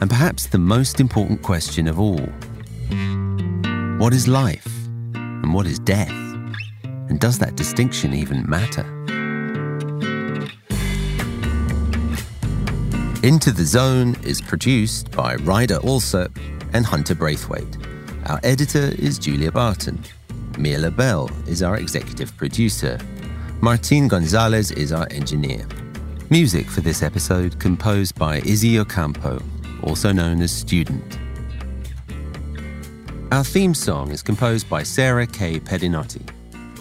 and 0.00 0.10
perhaps 0.10 0.46
the 0.46 0.58
most 0.58 1.00
important 1.00 1.42
question 1.42 1.88
of 1.88 1.98
all 1.98 2.28
what 3.98 4.12
is 4.12 4.28
life 4.28 4.66
and 5.14 5.54
what 5.54 5.66
is 5.66 5.78
death? 5.78 6.10
And 7.08 7.18
does 7.20 7.38
that 7.38 7.56
distinction 7.56 8.12
even 8.12 8.48
matter? 8.48 8.82
Into 13.22 13.52
the 13.52 13.64
Zone 13.64 14.16
is 14.22 14.42
produced 14.42 15.10
by 15.12 15.36
Ryder 15.36 15.78
Alsop 15.84 16.38
and 16.74 16.84
Hunter 16.84 17.14
Braithwaite. 17.14 17.78
Our 18.26 18.40
editor 18.42 18.92
is 18.98 19.18
Julia 19.18 19.52
Barton. 19.52 20.02
Mia 20.58 20.78
Lobel 20.78 21.30
is 21.48 21.62
our 21.62 21.76
executive 21.76 22.36
producer. 22.36 22.98
Martin 23.60 24.08
Gonzalez 24.08 24.70
is 24.72 24.92
our 24.92 25.06
engineer. 25.10 25.66
Music 26.34 26.66
for 26.66 26.80
this 26.80 27.00
episode 27.00 27.60
composed 27.60 28.16
by 28.16 28.38
Izzy 28.38 28.80
Ocampo, 28.80 29.40
also 29.84 30.10
known 30.10 30.42
as 30.42 30.50
Student. 30.50 31.16
Our 33.30 33.44
theme 33.44 33.72
song 33.72 34.10
is 34.10 34.20
composed 34.20 34.68
by 34.68 34.82
Sarah 34.82 35.28
K. 35.28 35.60
Pedinotti, 35.60 36.28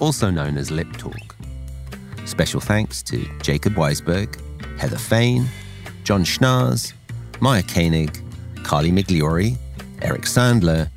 also 0.01 0.31
known 0.31 0.57
as 0.57 0.71
Lip 0.71 0.91
Talk. 0.97 1.35
Special 2.25 2.59
thanks 2.59 3.03
to 3.03 3.29
Jacob 3.43 3.75
Weisberg, 3.75 4.41
Heather 4.79 4.97
Fain, 4.97 5.45
John 6.03 6.23
Schnars, 6.23 6.93
Maya 7.39 7.61
Koenig, 7.61 8.23
Carly 8.63 8.91
Migliori, 8.91 9.55
Eric 10.01 10.23
Sandler, 10.23 10.89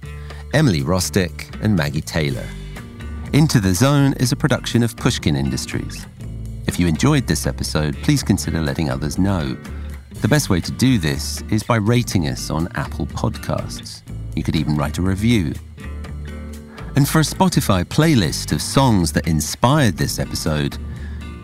Emily 0.54 0.80
Rostick, 0.80 1.62
and 1.62 1.76
Maggie 1.76 2.00
Taylor. 2.00 2.46
Into 3.34 3.60
the 3.60 3.74
Zone 3.74 4.14
is 4.14 4.32
a 4.32 4.36
production 4.36 4.82
of 4.82 4.96
Pushkin 4.96 5.36
Industries. 5.36 6.06
If 6.66 6.80
you 6.80 6.86
enjoyed 6.86 7.26
this 7.26 7.46
episode, 7.46 7.96
please 8.02 8.22
consider 8.22 8.60
letting 8.60 8.90
others 8.90 9.18
know. 9.18 9.56
The 10.20 10.28
best 10.28 10.50
way 10.50 10.60
to 10.60 10.72
do 10.72 10.98
this 10.98 11.42
is 11.50 11.62
by 11.62 11.76
rating 11.76 12.28
us 12.28 12.50
on 12.50 12.68
Apple 12.74 13.06
Podcasts. 13.06 14.02
You 14.34 14.42
could 14.42 14.56
even 14.56 14.76
write 14.76 14.98
a 14.98 15.02
review. 15.02 15.54
And 16.96 17.08
for 17.08 17.20
a 17.20 17.22
Spotify 17.22 17.84
playlist 17.84 18.52
of 18.52 18.60
songs 18.60 19.12
that 19.12 19.26
inspired 19.26 19.96
this 19.96 20.18
episode, 20.18 20.78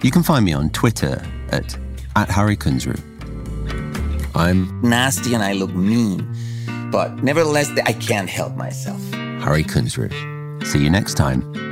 you 0.03 0.11
can 0.11 0.23
find 0.23 0.45
me 0.45 0.53
on 0.53 0.71
Twitter 0.71 1.23
at, 1.51 1.77
at 2.17 2.29
Hari 2.29 2.57
Kunzru. 2.57 2.99
I'm 4.35 4.81
Nasty 4.81 5.35
and 5.35 5.43
I 5.43 5.53
look 5.53 5.75
mean, 5.75 6.27
but 6.91 7.23
nevertheless, 7.23 7.71
I 7.85 7.93
can't 7.93 8.29
help 8.29 8.57
myself. 8.57 9.01
Hari 9.13 9.65
Kunzru. 9.65 10.11
See 10.67 10.83
you 10.83 10.91
next 10.91 11.15
time. 11.15 11.72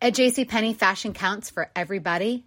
At 0.00 0.14
JCPenney, 0.14 0.74
fashion 0.74 1.12
counts 1.12 1.50
for 1.50 1.70
everybody 1.76 2.46